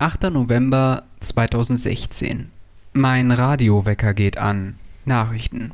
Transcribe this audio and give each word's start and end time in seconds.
8. 0.00 0.30
November 0.30 1.02
2016. 1.18 2.52
Mein 2.92 3.32
Radiowecker 3.32 4.14
geht 4.14 4.38
an. 4.38 4.76
Nachrichten. 5.04 5.72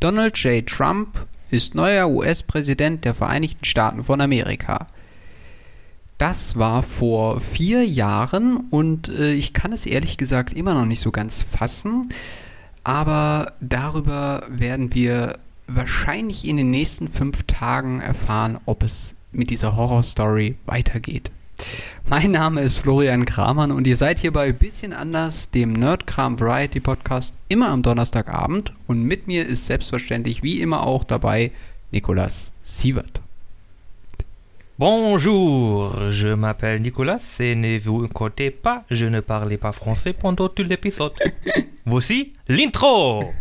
Donald 0.00 0.36
J. 0.38 0.66
Trump 0.66 1.28
ist 1.52 1.76
neuer 1.76 2.08
US-Präsident 2.08 3.04
der 3.04 3.14
Vereinigten 3.14 3.64
Staaten 3.64 4.02
von 4.02 4.20
Amerika. 4.20 4.88
Das 6.18 6.58
war 6.58 6.82
vor 6.82 7.40
vier 7.40 7.86
Jahren 7.86 8.56
und 8.70 9.08
äh, 9.08 9.32
ich 9.32 9.52
kann 9.52 9.72
es 9.72 9.86
ehrlich 9.86 10.16
gesagt 10.16 10.54
immer 10.54 10.74
noch 10.74 10.86
nicht 10.86 11.00
so 11.00 11.12
ganz 11.12 11.42
fassen, 11.42 12.08
aber 12.82 13.52
darüber 13.60 14.42
werden 14.48 14.92
wir 14.92 15.38
wahrscheinlich 15.68 16.48
in 16.48 16.56
den 16.56 16.72
nächsten 16.72 17.06
fünf 17.06 17.44
Tagen 17.44 18.00
erfahren, 18.00 18.58
ob 18.66 18.82
es 18.82 19.14
mit 19.30 19.50
dieser 19.50 19.76
Horrorstory 19.76 20.56
weitergeht. 20.66 21.30
Mein 22.08 22.32
Name 22.32 22.60
ist 22.60 22.78
Florian 22.78 23.24
Kramann 23.24 23.70
und 23.70 23.86
ihr 23.86 23.96
seid 23.96 24.18
hier 24.18 24.32
bei 24.32 24.52
Bisschen 24.52 24.92
anders, 24.92 25.50
dem 25.50 25.72
Nerdkram 25.72 26.38
Variety 26.38 26.80
Podcast, 26.80 27.34
immer 27.48 27.68
am 27.70 27.82
Donnerstagabend. 27.82 28.72
Und 28.86 29.02
mit 29.02 29.26
mir 29.26 29.46
ist 29.46 29.66
selbstverständlich 29.66 30.42
wie 30.42 30.60
immer 30.60 30.86
auch 30.86 31.04
dabei 31.04 31.52
Nicolas 31.90 32.52
Sievert. 32.62 33.20
Bonjour, 34.78 36.10
je 36.10 36.34
m'appelle 36.34 36.80
Nicolas 36.80 37.38
et 37.40 37.54
ne 37.54 37.78
vous 37.78 38.04
inquiétez 38.04 38.50
pas, 38.50 38.84
je 38.90 39.06
ne 39.06 39.20
parlais 39.20 39.58
pas 39.58 39.72
français 39.72 40.12
pendant 40.12 40.48
tout 40.48 40.64
l'épisode. 40.64 41.12
Voici 41.84 42.32
l'intro 42.48 43.32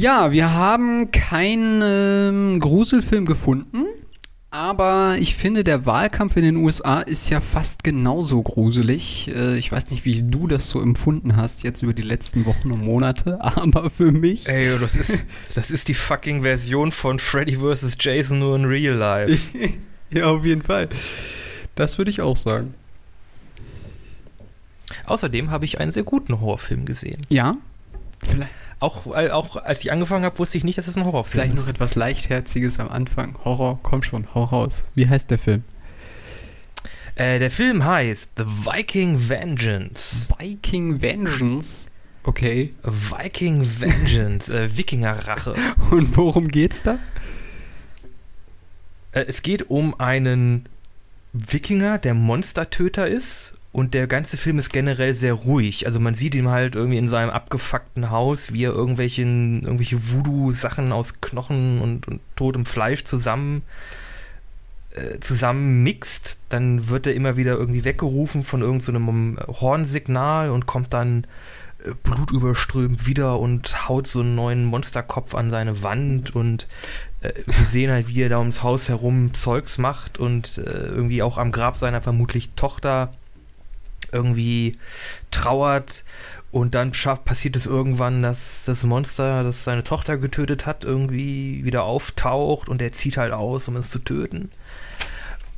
Ja, 0.00 0.32
wir 0.32 0.54
haben 0.54 1.10
keinen 1.10 1.82
ähm, 1.84 2.58
Gruselfilm 2.58 3.26
gefunden, 3.26 3.84
aber 4.50 5.16
ich 5.18 5.34
finde, 5.34 5.62
der 5.62 5.84
Wahlkampf 5.84 6.38
in 6.38 6.42
den 6.42 6.56
USA 6.56 7.02
ist 7.02 7.28
ja 7.28 7.42
fast 7.42 7.84
genauso 7.84 8.42
gruselig. 8.42 9.28
Äh, 9.28 9.58
ich 9.58 9.70
weiß 9.70 9.90
nicht, 9.90 10.06
wie 10.06 10.22
du 10.22 10.46
das 10.46 10.70
so 10.70 10.80
empfunden 10.80 11.36
hast 11.36 11.64
jetzt 11.64 11.82
über 11.82 11.92
die 11.92 12.00
letzten 12.00 12.46
Wochen 12.46 12.70
und 12.70 12.82
Monate, 12.82 13.38
aber 13.42 13.90
für 13.90 14.10
mich. 14.10 14.48
Ey, 14.48 14.78
das 14.78 14.96
ist, 14.96 15.28
das 15.54 15.70
ist 15.70 15.88
die 15.88 15.94
fucking 15.94 16.40
Version 16.40 16.92
von 16.92 17.18
Freddy 17.18 17.56
vs. 17.56 17.98
Jason 18.00 18.38
nur 18.38 18.56
in 18.56 18.64
Real 18.64 18.94
Life. 18.94 19.38
ja, 20.10 20.28
auf 20.28 20.46
jeden 20.46 20.62
Fall. 20.62 20.88
Das 21.74 21.98
würde 21.98 22.10
ich 22.10 22.22
auch 22.22 22.38
sagen. 22.38 22.72
Außerdem 25.04 25.50
habe 25.50 25.66
ich 25.66 25.78
einen 25.78 25.90
sehr 25.90 26.04
guten 26.04 26.40
Horrorfilm 26.40 26.86
gesehen. 26.86 27.20
Ja? 27.28 27.58
Vielleicht. 28.26 28.50
Auch, 28.80 29.06
auch 29.06 29.56
als 29.56 29.80
ich 29.80 29.92
angefangen 29.92 30.24
habe, 30.24 30.38
wusste 30.38 30.56
ich 30.56 30.64
nicht, 30.64 30.78
dass 30.78 30.88
es 30.88 30.96
ein 30.96 31.04
Horrorfilm 31.04 31.32
Vielleicht 31.32 31.54
ist. 31.54 31.60
Vielleicht 31.60 31.68
noch 31.68 31.74
etwas 31.74 31.94
Leichtherziges 31.96 32.80
am 32.80 32.88
Anfang. 32.88 33.38
Horror, 33.44 33.78
komm 33.82 34.02
schon, 34.02 34.34
hau 34.34 34.44
raus. 34.44 34.84
Wie 34.94 35.06
heißt 35.06 35.30
der 35.30 35.38
Film? 35.38 35.64
Äh, 37.14 37.38
der 37.38 37.50
Film 37.50 37.84
heißt 37.84 38.32
The 38.38 38.44
Viking 38.46 39.28
Vengeance. 39.28 40.28
Viking 40.38 41.02
Vengeance? 41.02 41.88
Okay. 42.22 42.72
Viking 42.82 43.66
Vengeance, 43.80 44.50
äh, 44.50 44.70
Wikingerrache. 44.76 45.54
Und 45.90 46.16
worum 46.16 46.48
geht's 46.48 46.82
da? 46.82 46.98
Äh, 49.12 49.24
es 49.28 49.42
geht 49.42 49.68
um 49.68 49.98
einen 50.00 50.66
Wikinger, 51.34 51.98
der 51.98 52.14
Monstertöter 52.14 53.06
ist 53.06 53.52
und 53.72 53.94
der 53.94 54.06
ganze 54.08 54.36
Film 54.36 54.58
ist 54.58 54.72
generell 54.72 55.14
sehr 55.14 55.34
ruhig. 55.34 55.86
Also 55.86 56.00
man 56.00 56.14
sieht 56.14 56.34
ihn 56.34 56.48
halt 56.48 56.74
irgendwie 56.74 56.98
in 56.98 57.08
seinem 57.08 57.30
abgefuckten 57.30 58.10
Haus, 58.10 58.52
wie 58.52 58.64
er 58.64 58.72
irgendwelchen, 58.72 59.62
irgendwelche 59.62 60.10
Voodoo-Sachen 60.10 60.90
aus 60.90 61.20
Knochen 61.20 61.80
und, 61.80 62.08
und 62.08 62.20
totem 62.34 62.66
Fleisch 62.66 63.04
zusammen 63.04 63.62
äh, 64.94 65.20
zusammen. 65.20 65.88
Dann 66.48 66.88
wird 66.88 67.06
er 67.06 67.14
immer 67.14 67.36
wieder 67.36 67.52
irgendwie 67.52 67.84
weggerufen 67.84 68.42
von 68.42 68.60
irgendeinem 68.60 69.38
so 69.46 69.60
Hornsignal 69.60 70.50
und 70.50 70.66
kommt 70.66 70.92
dann 70.92 71.28
äh, 71.84 71.92
blutüberströmt 72.02 73.06
wieder 73.06 73.38
und 73.38 73.88
haut 73.88 74.08
so 74.08 74.20
einen 74.20 74.34
neuen 74.34 74.64
Monsterkopf 74.64 75.36
an 75.36 75.50
seine 75.50 75.84
Wand 75.84 76.34
und 76.34 76.66
äh, 77.20 77.32
wir 77.46 77.66
sehen 77.66 77.92
halt, 77.92 78.08
wie 78.08 78.22
er 78.22 78.28
da 78.28 78.40
ums 78.40 78.64
Haus 78.64 78.88
herum 78.88 79.32
Zeugs 79.32 79.78
macht 79.78 80.18
und 80.18 80.58
äh, 80.58 80.62
irgendwie 80.62 81.22
auch 81.22 81.38
am 81.38 81.52
Grab 81.52 81.76
seiner 81.76 82.00
vermutlich 82.00 82.50
Tochter 82.56 83.14
irgendwie 84.12 84.76
trauert 85.30 86.04
und 86.52 86.74
dann 86.74 86.94
schafft, 86.94 87.24
passiert 87.24 87.54
es 87.54 87.66
irgendwann, 87.66 88.22
dass 88.22 88.64
das 88.64 88.82
Monster, 88.84 89.44
das 89.44 89.64
seine 89.64 89.84
Tochter 89.84 90.18
getötet 90.18 90.66
hat, 90.66 90.84
irgendwie 90.84 91.64
wieder 91.64 91.84
auftaucht 91.84 92.68
und 92.68 92.82
er 92.82 92.92
zieht 92.92 93.16
halt 93.16 93.32
aus, 93.32 93.68
um 93.68 93.76
es 93.76 93.90
zu 93.90 94.00
töten. 94.00 94.50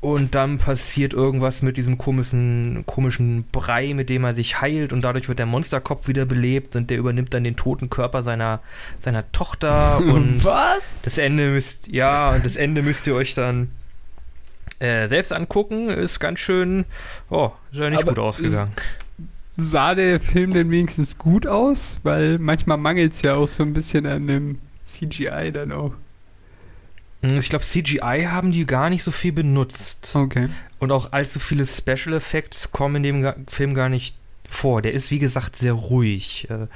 Und 0.02 0.34
dann 0.34 0.58
passiert 0.58 1.12
irgendwas 1.12 1.62
mit 1.62 1.76
diesem 1.76 1.96
komischen, 1.96 2.82
komischen 2.86 3.44
Brei, 3.52 3.94
mit 3.94 4.08
dem 4.08 4.24
er 4.24 4.34
sich 4.34 4.60
heilt 4.60 4.92
und 4.92 5.02
dadurch 5.02 5.28
wird 5.28 5.38
der 5.38 5.46
Monsterkopf 5.46 6.08
wieder 6.08 6.24
belebt 6.26 6.74
und 6.74 6.90
der 6.90 6.98
übernimmt 6.98 7.32
dann 7.32 7.44
den 7.44 7.54
toten 7.54 7.88
Körper 7.88 8.24
seiner, 8.24 8.60
seiner 8.98 9.30
Tochter. 9.30 9.98
Und 10.00 10.44
Was? 10.44 11.02
Das 11.02 11.18
Ende 11.18 11.50
müsst, 11.50 11.86
ja, 11.86 12.34
und 12.34 12.44
das 12.44 12.56
Ende 12.56 12.82
müsst 12.82 13.06
ihr 13.06 13.14
euch 13.14 13.34
dann 13.34 13.68
äh, 14.82 15.08
selbst 15.08 15.32
angucken, 15.32 15.88
ist 15.90 16.18
ganz 16.18 16.40
schön, 16.40 16.84
oh, 17.30 17.52
ist 17.70 17.78
ja 17.78 17.88
nicht 17.88 18.02
Aber 18.02 18.12
gut 18.12 18.18
ausgegangen. 18.18 18.72
Sah 19.56 19.94
der 19.94 20.18
Film 20.18 20.54
denn 20.54 20.70
wenigstens 20.70 21.18
gut 21.18 21.46
aus? 21.46 22.00
Weil 22.02 22.38
manchmal 22.38 22.78
mangelt 22.78 23.12
es 23.12 23.22
ja 23.22 23.34
auch 23.34 23.46
so 23.46 23.62
ein 23.62 23.74
bisschen 23.74 24.06
an 24.06 24.26
dem 24.26 24.58
CGI 24.86 25.52
dann 25.52 25.70
auch. 25.70 25.92
Hm, 27.20 27.38
ich 27.38 27.48
glaube, 27.48 27.64
CGI 27.64 28.26
haben 28.28 28.50
die 28.50 28.66
gar 28.66 28.90
nicht 28.90 29.04
so 29.04 29.12
viel 29.12 29.32
benutzt. 29.32 30.16
Okay. 30.16 30.48
Und 30.80 30.90
auch 30.90 31.12
allzu 31.12 31.38
viele 31.38 31.64
Special 31.64 32.14
Effects 32.14 32.72
kommen 32.72 32.96
in 32.96 33.02
dem 33.22 33.46
Film 33.46 33.74
gar 33.74 33.88
nicht 33.88 34.16
vor. 34.52 34.82
Der 34.82 34.92
ist, 34.92 35.10
wie 35.10 35.18
gesagt, 35.18 35.56
sehr 35.56 35.72
ruhig. 35.72 36.48
Äh, 36.50 36.66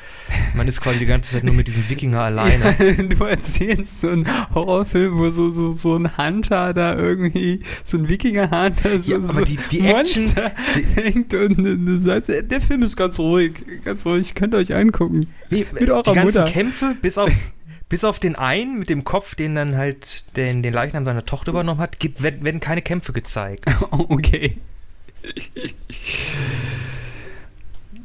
man 0.55 0.69
ist 0.69 0.81
quasi 0.81 0.99
die 0.99 1.07
ganze 1.07 1.33
Zeit 1.33 1.45
nur 1.45 1.55
mit 1.55 1.69
diesem 1.69 1.89
Wikinger 1.89 2.21
alleine. 2.23 2.77
Ja, 2.79 3.03
du 3.03 3.25
erzählst 3.25 4.01
so 4.01 4.11
einen 4.11 4.27
Horrorfilm, 4.55 5.19
wo 5.19 5.31
so, 5.31 5.51
so, 5.51 5.73
so 5.73 5.97
ein 5.97 6.17
Hunter 6.17 6.75
da 6.75 6.97
irgendwie, 6.97 7.61
so 7.85 7.99
ein 7.99 8.09
Wikinger-Hunter, 8.09 9.01
so, 9.01 9.13
ja, 9.13 9.19
aber 9.19 9.43
die, 9.43 9.59
die 9.71 9.83
Monster 9.83 10.47
Action, 10.47 10.75
die, 10.75 11.01
hängt 11.01 11.35
und 11.35 11.57
du 11.57 11.99
sagst, 11.99 12.29
der 12.29 12.61
Film 12.61 12.83
ist 12.83 12.97
ganz 12.97 13.19
ruhig, 13.19 13.55
ganz 13.85 14.05
ruhig, 14.07 14.35
könnt 14.35 14.55
ihr 14.55 14.59
euch 14.59 14.75
angucken. 14.75 15.27
Nee, 15.51 15.67
mit 15.73 15.89
eurer 15.91 16.03
die 16.03 16.13
ganzen 16.13 16.25
Mutter. 16.25 16.45
Kämpfe, 16.45 16.97
bis 17.01 17.19
auf 17.19 17.31
bis 17.89 18.05
auf 18.05 18.19
den 18.19 18.35
einen 18.35 18.79
mit 18.79 18.91
dem 18.91 19.05
Kopf, 19.05 19.35
den 19.35 19.55
dann 19.55 19.77
halt 19.77 20.37
den, 20.37 20.63
den 20.63 20.73
Leichnam 20.73 21.05
seiner 21.05 21.25
Tochter 21.25 21.53
übernommen 21.53 21.81
hat, 21.81 22.01
gibt, 22.01 22.23
werden, 22.23 22.45
werden 22.45 22.61
keine 22.61 22.83
Kämpfe 22.83 23.13
gezeigt. 23.13 23.65
okay. 23.91 24.57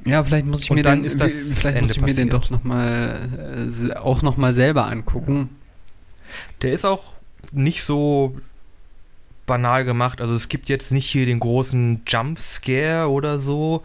Ja, 0.06 0.23
vielleicht 0.23 0.45
muss 0.45 0.63
ich 0.63 0.72
und 0.72 0.78
mir 0.78 0.84
dann 0.84 1.03
den, 1.03 1.12
vielleicht 1.12 1.81
muss 1.81 1.91
ich 1.91 2.01
mir 2.01 2.13
den 2.13 2.29
doch 2.29 2.50
noch 2.50 2.63
mal 2.63 3.29
äh, 3.89 3.94
auch 3.94 4.22
noch 4.22 4.38
mal 4.38 4.53
selber 4.53 4.88
angucken. 4.88 5.50
Der 6.62 6.73
ist 6.73 6.85
auch 6.85 7.13
nicht 7.51 7.84
so 7.84 8.35
banal 9.45 9.85
gemacht. 9.85 10.22
Also 10.22 10.34
es 10.34 10.50
gibt 10.50 10.69
jetzt 10.69 10.91
nicht 10.91 11.06
hier 11.07 11.25
den 11.25 11.40
großen 11.40 12.01
Jumpscare 12.07 13.09
oder 13.09 13.37
so. 13.37 13.84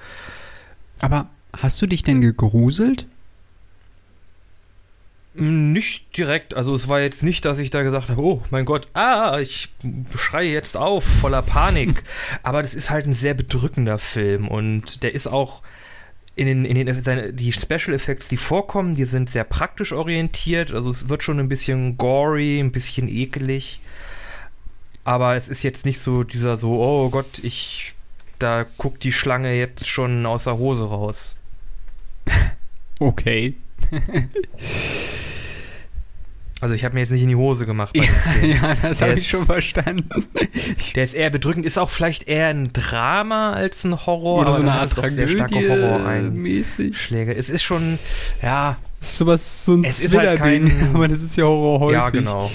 Aber 1.00 1.28
hast 1.56 1.80
du 1.82 1.86
dich 1.86 2.02
denn 2.02 2.20
gegruselt? 2.20 3.06
Nicht 5.34 6.16
direkt. 6.16 6.54
Also 6.54 6.74
es 6.74 6.88
war 6.88 7.00
jetzt 7.00 7.22
nicht, 7.22 7.44
dass 7.44 7.58
ich 7.58 7.68
da 7.68 7.82
gesagt 7.82 8.08
habe, 8.08 8.22
oh 8.22 8.42
mein 8.50 8.64
Gott, 8.64 8.88
ah, 8.94 9.38
ich 9.38 9.68
schreie 10.14 10.50
jetzt 10.50 10.78
auf, 10.78 11.04
voller 11.04 11.42
Panik. 11.42 12.04
Aber 12.42 12.62
das 12.62 12.74
ist 12.74 12.90
halt 12.90 13.06
ein 13.06 13.12
sehr 13.12 13.34
bedrückender 13.34 13.98
Film 13.98 14.48
und 14.48 15.02
der 15.02 15.14
ist 15.14 15.26
auch 15.26 15.62
in 16.36 16.46
den, 16.46 16.64
in 16.66 16.74
den 16.74 17.02
seine, 17.02 17.32
die 17.32 17.50
Special 17.50 17.94
Effects, 17.94 18.28
die 18.28 18.36
vorkommen, 18.36 18.94
die 18.94 19.04
sind 19.04 19.30
sehr 19.30 19.44
praktisch 19.44 19.92
orientiert. 19.92 20.70
Also 20.70 20.90
es 20.90 21.08
wird 21.08 21.22
schon 21.22 21.40
ein 21.40 21.48
bisschen 21.48 21.96
gory, 21.96 22.60
ein 22.60 22.72
bisschen 22.72 23.08
ekelig. 23.08 23.80
Aber 25.02 25.34
es 25.34 25.48
ist 25.48 25.62
jetzt 25.62 25.86
nicht 25.86 25.98
so 25.98 26.24
dieser 26.24 26.58
so, 26.58 26.80
oh 26.80 27.08
Gott, 27.08 27.38
ich, 27.42 27.94
da 28.38 28.66
guckt 28.76 29.02
die 29.02 29.12
Schlange 29.12 29.54
jetzt 29.54 29.88
schon 29.88 30.26
aus 30.26 30.44
der 30.44 30.58
Hose 30.58 30.84
raus. 30.84 31.34
Okay. 32.98 33.52
Also 36.62 36.74
ich 36.74 36.84
habe 36.84 36.94
mir 36.94 37.00
jetzt 37.00 37.10
nicht 37.10 37.22
in 37.22 37.28
die 37.28 37.36
Hose 37.36 37.66
gemacht. 37.66 37.92
Bei 37.92 38.04
Ja, 38.46 38.46
ja 38.70 38.74
das 38.80 39.02
habe 39.02 39.12
ich 39.14 39.28
schon 39.28 39.44
verstanden. 39.44 40.08
Der 40.94 41.04
ist 41.04 41.14
eher 41.14 41.28
bedrückend, 41.28 41.66
ist 41.66 41.78
auch 41.78 41.90
vielleicht 41.90 42.28
eher 42.28 42.48
ein 42.48 42.72
Drama 42.72 43.52
als 43.52 43.84
ein 43.84 44.06
Horror. 44.06 44.40
Oder 44.40 44.52
so 44.54 44.62
eine 44.62 44.72
Art 44.72 44.86
es 44.86 44.94
Tragödie 44.94 45.68
Horror-Einschläge. 45.68 46.30
mäßig. 46.40 47.12
Es 47.36 47.50
ist 47.50 47.62
schon, 47.62 47.98
ja, 48.42 48.78
Das 49.00 49.10
ist 49.10 49.18
sowas, 49.18 49.64
so 49.66 49.74
ein 49.74 49.84
Es 49.84 50.00
halt 50.02 50.12
Thriller-Ding, 50.12 50.68
kein- 50.68 50.90
aber 50.94 51.08
das 51.08 51.22
ist 51.22 51.36
ja 51.36 51.44
Horror 51.44 51.80
häufig. 51.80 51.94
ja 51.98 52.10
genau. 52.10 52.50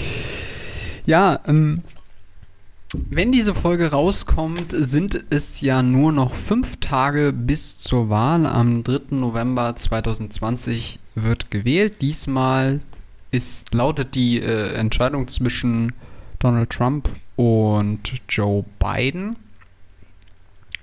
Ja, 1.06 1.40
ähm, 1.46 1.82
wenn 2.94 3.30
diese 3.32 3.54
Folge 3.54 3.90
rauskommt, 3.90 4.72
sind 4.76 5.24
es 5.30 5.60
ja 5.60 5.82
nur 5.82 6.12
noch 6.12 6.34
fünf 6.34 6.76
Tage 6.78 7.32
bis 7.32 7.78
zur 7.78 8.10
Wahl. 8.10 8.46
Am 8.46 8.82
3. 8.82 9.00
November 9.16 9.74
2020 9.76 10.98
wird 11.14 11.50
gewählt. 11.50 11.94
Diesmal 12.02 12.80
ist, 13.32 13.74
lautet 13.74 14.14
die 14.14 14.40
äh, 14.40 14.74
Entscheidung 14.74 15.26
zwischen 15.26 15.92
Donald 16.38 16.70
Trump 16.70 17.08
und 17.34 18.00
Joe 18.28 18.64
Biden. 18.78 19.36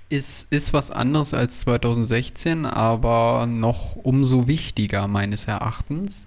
Ist, 0.08 0.52
ist 0.52 0.72
was 0.72 0.90
anderes 0.90 1.34
als 1.34 1.60
2016, 1.60 2.66
aber 2.66 3.46
noch 3.46 3.94
umso 3.94 4.48
wichtiger 4.48 5.06
meines 5.06 5.46
Erachtens. 5.46 6.26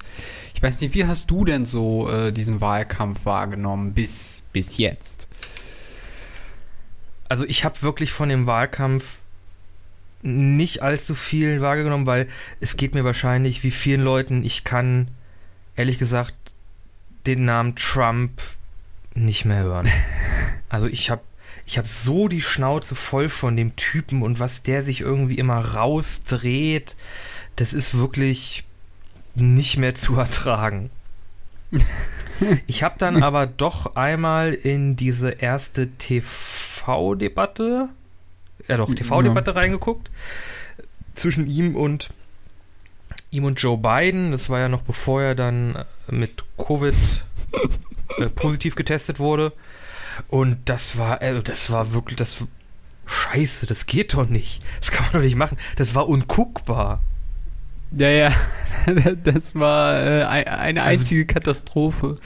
Ich 0.56 0.64
weiß 0.64 0.80
nicht, 0.80 0.96
wie 0.96 1.06
hast 1.06 1.30
du 1.30 1.44
denn 1.44 1.66
so 1.66 2.10
äh, 2.10 2.32
diesen 2.32 2.62
Wahlkampf 2.62 3.26
wahrgenommen 3.26 3.94
bis, 3.94 4.44
bis 4.54 4.78
jetzt? 4.78 5.28
Also 7.28 7.44
ich 7.46 7.66
habe 7.66 7.82
wirklich 7.82 8.14
von 8.14 8.30
dem 8.30 8.48
Wahlkampf 8.48 9.18
nicht 10.22 10.82
allzu 10.82 11.14
viel 11.14 11.60
wahrgenommen, 11.60 12.06
weil 12.06 12.30
es 12.62 12.78
geht 12.78 12.94
mir 12.94 13.04
wahrscheinlich 13.04 13.64
wie 13.64 13.72
vielen 13.72 14.02
Leuten, 14.02 14.46
ich 14.46 14.64
kann 14.64 15.10
ehrlich 15.76 15.98
gesagt 16.00 16.36
den 17.26 17.46
Namen 17.46 17.76
Trump 17.76 18.42
nicht 19.14 19.46
mehr 19.46 19.64
hören. 19.64 19.90
Also 20.70 20.88
ich 20.88 21.12
habe 21.12 21.22
ich 21.68 21.78
habe 21.78 21.88
so 21.88 22.28
die 22.28 22.42
Schnauze 22.42 22.96
voll 22.96 23.30
von 23.30 23.56
dem 23.56 23.76
Typen 23.76 24.24
und 24.24 24.40
was 24.40 24.64
der 24.64 24.82
sich 24.82 25.02
irgendwie 25.02 25.38
immer 25.38 25.76
rausdreht, 25.76 26.96
das 27.58 27.74
ist 27.74 27.96
wirklich 27.96 28.64
nicht 29.36 29.78
mehr 29.78 29.94
zu 29.94 30.16
ertragen. 30.16 30.90
Ich 32.66 32.82
habe 32.84 32.96
dann 32.98 33.22
aber 33.24 33.46
doch 33.46 33.96
einmal 33.96 34.54
in 34.54 34.96
diese 34.96 35.30
erste 35.30 35.88
TV-Debatte, 35.92 37.90
ja 38.68 38.78
doch, 38.78 38.94
TV-Debatte 38.94 39.56
reingeguckt, 39.56 40.10
zwischen 41.14 41.48
ihm 41.48 41.76
und 41.76 42.10
ihm 43.34 43.46
und 43.46 43.60
Joe 43.62 43.78
Biden. 43.78 44.32
Das 44.32 44.50
war 44.50 44.60
ja 44.60 44.70
noch 44.70 44.82
bevor 44.82 45.22
er 45.22 45.36
dann 45.36 45.84
mit 46.10 46.44
Covid 46.58 46.96
äh, 48.18 48.30
positiv 48.30 48.76
getestet 48.76 49.20
wurde. 49.20 49.54
Und 50.28 50.58
das 50.66 50.98
war, 50.98 51.22
äh, 51.22 51.42
das 51.42 51.72
war 51.72 51.94
wirklich, 51.94 52.18
das 52.18 52.38
Scheiße, 53.06 53.66
das 53.66 53.86
geht 53.86 54.14
doch 54.14 54.28
nicht. 54.30 54.64
Das 54.80 54.92
kann 54.92 55.06
man 55.08 55.14
doch 55.14 55.22
nicht 55.26 55.36
machen. 55.36 55.58
Das 55.76 55.96
war 55.96 56.08
unguckbar. 56.08 57.02
Ja, 57.96 58.10
ja, 58.10 58.32
das 59.24 59.54
war 59.56 60.02
äh, 60.04 60.24
ein- 60.24 60.48
eine 60.48 60.82
Also- 60.84 61.00
einzige 61.02 61.26
Katastrophe. 61.28 62.18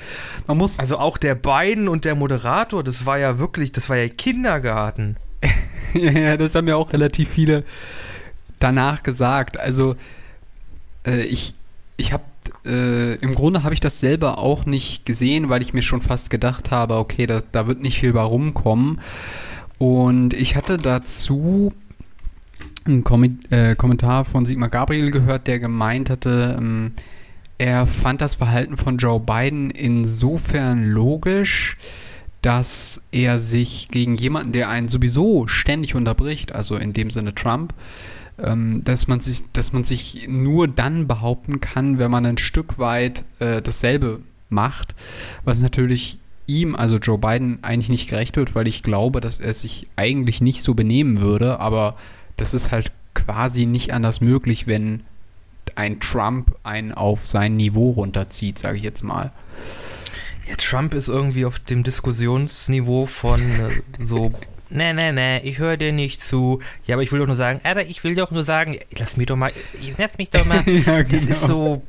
Man 0.48 0.58
muss, 0.58 0.80
Also 0.80 0.98
auch 0.98 1.18
der 1.18 1.36
Biden 1.36 1.88
und 1.90 2.06
der 2.06 2.16
Moderator, 2.16 2.84
das 2.84 3.06
war 3.06 3.18
ja 3.18 3.38
wirklich, 3.40 3.72
das 3.74 3.90
war 3.90 3.98
ja 3.98 4.08
Kindergarten. 4.08 5.18
ja, 5.94 6.12
ja, 6.12 6.38
das 6.38 6.56
haben 6.56 6.68
ja 6.68 6.76
auch 6.78 6.94
relativ 6.94 7.30
viele 7.30 7.64
danach 8.60 9.04
gesagt. 9.04 9.60
Also 9.60 9.96
äh, 11.08 11.22
ich, 11.22 11.54
ich 11.96 12.14
habe 12.14 12.24
äh, 12.66 13.16
im 13.16 13.34
Grunde 13.36 13.64
habe 13.64 13.74
ich 13.74 13.80
das 13.80 14.00
selber 14.00 14.38
auch 14.38 14.66
nicht 14.66 15.06
gesehen, 15.06 15.50
weil 15.50 15.62
ich 15.62 15.74
mir 15.74 15.82
schon 15.82 16.02
fast 16.02 16.30
gedacht 16.30 16.72
habe, 16.72 16.98
okay, 16.98 17.26
da, 17.26 17.42
da 17.52 17.68
wird 17.68 17.82
nicht 17.82 18.00
viel 18.00 18.14
bei 18.14 18.22
rumkommen. 18.22 19.00
Und 19.78 20.34
ich 20.34 20.56
hatte 20.56 20.78
dazu 20.78 21.74
einen 22.86 23.04
Kommi 23.04 23.38
äh, 23.50 23.76
Kommentar 23.76 24.26
von 24.26 24.46
Sigmar 24.46 24.70
Gabriel 24.70 25.12
gehört, 25.12 25.48
der 25.48 25.60
gemeint 25.60 26.10
hatte, 26.10 26.56
ähm, 26.58 26.94
er 27.60 27.88
fand 27.88 28.22
das 28.22 28.36
Verhalten 28.36 28.78
von 28.78 28.98
Joe 28.98 29.20
Biden 29.20 29.72
insofern 29.72 30.86
logisch, 30.86 31.78
dass 32.44 33.02
er 33.12 33.40
sich 33.40 33.88
gegen 33.90 34.16
jemanden, 34.16 34.52
der 34.52 34.70
einen 34.70 34.90
sowieso 34.90 35.48
ständig 35.48 35.96
unterbricht, 35.96 36.54
also 36.54 36.76
in 36.76 36.94
dem 36.94 37.10
Sinne 37.10 37.34
Trump, 37.34 37.74
ähm, 38.42 38.84
dass 38.84 39.08
man 39.08 39.20
sich, 39.20 39.52
dass 39.54 39.74
man 39.74 39.84
sich 39.84 40.28
nur 40.28 40.68
dann 40.68 41.08
behaupten 41.08 41.60
kann, 41.60 42.00
wenn 42.00 42.12
man 42.12 42.26
ein 42.26 42.38
Stück 42.38 42.78
weit 42.80 43.26
äh, 43.40 43.62
dasselbe 43.62 44.22
macht, 44.50 44.96
was 45.44 45.62
natürlich 45.62 46.20
ihm, 46.46 46.76
also 46.76 46.98
Joe 46.98 47.18
Biden, 47.18 47.60
eigentlich 47.64 47.90
nicht 47.90 48.10
gerecht 48.10 48.38
wird, 48.38 48.56
weil 48.56 48.68
ich 48.68 48.84
glaube, 48.84 49.20
dass 49.20 49.40
er 49.40 49.54
sich 49.54 49.88
eigentlich 49.96 50.42
nicht 50.42 50.64
so 50.64 50.74
benehmen 50.74 51.20
würde, 51.20 51.60
aber 51.60 51.98
das 52.38 52.54
ist 52.54 52.72
halt 52.72 52.92
quasi 53.14 53.66
nicht 53.66 53.94
anders 53.94 54.22
möglich, 54.22 54.68
wenn 54.68 55.04
ein 55.76 56.00
Trump 56.00 56.56
einen 56.64 56.94
auf 56.94 57.28
sein 57.28 57.58
Niveau 57.58 57.92
runterzieht, 57.92 58.58
sage 58.58 58.78
ich 58.78 58.84
jetzt 58.84 59.04
mal. 59.04 59.32
Ja, 60.48 60.56
Trump 60.56 60.94
ist 60.94 61.10
irgendwie 61.10 61.46
auf 61.46 61.60
dem 61.60 61.84
Diskussionsniveau 61.84 63.06
von 63.06 63.42
äh, 63.42 64.04
so, 64.04 64.32
nee, 64.70 64.94
nee, 64.94 65.12
nee, 65.12 65.40
ich 65.40 65.58
höre 65.60 65.78
dir 65.78 65.92
nicht 65.92 66.22
zu. 66.22 66.60
Ja, 66.86 66.96
aber 66.96 67.04
ich 67.04 67.12
will 67.12 67.20
doch 67.20 67.28
nur 67.28 67.36
sagen, 67.36 67.60
aber 67.64 67.86
ich 67.86 68.04
will 68.04 68.16
doch 68.16 68.32
nur 68.32 68.44
sagen, 68.44 68.78
lass 68.98 69.18
mich 69.18 69.28
doch 69.28 69.36
mal, 69.36 69.52
lass 69.98 70.18
mich 70.18 70.30
doch 70.30 70.46
mal. 70.46 70.64
ja, 70.68 71.04
Das 71.04 71.26
ist 71.26 71.48
so, 71.48 71.84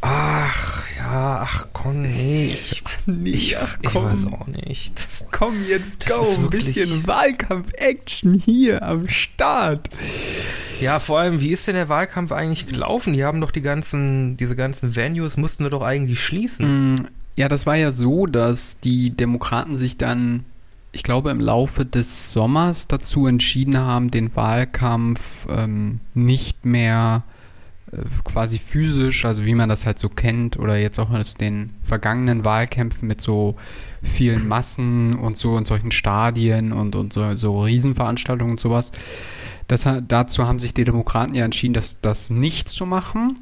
ach, 0.00 0.84
ja, 0.98 1.40
ach 1.42 1.66
komm, 1.72 2.02
nee, 2.02 2.46
ich, 2.52 2.82
nee, 3.06 3.30
ich, 3.30 3.56
ach, 3.58 3.78
ich 3.80 3.90
komm. 3.90 4.04
weiß 4.04 4.26
auch 4.32 4.46
nicht. 4.46 5.06
Komm, 5.30 5.64
jetzt 5.68 6.08
Das 6.08 6.16
go, 6.18 6.34
ein 6.44 6.50
bisschen 6.50 7.06
Wahlkampf-Action 7.06 8.34
hier 8.34 8.82
am 8.82 9.08
Start. 9.08 9.88
Ja, 10.80 10.98
vor 10.98 11.20
allem, 11.20 11.40
wie 11.40 11.50
ist 11.50 11.68
denn 11.68 11.76
der 11.76 11.88
Wahlkampf 11.88 12.32
eigentlich 12.32 12.66
gelaufen? 12.66 13.12
Die 13.12 13.24
haben 13.24 13.40
doch 13.40 13.52
die 13.52 13.62
ganzen, 13.62 14.36
diese 14.36 14.56
ganzen 14.56 14.96
Venues 14.96 15.36
mussten 15.36 15.64
wir 15.64 15.70
doch 15.70 15.82
eigentlich 15.82 16.20
schließen. 16.20 16.94
Mm, 16.94 17.06
Ja, 17.36 17.48
das 17.48 17.66
war 17.66 17.76
ja 17.76 17.92
so, 17.92 18.26
dass 18.26 18.80
die 18.80 19.10
Demokraten 19.10 19.76
sich 19.76 19.96
dann, 19.96 20.44
ich 20.92 21.02
glaube, 21.02 21.30
im 21.30 21.40
Laufe 21.40 21.86
des 21.86 22.32
Sommers 22.32 22.86
dazu 22.86 23.26
entschieden 23.26 23.78
haben, 23.78 24.10
den 24.10 24.34
Wahlkampf 24.36 25.46
ähm, 25.48 26.00
nicht 26.14 26.66
mehr 26.66 27.22
äh, 27.90 27.96
quasi 28.24 28.58
physisch, 28.58 29.24
also 29.24 29.44
wie 29.46 29.54
man 29.54 29.70
das 29.70 29.86
halt 29.86 29.98
so 29.98 30.10
kennt, 30.10 30.58
oder 30.58 30.76
jetzt 30.76 30.98
auch 30.98 31.10
aus 31.10 31.34
den 31.34 31.70
vergangenen 31.82 32.44
Wahlkämpfen 32.44 33.08
mit 33.08 33.22
so 33.22 33.56
vielen 34.02 34.46
Massen 34.46 35.14
und 35.14 35.36
so 35.38 35.56
in 35.56 35.64
solchen 35.64 35.92
Stadien 35.92 36.72
und, 36.72 36.94
und 36.94 37.12
so, 37.12 37.36
so 37.36 37.62
Riesenveranstaltungen 37.62 38.52
und 38.52 38.60
sowas. 38.60 38.92
Das, 39.68 39.88
dazu 40.08 40.46
haben 40.46 40.58
sich 40.58 40.74
die 40.74 40.84
Demokraten 40.84 41.34
ja 41.34 41.44
entschieden, 41.46 41.72
das, 41.72 42.00
das 42.02 42.28
nicht 42.28 42.68
zu 42.68 42.84
machen. 42.84 43.36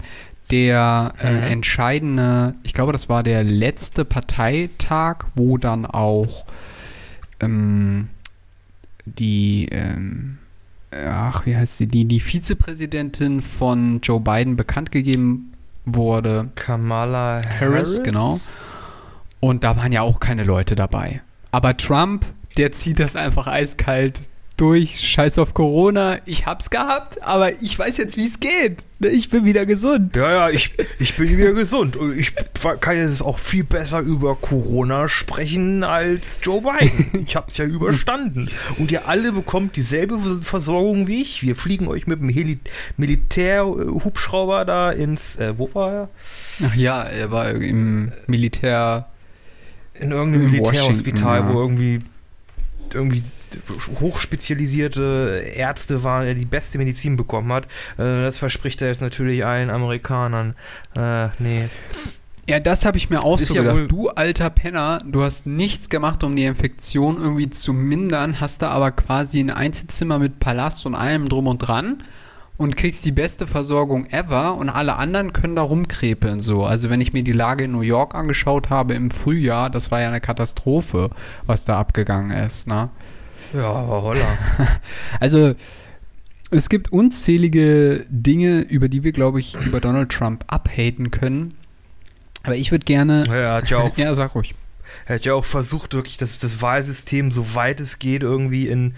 Der 0.52 1.14
äh, 1.20 1.32
Mhm. 1.32 1.42
entscheidende, 1.42 2.54
ich 2.62 2.74
glaube, 2.74 2.92
das 2.92 3.08
war 3.08 3.22
der 3.22 3.42
letzte 3.44 4.04
Parteitag, 4.04 5.24
wo 5.34 5.58
dann 5.58 5.86
auch 5.86 6.44
ähm, 7.40 8.08
die, 9.04 9.68
ähm, 9.70 10.38
ach, 10.90 11.46
wie 11.46 11.56
heißt 11.56 11.78
sie, 11.78 11.86
die, 11.86 12.04
die 12.04 12.20
Vizepräsidentin 12.20 13.42
von 13.42 14.00
Joe 14.00 14.20
Biden 14.20 14.56
bekannt 14.56 14.90
gegeben 14.90 15.52
wurde. 15.84 16.50
Kamala 16.54 17.42
Harris, 17.42 17.60
Harris, 17.60 18.02
genau. 18.02 18.40
Und 19.40 19.64
da 19.64 19.76
waren 19.76 19.92
ja 19.92 20.02
auch 20.02 20.20
keine 20.20 20.44
Leute 20.44 20.74
dabei. 20.74 21.22
Aber 21.50 21.76
Trump, 21.76 22.26
der 22.56 22.72
zieht 22.72 23.00
das 23.00 23.16
einfach 23.16 23.46
eiskalt 23.46 24.20
durch. 24.60 25.00
Scheiß 25.00 25.38
auf 25.38 25.54
Corona. 25.54 26.18
Ich 26.26 26.46
hab's 26.46 26.70
gehabt, 26.70 27.22
aber 27.22 27.52
ich 27.62 27.78
weiß 27.78 27.96
jetzt, 27.96 28.16
wie 28.16 28.24
es 28.24 28.40
geht. 28.40 28.84
Ich 29.00 29.30
bin 29.30 29.46
wieder 29.46 29.64
gesund. 29.64 30.16
Ja, 30.16 30.30
ja, 30.30 30.50
ich, 30.50 30.74
ich 30.98 31.16
bin 31.16 31.36
wieder 31.36 31.54
gesund. 31.54 31.96
Und 31.96 32.18
Ich 32.18 32.34
kann 32.80 32.96
jetzt 32.96 33.22
auch 33.22 33.38
viel 33.38 33.64
besser 33.64 34.00
über 34.00 34.36
Corona 34.36 35.08
sprechen 35.08 35.82
als 35.84 36.40
Joe 36.42 36.60
Biden. 36.60 37.24
Ich 37.26 37.36
habe 37.36 37.46
es 37.48 37.56
ja 37.56 37.64
überstanden. 37.64 38.50
Und 38.78 38.90
ihr 38.90 39.08
alle 39.08 39.32
bekommt 39.32 39.76
dieselbe 39.76 40.18
Versorgung 40.42 41.06
wie 41.06 41.22
ich. 41.22 41.42
Wir 41.42 41.56
fliegen 41.56 41.88
euch 41.88 42.06
mit 42.06 42.20
dem 42.20 42.28
Heli 42.28 42.58
Militärhubschrauber 42.96 44.64
da 44.64 44.90
ins, 44.90 45.36
äh, 45.36 45.56
wo 45.56 45.72
war 45.74 45.92
er? 45.92 46.08
Ach 46.66 46.74
ja, 46.74 47.02
er 47.02 47.30
war 47.30 47.50
im 47.50 48.12
Militär. 48.26 49.08
In 49.94 50.10
irgendeinem 50.12 50.46
In 50.46 50.50
Militärhospital, 50.52 51.40
ja. 51.40 51.48
wo 51.48 51.60
irgendwie 51.60 52.00
irgendwie 52.92 53.22
hochspezialisierte 54.00 55.42
Ärzte 55.54 56.04
waren, 56.04 56.24
der 56.24 56.34
die 56.34 56.44
beste 56.44 56.78
Medizin 56.78 57.16
bekommen 57.16 57.52
hat. 57.52 57.64
Äh, 57.98 58.22
das 58.22 58.38
verspricht 58.38 58.82
er 58.82 58.88
jetzt 58.88 59.00
natürlich 59.00 59.44
allen 59.44 59.70
Amerikanern. 59.70 60.54
Äh, 60.96 61.28
nee. 61.38 61.68
Ja, 62.48 62.58
das 62.58 62.84
habe 62.84 62.96
ich 62.96 63.10
mir 63.10 63.22
auch 63.22 63.38
so 63.38 63.54
ja 63.54 63.62
gedacht. 63.62 63.90
du 63.90 64.08
alter 64.08 64.50
Penner, 64.50 65.00
du 65.06 65.22
hast 65.22 65.46
nichts 65.46 65.88
gemacht, 65.88 66.24
um 66.24 66.34
die 66.34 66.44
Infektion 66.44 67.16
irgendwie 67.18 67.50
zu 67.50 67.72
mindern, 67.72 68.40
hast 68.40 68.62
da 68.62 68.70
aber 68.70 68.90
quasi 68.90 69.38
ein 69.38 69.50
Einzelzimmer 69.50 70.18
mit 70.18 70.40
Palast 70.40 70.84
und 70.84 70.96
allem 70.96 71.28
drum 71.28 71.46
und 71.46 71.58
dran 71.58 72.02
und 72.60 72.76
kriegst 72.76 73.04
die 73.04 73.12
beste 73.12 73.46
Versorgung 73.46 74.06
ever 74.06 74.56
und 74.56 74.68
alle 74.68 74.96
anderen 74.96 75.32
können 75.32 75.56
da 75.56 75.62
rumkrepeln 75.62 76.40
so. 76.40 76.64
Also 76.64 76.90
wenn 76.90 77.00
ich 77.00 77.12
mir 77.12 77.22
die 77.22 77.32
Lage 77.32 77.64
in 77.64 77.72
New 77.72 77.80
York 77.80 78.14
angeschaut 78.14 78.68
habe 78.68 78.94
im 78.94 79.10
Frühjahr, 79.10 79.70
das 79.70 79.90
war 79.90 80.00
ja 80.00 80.08
eine 80.08 80.20
Katastrophe, 80.20 81.08
was 81.46 81.64
da 81.64 81.78
abgegangen 81.78 82.32
ist, 82.32 82.66
ne? 82.66 82.90
Ja, 83.54 83.72
aber 83.72 84.02
holla. 84.02 84.38
Also 85.20 85.54
es 86.50 86.68
gibt 86.68 86.92
unzählige 86.92 88.06
Dinge, 88.08 88.60
über 88.62 88.88
die 88.88 89.04
wir, 89.04 89.12
glaube 89.12 89.40
ich, 89.40 89.54
über 89.54 89.80
Donald 89.80 90.10
Trump 90.10 90.44
abhaten 90.48 91.10
können. 91.10 91.54
Aber 92.42 92.56
ich 92.56 92.70
würde 92.70 92.84
gerne. 92.84 93.26
Er 93.28 93.54
hat 93.54 93.70
ja 93.70 93.78
auch, 93.78 93.96
ja, 93.96 94.14
sag 94.14 94.34
ruhig. 94.34 94.54
er 95.06 95.16
hat 95.16 95.24
ja 95.24 95.34
auch 95.34 95.44
versucht, 95.44 95.94
wirklich 95.94 96.16
das, 96.16 96.38
das 96.38 96.60
Wahlsystem, 96.60 97.30
so 97.30 97.54
weit 97.54 97.80
es 97.80 97.98
geht, 97.98 98.22
irgendwie 98.22 98.66
in, 98.66 98.94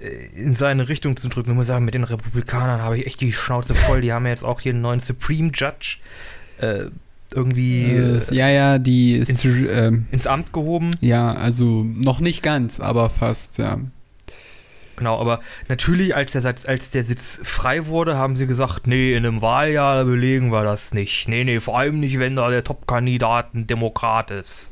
äh, 0.00 0.40
in 0.42 0.54
seine 0.54 0.88
Richtung 0.88 1.16
zu 1.16 1.28
drücken. 1.28 1.50
Ich 1.50 1.56
muss 1.56 1.68
sagen, 1.68 1.84
mit 1.84 1.94
den 1.94 2.04
Republikanern 2.04 2.82
habe 2.82 2.98
ich 2.98 3.06
echt 3.06 3.20
die 3.20 3.32
Schnauze 3.32 3.74
voll. 3.74 4.00
Die 4.00 4.12
haben 4.12 4.24
ja 4.24 4.30
jetzt 4.30 4.44
auch 4.44 4.60
hier 4.60 4.72
einen 4.72 4.82
neuen 4.82 5.00
Supreme 5.00 5.52
Judge 5.54 5.98
äh, 6.58 6.86
irgendwie 7.34 7.92
Äh, 7.92 8.20
ja, 8.34 8.48
ja, 8.48 8.78
die 8.78 9.16
ist. 9.16 9.30
ins- 9.30 9.42
zu- 9.42 9.68
ähm, 9.70 10.06
ins 10.10 10.26
Amt 10.26 10.52
gehoben. 10.52 10.92
ja, 11.00 11.32
also 11.32 11.82
noch 11.84 12.20
nicht 12.20 12.42
ganz, 12.42 12.80
aber 12.80 13.10
fast, 13.10 13.58
ja. 13.58 13.78
Genau, 14.96 15.18
aber 15.18 15.40
natürlich, 15.68 16.14
als 16.14 16.32
der, 16.32 16.44
als 16.66 16.90
der 16.90 17.02
Sitz 17.04 17.40
frei 17.42 17.86
wurde, 17.86 18.16
haben 18.18 18.36
sie 18.36 18.46
gesagt, 18.46 18.86
nee, 18.86 19.14
in 19.14 19.24
einem 19.26 19.40
Wahljahr 19.40 20.04
belegen 20.04 20.52
wir 20.52 20.62
das 20.64 20.92
nicht. 20.92 21.28
Nee, 21.28 21.44
nee, 21.44 21.60
vor 21.60 21.78
allem 21.78 21.98
nicht, 21.98 22.18
wenn 22.18 22.36
da 22.36 22.50
der 22.50 22.62
Top-Kandidat 22.62 23.54
ein 23.54 23.66
Demokrat 23.66 24.30
ist. 24.30 24.70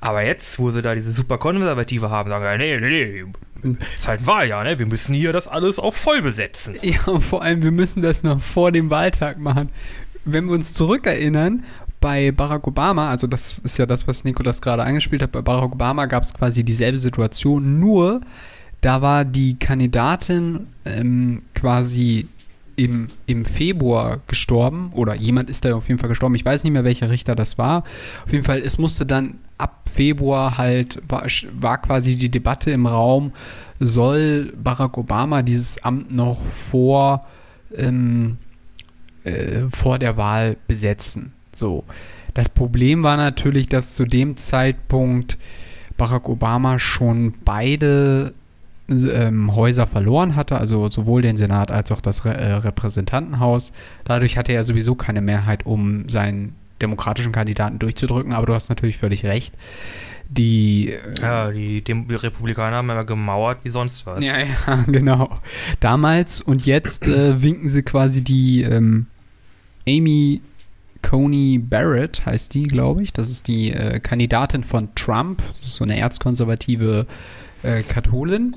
Aber 0.00 0.22
jetzt, 0.24 0.58
wo 0.58 0.70
sie 0.70 0.82
da 0.82 0.94
diese 0.94 1.10
super 1.10 1.38
Konservative 1.38 2.10
haben, 2.10 2.28
sagen 2.28 2.58
nee, 2.58 2.78
nee, 2.78 3.24
nee, 3.64 3.74
ist 3.94 4.06
halt 4.06 4.20
ein 4.20 4.26
Wahljahr, 4.26 4.62
ne? 4.62 4.78
Wir 4.78 4.86
müssen 4.86 5.14
hier 5.14 5.32
das 5.32 5.48
alles 5.48 5.78
auch 5.78 5.94
voll 5.94 6.20
besetzen. 6.20 6.76
Ja, 6.82 7.04
und 7.06 7.22
vor 7.22 7.42
allem, 7.42 7.62
wir 7.62 7.70
müssen 7.72 8.02
das 8.02 8.22
noch 8.22 8.40
vor 8.40 8.72
dem 8.72 8.90
Wahltag 8.90 9.38
machen. 9.40 9.70
Wenn 10.24 10.44
wir 10.44 10.52
uns 10.52 10.74
zurückerinnern, 10.74 11.64
bei 12.02 12.32
Barack 12.32 12.66
Obama, 12.66 13.08
also 13.08 13.26
das 13.26 13.60
ist 13.60 13.78
ja 13.78 13.86
das, 13.86 14.06
was 14.06 14.24
Nikolas 14.24 14.60
gerade 14.60 14.82
angespielt 14.82 15.22
hat, 15.22 15.32
bei 15.32 15.40
Barack 15.40 15.72
Obama 15.72 16.04
gab 16.04 16.24
es 16.24 16.34
quasi 16.34 16.64
dieselbe 16.64 16.98
Situation, 16.98 17.78
nur 17.78 18.20
da 18.82 19.00
war 19.00 19.24
die 19.24 19.58
Kandidatin 19.58 20.66
ähm, 20.84 21.42
quasi 21.54 22.26
im, 22.76 23.06
im 23.26 23.44
Februar 23.44 24.20
gestorben 24.26 24.90
oder 24.94 25.14
jemand 25.14 25.48
ist 25.48 25.64
da 25.64 25.74
auf 25.74 25.88
jeden 25.88 26.00
Fall 26.00 26.08
gestorben. 26.08 26.34
Ich 26.34 26.44
weiß 26.44 26.64
nicht 26.64 26.72
mehr, 26.72 26.84
welcher 26.84 27.10
Richter 27.10 27.36
das 27.36 27.58
war. 27.58 27.84
Auf 28.24 28.32
jeden 28.32 28.44
Fall, 28.44 28.60
es 28.60 28.78
musste 28.78 29.06
dann 29.06 29.34
ab 29.56 29.88
Februar 29.88 30.58
halt, 30.58 31.00
war, 31.06 31.24
war 31.52 31.78
quasi 31.78 32.16
die 32.16 32.30
Debatte 32.30 32.72
im 32.72 32.86
Raum, 32.86 33.32
soll 33.78 34.52
Barack 34.56 34.98
Obama 34.98 35.42
dieses 35.42 35.84
Amt 35.84 36.12
noch 36.12 36.42
vor, 36.42 37.24
ähm, 37.76 38.38
äh, 39.22 39.68
vor 39.70 40.00
der 40.00 40.16
Wahl 40.16 40.56
besetzen. 40.66 41.32
So. 41.62 41.84
Das 42.34 42.48
Problem 42.48 43.04
war 43.04 43.16
natürlich, 43.16 43.68
dass 43.68 43.94
zu 43.94 44.04
dem 44.04 44.36
Zeitpunkt 44.36 45.38
Barack 45.96 46.28
Obama 46.28 46.78
schon 46.80 47.34
beide 47.44 48.32
ähm, 48.88 49.54
Häuser 49.54 49.86
verloren 49.86 50.34
hatte, 50.34 50.58
also 50.58 50.88
sowohl 50.88 51.22
den 51.22 51.36
Senat 51.36 51.70
als 51.70 51.92
auch 51.92 52.00
das 52.00 52.24
Re 52.24 52.34
äh, 52.34 52.52
Repräsentantenhaus. 52.54 53.72
Dadurch 54.04 54.36
hatte 54.36 54.52
er 54.52 54.64
sowieso 54.64 54.96
keine 54.96 55.20
Mehrheit, 55.20 55.64
um 55.66 56.08
seinen 56.08 56.56
demokratischen 56.80 57.30
Kandidaten 57.30 57.78
durchzudrücken, 57.78 58.32
aber 58.32 58.46
du 58.46 58.54
hast 58.54 58.68
natürlich 58.70 58.96
völlig 58.96 59.24
recht. 59.24 59.54
Die 60.28 60.88
äh, 60.90 60.98
Ja, 61.20 61.50
die, 61.52 61.82
Dem- 61.82 62.08
die 62.08 62.14
Republikaner 62.16 62.76
haben 62.78 62.90
immer 62.90 63.04
gemauert 63.04 63.58
wie 63.62 63.68
sonst 63.68 64.04
was. 64.06 64.24
ja, 64.24 64.34
ja, 64.40 64.82
genau. 64.88 65.30
Damals 65.78 66.40
und 66.40 66.66
jetzt 66.66 67.06
äh, 67.06 67.40
winken 67.40 67.68
sie 67.68 67.82
quasi 67.82 68.22
die 68.24 68.62
ähm, 68.62 69.06
Amy 69.86 70.40
Coney 71.02 71.58
Barrett, 71.58 72.24
heißt 72.24 72.54
die, 72.54 72.64
glaube 72.64 73.02
ich. 73.02 73.12
Das 73.12 73.28
ist 73.30 73.48
die 73.48 73.72
äh, 73.72 74.00
Kandidatin 74.00 74.64
von 74.64 74.94
Trump. 74.94 75.42
Das 75.52 75.62
ist 75.62 75.74
so 75.74 75.84
eine 75.84 75.98
erzkonservative 75.98 77.06
äh, 77.62 77.82
Katholin. 77.82 78.56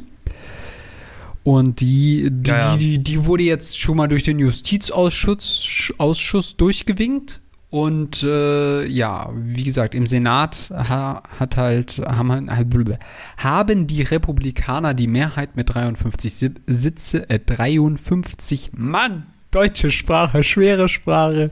Und 1.44 1.80
die, 1.82 2.30
die, 2.32 2.50
Ja, 2.50 2.76
die, 2.78 2.98
die 3.04 3.26
wurde 3.26 3.44
jetzt 3.44 3.80
schon 3.80 3.98
mal 3.98 4.08
durch 4.08 4.24
den 4.24 4.40
Justizausschuss 4.40 5.94
Ausschuss 5.98 6.58
durchgewinkt. 6.58 7.42
Und 7.70 8.24
äh, 8.24 8.86
ja, 8.88 9.32
wie 9.36 9.64
gesagt, 9.64 9.96
im 9.96 10.06
Senat 10.06 10.70
ha, 10.72 11.24
hat 11.40 11.58
halt, 11.58 12.00
haben, 12.06 12.32
halt- 12.32 13.00
haben 13.38 13.86
die 13.88 14.02
Republikaner 14.02 14.94
die 14.94 15.08
Mehrheit 15.08 15.56
mit 15.58 15.74
53 15.76 16.34
Si- 16.34 16.52
Sitze, 16.68 17.30
äh, 17.30 17.38
53, 17.40 18.72
Mann, 18.78 19.26
deutsche 19.56 19.90
Sprache, 19.90 20.44
schwere 20.44 20.90
Sprache, 20.90 21.50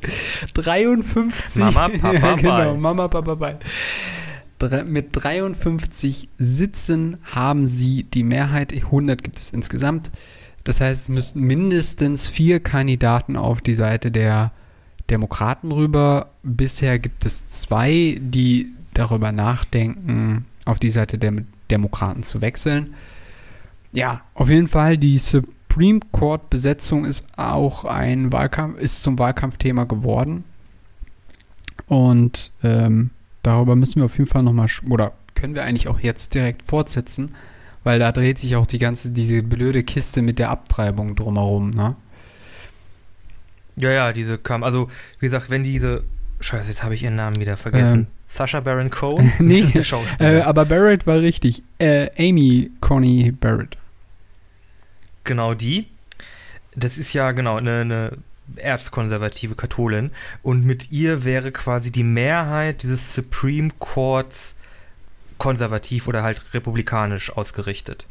53. 0.54 1.64
Mama, 1.64 1.88
Papa, 2.02 2.14
ja, 2.14 2.36
genau, 2.36 2.58
bye. 2.58 2.78
Mama, 2.78 3.08
Papa, 3.08 3.36
bye. 3.36 3.58
Mit 4.86 5.10
53 5.12 6.30
Sitzen 6.38 7.18
haben 7.24 7.68
sie 7.68 8.04
die 8.04 8.24
Mehrheit, 8.24 8.74
100 8.74 9.24
gibt 9.24 9.40
es 9.40 9.52
insgesamt. 9.52 10.12
Das 10.64 10.80
heißt, 10.80 11.04
es 11.04 11.10
müssten 11.10 11.42
mindestens 11.42 12.30
vier 12.30 12.62
Kandidaten 12.62 13.36
auf 13.36 13.62
die 13.62 13.76
Seite 13.76 14.12
der 14.12 14.52
Demokraten 15.10 15.72
rüber. 15.72 16.32
Bisher 16.44 17.00
gibt 17.00 17.26
es 17.26 17.48
zwei, 17.48 18.18
die 18.20 18.68
darüber 18.94 19.32
nachdenken, 19.32 20.46
auf 20.66 20.80
die 20.80 20.92
Seite 20.92 21.18
der 21.18 21.34
Demokraten 21.72 22.24
zu 22.24 22.42
wechseln. 22.42 22.94
Ja, 23.92 24.22
auf 24.34 24.50
jeden 24.50 24.68
Fall, 24.68 24.98
die 24.98 25.20
Supreme 25.74 26.02
Court 26.12 26.52
Besetzung 26.52 27.04
ist 27.04 27.28
auch 27.36 27.84
ein 27.84 28.32
Wahlkampf, 28.32 28.80
ist 28.80 29.02
zum 29.02 29.18
Wahlkampfthema 29.18 29.86
geworden. 29.86 30.44
Und 31.88 32.52
ähm, 32.64 33.10
darüber 33.42 33.76
müssen 33.76 33.96
wir 34.00 34.06
auf 34.06 34.18
jeden 34.20 34.30
Fall 34.30 34.44
nochmal, 34.44 34.68
oder 34.88 35.14
können 35.34 35.56
wir 35.56 35.64
eigentlich 35.64 35.88
auch 35.88 36.00
jetzt 36.00 36.36
direkt 36.36 36.62
fortsetzen, 36.62 37.34
weil 37.84 37.98
da 37.98 38.12
dreht 38.12 38.38
sich 38.38 38.56
auch 38.56 38.68
die 38.68 38.78
ganze, 38.78 39.10
diese 39.12 39.42
blöde 39.42 39.84
Kiste 39.84 40.22
mit 40.22 40.38
der 40.38 40.52
Abtreibung 40.52 41.16
drumherum, 41.16 41.72
ne? 41.72 41.96
Ja, 43.76 43.90
ja, 43.90 44.14
diese 44.14 44.38
kam. 44.38 44.64
Also, 44.64 44.90
wie 45.18 45.26
gesagt, 45.26 45.50
wenn 45.50 45.64
diese. 45.64 46.04
Scheiße, 46.40 46.68
jetzt 46.68 46.84
habe 46.84 46.94
ich 46.94 47.02
ihren 47.02 47.16
Namen 47.16 47.38
wieder 47.40 47.58
vergessen. 47.58 48.00
Ähm. 48.02 48.08
Sascha 48.28 48.60
Baron 48.60 48.90
Cohen? 48.92 49.34
Nee, 49.40 49.66
Äh, 50.20 50.42
aber 50.42 50.66
Barrett 50.66 51.08
war 51.08 51.20
richtig. 51.20 51.64
Äh, 51.80 52.10
Amy 52.20 52.70
Coney 52.80 53.32
Barrett. 53.32 53.78
Genau 55.24 55.54
die. 55.54 55.88
Das 56.76 56.98
ist 56.98 57.14
ja 57.14 57.32
genau 57.32 57.58
eine, 57.58 57.82
eine 57.82 58.18
erzkonservative 58.56 59.56
Katholin. 59.56 60.12
Und 60.42 60.66
mit 60.66 60.92
ihr 60.92 61.24
wäre 61.24 61.52
quasi 61.52 61.92
die 61.92 62.04
Mehrheit 62.04 62.84
dieses 62.84 63.16
Supreme 63.16 63.70
Courts 63.80 64.56
konservativ 65.38 66.08
oder 66.08 66.24
halt 66.24 66.54
republikanisch 66.54 67.32
ausgerichtet. 67.36 68.08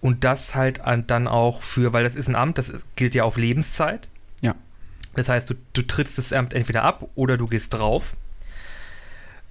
Und 0.00 0.24
das 0.24 0.54
halt 0.54 0.80
an, 0.80 1.06
dann 1.06 1.26
auch 1.26 1.62
für, 1.62 1.92
weil 1.92 2.04
das 2.04 2.14
ist 2.14 2.28
ein 2.28 2.36
Amt, 2.36 2.58
das 2.58 2.68
ist, 2.68 2.86
gilt 2.96 3.14
ja 3.14 3.24
auf 3.24 3.36
Lebenszeit. 3.36 4.08
Ja. 4.42 4.54
Das 5.14 5.28
heißt, 5.28 5.50
du, 5.50 5.54
du 5.72 5.82
trittst 5.82 6.18
das 6.18 6.32
Amt 6.32 6.52
entweder 6.52 6.82
ab 6.82 7.08
oder 7.14 7.36
du 7.36 7.46
gehst 7.46 7.74
drauf. 7.74 8.14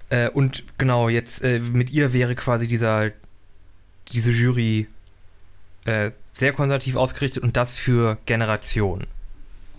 Äh, 0.08 0.30
und 0.30 0.64
genau, 0.78 1.08
jetzt 1.08 1.42
äh, 1.42 1.58
mit 1.58 1.90
ihr 1.90 2.12
wäre 2.12 2.34
quasi 2.36 2.68
dieser, 2.68 3.10
diese 4.12 4.30
Jury 4.30 4.86
äh, 5.84 6.12
sehr 6.36 6.52
konservativ 6.52 6.96
ausgerichtet 6.96 7.42
und 7.42 7.56
das 7.56 7.78
für 7.78 8.18
Generationen. 8.26 9.06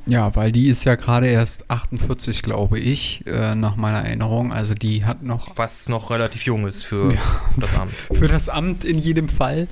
Ja, 0.07 0.35
weil 0.35 0.51
die 0.51 0.69
ist 0.69 0.85
ja 0.85 0.95
gerade 0.95 1.27
erst 1.27 1.69
48, 1.69 2.41
glaube 2.41 2.79
ich, 2.79 3.27
äh, 3.27 3.53
nach 3.55 3.75
meiner 3.75 3.99
Erinnerung. 3.99 4.53
Also 4.53 4.73
die 4.73 5.05
hat 5.05 5.21
noch 5.21 5.51
Was 5.57 5.89
noch 5.89 6.09
relativ 6.09 6.43
jung 6.43 6.65
ist 6.65 6.83
für 6.83 7.13
Ja. 7.13 7.21
das 7.57 7.77
Amt. 7.77 7.91
für 8.11 8.27
das 8.27 8.49
Amt 8.49 8.85
in 8.85 8.97
jedem 8.97 9.29
Fall. 9.29 9.67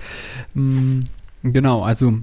Mm, 0.54 1.04
genau, 1.42 1.84
also 1.84 2.20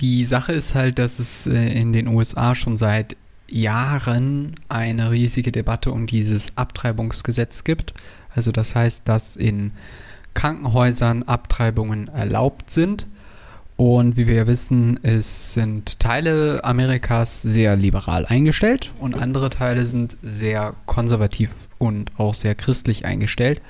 die 0.00 0.24
Sache 0.24 0.52
ist 0.52 0.74
halt, 0.74 0.98
dass 0.98 1.20
es 1.20 1.46
äh, 1.46 1.80
in 1.80 1.92
den 1.92 2.08
USA 2.08 2.54
schon 2.54 2.76
seit 2.76 3.16
Jahren 3.48 4.56
eine 4.68 5.10
riesige 5.12 5.52
Debatte 5.52 5.92
um 5.92 6.06
dieses 6.06 6.56
Abtreibungsgesetz 6.56 7.64
gibt. 7.64 7.94
Also 8.34 8.50
das 8.50 8.74
heißt, 8.74 9.08
dass 9.08 9.36
in 9.36 9.72
Krankenhäusern 10.34 11.22
Abtreibungen 11.22 12.08
erlaubt 12.08 12.70
sind. 12.70 13.06
Und 13.76 14.16
wie 14.16 14.28
wir 14.28 14.34
ja 14.34 14.46
wissen, 14.46 15.00
es 15.02 15.54
sind 15.54 15.98
Teile 15.98 16.62
Amerikas 16.62 17.42
sehr 17.42 17.74
liberal 17.74 18.24
eingestellt 18.24 18.92
und 19.00 19.16
andere 19.16 19.50
Teile 19.50 19.84
sind 19.84 20.16
sehr 20.22 20.74
konservativ 20.86 21.68
und 21.78 22.12
auch 22.18 22.34
sehr 22.34 22.54
christlich 22.54 23.04
eingestellt, 23.04 23.60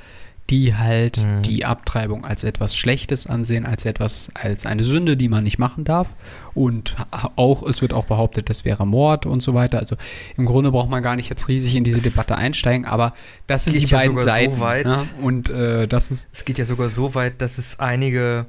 die 0.51 0.75
halt 0.77 1.25
Mhm. 1.25 1.41
die 1.43 1.65
Abtreibung 1.65 2.25
als 2.27 2.45
etwas 2.45 2.77
Schlechtes 2.77 3.27
ansehen, 3.27 3.65
als 3.65 3.87
etwas, 3.87 4.29
als 4.35 4.67
eine 4.67 4.85
Sünde, 4.85 5.17
die 5.17 5.29
man 5.29 5.43
nicht 5.43 5.59
machen 5.59 5.85
darf. 5.85 6.15
Und 6.53 6.97
auch, 7.37 7.63
es 7.63 7.81
wird 7.81 7.95
auch 7.95 8.05
behauptet, 8.05 8.51
das 8.51 8.65
wäre 8.67 8.87
Mord 8.87 9.25
und 9.25 9.43
so 9.43 9.55
weiter. 9.55 9.79
Also 9.79 9.97
im 10.37 10.45
Grunde 10.45 10.71
braucht 10.71 10.91
man 10.91 11.03
gar 11.03 11.17
nicht 11.17 11.31
jetzt 11.31 11.49
riesig 11.49 11.75
in 11.77 11.83
diese 11.85 11.97
Es 11.97 12.03
Debatte 12.03 12.37
einsteigen, 12.37 12.85
aber 12.85 13.15
das 13.47 13.65
sind 13.65 13.81
die 13.81 13.85
ja 13.87 13.97
beiden 13.99 14.19
sogar 14.19 14.25
so 14.25 14.31
Seiten. 14.31 14.61
weit. 14.61 14.87
ne? 14.87 15.03
Und 15.23 15.49
äh, 15.49 15.89
das 15.89 16.11
ist 16.11 16.27
Es 16.35 16.45
geht 16.45 16.59
ja 16.59 16.67
sogar 16.67 16.91
so 16.91 17.15
weit, 17.15 17.41
dass 17.41 17.57
es 17.57 17.81
einige 17.81 18.45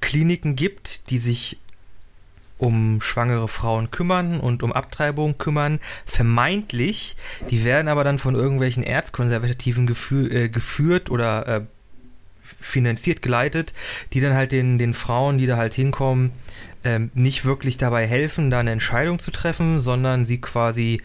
Kliniken 0.00 0.54
gibt, 0.54 1.08
die 1.10 1.18
sich 1.18 1.58
um 2.58 3.00
schwangere 3.00 3.48
Frauen 3.48 3.90
kümmern 3.90 4.40
und 4.40 4.62
um 4.62 4.72
Abtreibung 4.72 5.38
kümmern, 5.38 5.80
vermeintlich. 6.06 7.16
Die 7.50 7.64
werden 7.64 7.88
aber 7.88 8.04
dann 8.04 8.18
von 8.18 8.34
irgendwelchen 8.34 8.82
Erzkonservativen 8.82 9.88
äh, 10.30 10.48
geführt 10.48 11.10
oder 11.10 11.46
äh, 11.46 11.60
finanziert, 12.42 13.22
geleitet, 13.22 13.74
die 14.12 14.20
dann 14.20 14.34
halt 14.34 14.52
den, 14.52 14.78
den 14.78 14.94
Frauen, 14.94 15.38
die 15.38 15.46
da 15.46 15.56
halt 15.56 15.74
hinkommen, 15.74 16.32
ähm, 16.84 17.10
nicht 17.14 17.44
wirklich 17.44 17.76
dabei 17.78 18.06
helfen, 18.06 18.50
da 18.50 18.60
eine 18.60 18.72
Entscheidung 18.72 19.18
zu 19.18 19.30
treffen, 19.30 19.80
sondern 19.80 20.24
sie 20.24 20.40
quasi 20.40 21.02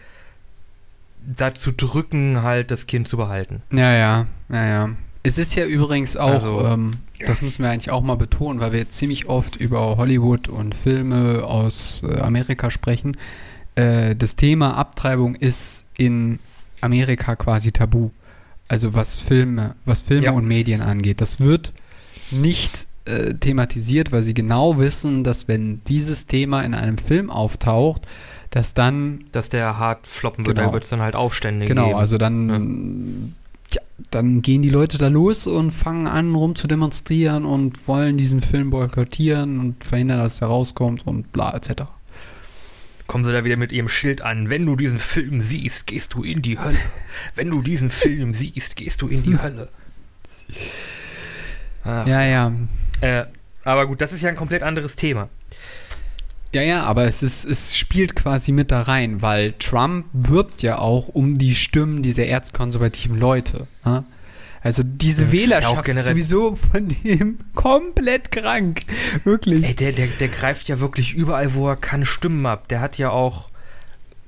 dazu 1.24 1.72
drücken, 1.72 2.42
halt 2.42 2.70
das 2.70 2.86
Kind 2.86 3.08
zu 3.08 3.16
behalten. 3.16 3.62
Ja, 3.70 3.92
ja, 3.94 4.26
ja, 4.48 4.66
ja. 4.66 4.90
Es 5.22 5.36
ist 5.38 5.54
ja 5.54 5.66
übrigens 5.66 6.16
auch, 6.16 6.30
Also, 6.30 6.64
ähm, 6.64 6.94
das 7.26 7.42
müssen 7.42 7.62
wir 7.62 7.70
eigentlich 7.70 7.90
auch 7.90 8.02
mal 8.02 8.16
betonen, 8.16 8.60
weil 8.60 8.72
wir 8.72 8.78
jetzt 8.78 8.96
ziemlich 8.96 9.28
oft 9.28 9.56
über 9.56 9.96
Hollywood 9.98 10.48
und 10.48 10.74
Filme 10.74 11.44
aus 11.44 12.02
äh, 12.02 12.20
Amerika 12.20 12.70
sprechen. 12.70 13.16
Äh, 13.74 14.16
das 14.16 14.36
Thema 14.36 14.76
Abtreibung 14.76 15.34
ist 15.34 15.84
in 15.98 16.38
Amerika 16.80 17.36
quasi 17.36 17.70
tabu. 17.72 18.10
Also 18.68 18.94
was 18.94 19.16
Filme, 19.16 19.74
was 19.84 20.00
Filme 20.02 20.24
Ja. 20.26 20.30
und 20.32 20.46
Medien 20.48 20.80
angeht. 20.80 21.20
Das 21.20 21.40
wird 21.40 21.72
nicht 22.30 22.86
äh, 23.04 23.34
thematisiert, 23.34 24.12
weil 24.12 24.22
sie 24.22 24.32
genau 24.34 24.78
wissen, 24.78 25.24
dass 25.24 25.48
wenn 25.48 25.82
dieses 25.88 26.26
Thema 26.26 26.62
in 26.62 26.74
einem 26.74 26.96
Film 26.96 27.28
auftaucht, 27.30 28.06
dass 28.50 28.72
dann 28.74 29.24
Dass 29.32 29.48
der 29.48 29.78
hart 29.78 30.06
floppen 30.06 30.46
wird, 30.46 30.56
Genau. 30.56 30.68
da 30.68 30.72
wird 30.72 30.84
es 30.84 30.90
dann 30.90 31.00
halt 31.02 31.14
Aufstände 31.16 31.66
Genau, 31.66 31.88
geben. 31.88 31.98
also 31.98 32.16
dann, 32.18 33.34
ja, 33.74 33.82
dann 34.10 34.42
gehen 34.42 34.62
die 34.62 34.70
Leute 34.70 34.98
da 34.98 35.08
los 35.08 35.46
und 35.46 35.70
fangen 35.70 36.06
an, 36.06 36.34
rum 36.34 36.54
zu 36.54 36.66
demonstrieren 36.66 37.44
und 37.44 37.86
wollen 37.88 38.16
diesen 38.16 38.40
Film 38.40 38.70
boykottieren 38.70 39.60
und 39.60 39.84
verhindern, 39.84 40.18
dass 40.20 40.40
er 40.40 40.48
rauskommt 40.48 41.06
und 41.06 41.32
bla 41.32 41.54
etc. 41.54 41.82
kommen 43.06 43.24
sie 43.24 43.32
da 43.32 43.44
wieder 43.44 43.56
mit 43.56 43.72
ihrem 43.72 43.88
Schild 43.88 44.22
an. 44.22 44.50
Wenn 44.50 44.66
du 44.66 44.76
diesen 44.76 44.98
Film 44.98 45.40
siehst, 45.40 45.86
gehst 45.86 46.14
du 46.14 46.22
in 46.22 46.42
die 46.42 46.58
Hölle. 46.58 46.78
Wenn 47.34 47.50
du 47.50 47.62
diesen 47.62 47.90
Film 47.90 48.34
siehst, 48.34 48.76
gehst 48.76 49.02
du 49.02 49.08
in 49.08 49.22
die 49.22 49.38
Hölle. 49.38 49.68
Ach. 51.84 52.06
Ja, 52.06 52.22
ja. 52.22 52.52
Äh, 53.00 53.24
aber 53.64 53.86
gut, 53.86 54.00
das 54.00 54.12
ist 54.12 54.22
ja 54.22 54.28
ein 54.28 54.36
komplett 54.36 54.62
anderes 54.62 54.96
Thema. 54.96 55.28
Ja, 56.52 56.62
ja, 56.62 56.82
aber 56.84 57.04
es 57.04 57.22
ist, 57.22 57.44
es 57.44 57.76
spielt 57.76 58.16
quasi 58.16 58.50
mit 58.50 58.72
da 58.72 58.80
rein, 58.82 59.22
weil 59.22 59.52
Trump 59.58 60.06
wirbt 60.12 60.62
ja 60.62 60.78
auch 60.78 61.08
um 61.08 61.38
die 61.38 61.54
Stimmen 61.54 62.02
dieser 62.02 62.26
erzkonservativen 62.26 63.18
Leute. 63.20 63.66
Ne? 63.84 64.04
Also 64.62 64.82
diese 64.84 65.26
Mhm. 65.26 65.32
Wählerschaft 65.32 65.88
Ja, 65.88 65.94
ist 65.94 66.04
sowieso 66.06 66.56
von 66.56 66.88
dem 67.04 67.38
komplett 67.54 68.30
krank. 68.32 68.82
Wirklich. 69.24 69.64
Ey, 69.64 69.74
der, 69.74 69.92
der, 69.92 70.08
der 70.08 70.28
greift 70.28 70.68
ja 70.68 70.80
wirklich 70.80 71.14
überall, 71.14 71.54
wo 71.54 71.68
er 71.68 71.76
kann, 71.76 72.04
Stimmen 72.04 72.44
ab. 72.46 72.68
Der 72.68 72.80
hat 72.80 72.98
ja 72.98 73.10
auch, 73.10 73.48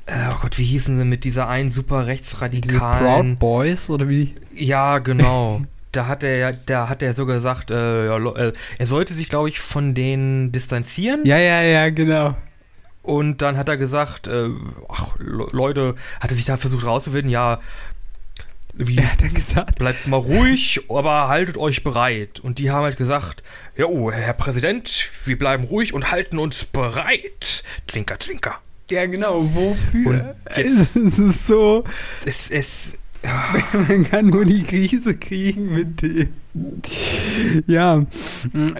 äh, 0.07 0.13
oh 0.33 0.37
Gott, 0.43 0.59
wie 0.59 0.65
hießen 0.65 0.97
sie 0.97 1.05
mit 1.05 1.25
dieser 1.25 1.49
einen 1.49 1.71
super 1.71 1.99
diese 1.99 2.07
rechtsradikalen. 2.07 3.37
Proud 3.37 3.39
Boys 3.41 3.91
oder 3.91 4.09
wie? 4.09 4.35
Ja, 4.55 4.99
genau. 5.01 5.61
da 5.93 6.07
hat 6.07 6.23
er 6.23 6.37
ja, 6.39 6.53
da 6.53 6.89
hat 6.89 7.03
er 7.03 7.13
so 7.15 7.27
gesagt, 7.27 7.71
äh, 7.71 8.07
ja, 8.07 8.17
äh, 8.35 8.53
er 8.79 8.87
sollte 8.87 9.15
sich, 9.15 9.29
glaube 9.29 9.49
ich, 9.51 9.61
von 9.61 9.95
denen 9.95 10.51
distanzieren. 10.53 11.25
Ja, 11.25 11.39
ja, 11.39 11.63
ja, 11.63 11.91
genau. 11.91 12.37
Und 13.03 13.43
dann 13.43 13.57
hat 13.57 13.69
er 13.69 13.77
gesagt, 13.77 14.27
äh, 14.29 14.49
ach, 14.89 15.17
Le- 15.19 15.49
Leute, 15.53 15.97
hat 16.21 16.31
er 16.31 16.37
sich 16.37 16.45
da 16.45 16.57
versucht 16.57 16.87
rauszufinden, 16.87 17.31
ja, 17.31 17.61
wie, 18.75 18.97
Er 18.97 19.13
hat 19.13 19.21
dann 19.21 19.35
gesagt, 19.35 19.79
bleibt 19.79 20.07
mal 20.07 20.17
ruhig, 20.17 20.81
aber 20.89 21.29
haltet 21.29 21.59
euch 21.59 21.85
bereit. 21.85 22.41
Und 22.41 22.59
die 22.59 22.71
haben 22.71 22.85
halt 22.85 22.97
gesagt, 22.97 23.43
jo, 23.77 24.11
Herr 24.11 24.33
Präsident, 24.33 25.11
wir 25.27 25.37
bleiben 25.37 25.65
ruhig 25.65 25.93
und 25.93 26.11
halten 26.11 26.39
uns 26.39 26.65
bereit. 26.65 27.65
Zwinker, 27.87 28.19
zwinker. 28.19 28.55
Ja, 28.91 29.05
genau, 29.07 29.43
wofür? 29.55 30.07
Und 30.11 30.25
jetzt- 30.57 30.97
es 30.97 31.19
ist 31.19 31.47
so, 31.47 31.85
Es, 32.25 32.51
es, 32.51 32.99
man 33.89 34.05
kann 34.05 34.27
nur 34.27 34.45
die 34.45 34.63
Krise 34.63 35.17
kriegen 35.17 35.75
mit 35.75 36.03
dem. 36.03 36.29
Ja, 37.67 38.05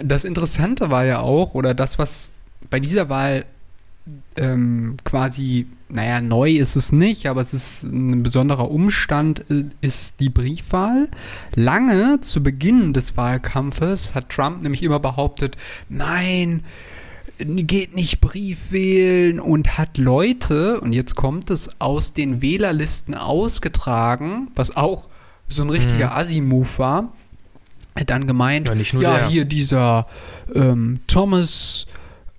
das 0.03 0.25
Interessante 0.25 0.89
war 0.89 1.05
ja 1.05 1.19
auch, 1.19 1.55
oder 1.55 1.73
das, 1.73 1.97
was 1.97 2.29
bei 2.69 2.79
dieser 2.79 3.09
Wahl 3.09 3.45
ähm, 4.35 4.97
quasi, 5.05 5.67
naja, 5.89 6.19
neu 6.19 6.51
ist 6.51 6.75
es 6.75 6.91
nicht, 6.91 7.27
aber 7.27 7.41
es 7.41 7.53
ist 7.53 7.83
ein 7.83 8.21
besonderer 8.23 8.69
Umstand, 8.69 9.49
äh, 9.49 9.65
ist 9.81 10.19
die 10.19 10.29
Briefwahl. 10.29 11.07
Lange 11.55 12.19
zu 12.21 12.43
Beginn 12.43 12.93
des 12.93 13.15
Wahlkampfes 13.15 14.13
hat 14.13 14.29
Trump 14.29 14.61
nämlich 14.61 14.83
immer 14.83 14.99
behauptet, 14.99 15.55
nein, 15.87 16.63
geht 17.39 17.95
nicht 17.95 18.21
Brief 18.21 18.71
wählen 18.71 19.39
und 19.39 19.77
hat 19.77 19.97
Leute, 19.97 20.79
und 20.79 20.93
jetzt 20.93 21.15
kommt 21.15 21.49
es, 21.49 21.81
aus 21.81 22.13
den 22.13 22.41
Wählerlisten 22.41 23.15
ausgetragen, 23.15 24.51
was 24.55 24.75
auch 24.75 25.07
so 25.49 25.63
ein 25.63 25.69
richtiger 25.69 26.07
Mhm. 26.07 26.13
Assi-Move 26.13 26.77
war, 26.77 27.13
hat 27.95 28.09
dann 28.09 28.27
gemeint, 28.27 28.69
Ja, 28.69 29.19
ja, 29.19 29.27
hier 29.27 29.45
dieser 29.45 30.07
ähm, 30.53 30.99
Thomas 31.07 31.85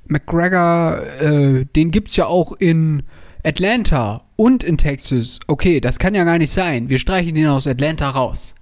McGregor, 0.07 1.03
äh, 1.21 1.65
den 1.77 1.91
gibt's 1.91 2.17
ja 2.17 2.27
auch 2.27 2.53
in 2.53 3.03
Atlanta 3.45 4.23
und 4.37 4.65
in 4.65 4.79
Texas. 4.79 5.41
Okay, 5.47 5.81
das 5.81 5.99
kann 5.99 6.15
ja 6.15 6.25
gar 6.25 6.39
nicht 6.39 6.51
sein. 6.51 6.89
Wir 6.89 6.99
streichen 6.99 7.35
den 7.35 7.47
aus 7.47 7.67
Atlanta 7.67 8.09
raus. 8.09 8.55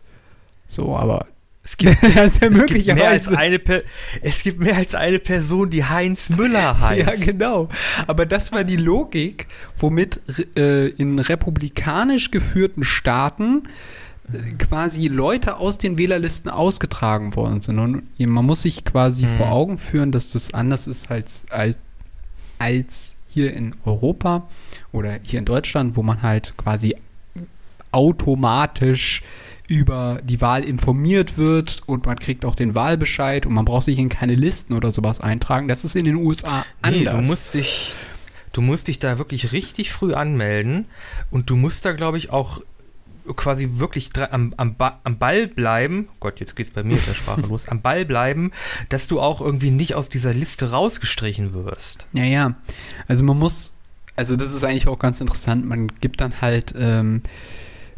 So, 0.66 0.96
aber 0.96 1.26
es 1.64 1.76
gibt, 1.76 2.02
ja 2.14 2.24
es 2.24 2.40
gibt 2.40 2.86
mehr 2.86 3.08
als 3.08 3.28
eine, 3.32 3.60
es 4.20 4.42
gibt 4.42 4.58
mehr 4.60 4.76
als 4.76 4.94
eine 4.94 5.18
Person, 5.20 5.70
die 5.70 5.84
Heinz 5.84 6.28
Müller 6.30 6.80
heißt. 6.80 7.00
Ja, 7.00 7.14
genau. 7.24 7.68
Aber 8.06 8.26
das 8.26 8.50
war 8.52 8.64
die 8.64 8.76
Logik, 8.76 9.46
womit 9.78 10.20
äh, 10.56 10.88
in 10.88 11.18
republikanisch 11.18 12.30
geführten 12.32 12.82
Staaten 12.82 13.68
äh, 14.32 14.52
quasi 14.58 15.06
Leute 15.06 15.56
aus 15.56 15.78
den 15.78 15.98
Wählerlisten 15.98 16.50
ausgetragen 16.50 17.36
worden 17.36 17.60
sind. 17.60 17.78
Und 17.78 18.02
man 18.18 18.44
muss 18.44 18.62
sich 18.62 18.84
quasi 18.84 19.26
Mhm. 19.26 19.30
vor 19.30 19.52
Augen 19.52 19.78
führen, 19.78 20.10
dass 20.10 20.32
das 20.32 20.52
anders 20.54 20.88
ist 20.88 21.10
als, 21.12 21.46
als, 21.50 21.76
als 22.58 23.14
hier 23.28 23.54
in 23.54 23.74
Europa 23.84 24.48
oder 24.90 25.20
hier 25.22 25.38
in 25.38 25.44
Deutschland, 25.44 25.96
wo 25.96 26.02
man 26.02 26.22
halt 26.22 26.54
quasi 26.56 26.96
automatisch 27.92 29.22
über 29.72 30.20
die 30.22 30.42
Wahl 30.42 30.64
informiert 30.64 31.38
wird 31.38 31.80
und 31.86 32.04
man 32.04 32.18
kriegt 32.18 32.44
auch 32.44 32.54
den 32.54 32.74
Wahlbescheid 32.74 33.46
und 33.46 33.54
man 33.54 33.64
braucht 33.64 33.84
sich 33.84 33.98
in 33.98 34.10
keine 34.10 34.34
Listen 34.34 34.74
oder 34.74 34.92
sowas 34.92 35.20
eintragen. 35.20 35.66
Das 35.66 35.82
ist 35.82 35.96
in 35.96 36.04
den 36.04 36.16
USA 36.16 36.66
Nee, 36.86 37.08
anders. 37.08 37.14
du 37.14 37.22
musst 37.22 37.54
dich, 37.54 37.92
du 38.52 38.60
musst 38.60 38.88
dich 38.88 38.98
da 38.98 39.16
wirklich 39.16 39.52
richtig 39.52 39.90
früh 39.90 40.12
anmelden 40.12 40.84
und 41.30 41.48
du 41.48 41.56
musst 41.56 41.86
da, 41.86 41.92
glaube 41.92 42.18
ich, 42.18 42.28
auch 42.28 42.60
quasi 43.34 43.70
wirklich 43.76 44.10
am, 44.30 44.52
am, 44.58 44.74
ba 44.74 45.00
am 45.04 45.16
Ball 45.16 45.46
bleiben. 45.46 46.08
Gott, 46.20 46.38
jetzt 46.38 46.54
geht's 46.54 46.70
bei 46.70 46.82
mir 46.82 46.96
mit 46.96 47.06
der 47.06 47.14
Sprache 47.14 47.40
los. 47.48 47.66
Am 47.66 47.80
Ball 47.80 48.04
bleiben, 48.04 48.50
dass 48.90 49.08
du 49.08 49.20
auch 49.20 49.40
irgendwie 49.40 49.70
nicht 49.70 49.94
aus 49.94 50.10
dieser 50.10 50.34
Liste 50.34 50.70
rausgestrichen 50.70 51.54
wirst. 51.54 52.06
Ja, 52.12 52.24
ja. 52.24 52.56
Also 53.08 53.24
man 53.24 53.38
muss, 53.38 53.78
also 54.16 54.36
das 54.36 54.52
ist 54.52 54.64
eigentlich 54.64 54.86
auch 54.86 54.98
ganz 54.98 55.18
interessant. 55.22 55.64
Man 55.64 55.88
gibt 56.02 56.20
dann 56.20 56.42
halt 56.42 56.74
ähm, 56.76 57.22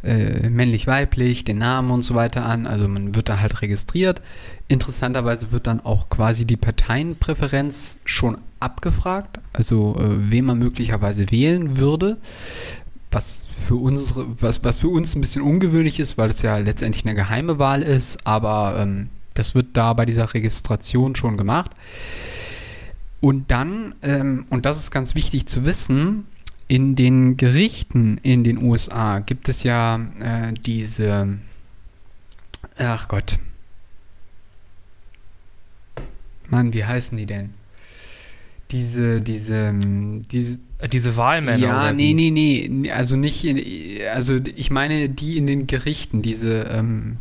äh, 0.04 0.48
männlich-weiblich, 0.50 1.44
den 1.44 1.58
Namen 1.58 1.90
und 1.90 2.02
so 2.02 2.14
weiter 2.14 2.46
an. 2.46 2.66
Also 2.66 2.88
man 2.88 3.14
wird 3.14 3.28
da 3.28 3.40
halt 3.40 3.62
registriert. 3.62 4.20
Interessanterweise 4.68 5.52
wird 5.52 5.66
dann 5.66 5.84
auch 5.84 6.08
quasi 6.08 6.46
die 6.46 6.56
Parteienpräferenz 6.56 7.98
schon 8.04 8.38
abgefragt, 8.60 9.40
also 9.52 9.96
äh, 9.98 10.30
wen 10.30 10.46
man 10.46 10.58
möglicherweise 10.58 11.30
wählen 11.30 11.78
würde. 11.78 12.16
Was 13.10 13.46
für, 13.48 13.76
unsere, 13.76 14.26
was, 14.40 14.64
was 14.64 14.80
für 14.80 14.88
uns 14.88 15.14
ein 15.14 15.20
bisschen 15.20 15.42
ungewöhnlich 15.42 16.00
ist, 16.00 16.18
weil 16.18 16.30
es 16.30 16.42
ja 16.42 16.56
letztendlich 16.56 17.04
eine 17.04 17.14
geheime 17.14 17.58
Wahl 17.58 17.82
ist, 17.82 18.26
aber 18.26 18.76
ähm, 18.78 19.08
das 19.34 19.54
wird 19.54 19.68
da 19.74 19.92
bei 19.92 20.04
dieser 20.04 20.32
Registration 20.34 21.14
schon 21.14 21.36
gemacht. 21.36 21.70
Und 23.20 23.50
dann, 23.50 23.94
ähm, 24.02 24.46
und 24.50 24.66
das 24.66 24.78
ist 24.78 24.90
ganz 24.90 25.14
wichtig 25.14 25.46
zu 25.46 25.64
wissen, 25.64 26.26
in 26.68 26.94
den 26.96 27.36
Gerichten 27.36 28.18
in 28.22 28.42
den 28.44 28.58
USA 28.58 29.18
gibt 29.18 29.48
es 29.48 29.62
ja 29.62 30.00
äh, 30.20 30.52
diese, 30.54 31.38
ach 32.78 33.08
Gott, 33.08 33.38
Mann, 36.50 36.72
wie 36.74 36.84
heißen 36.84 37.16
die 37.16 37.26
denn? 37.26 37.50
Diese, 38.70 39.20
diese, 39.20 39.56
ähm, 39.56 40.22
diese, 40.30 40.58
Äh, 40.78 40.88
Diese 40.88 41.16
Wahlmänner. 41.16 41.58
ja, 41.58 41.92
nee, 41.92 42.12
nee, 42.14 42.30
nee, 42.30 42.90
also 42.90 43.16
nicht, 43.16 43.44
in, 43.44 44.02
also 44.08 44.36
ich 44.56 44.70
meine 44.70 45.08
die 45.08 45.36
in 45.38 45.46
den 45.46 45.66
Gerichten, 45.66 46.22
diese, 46.22 46.64
ähm, 46.64 47.18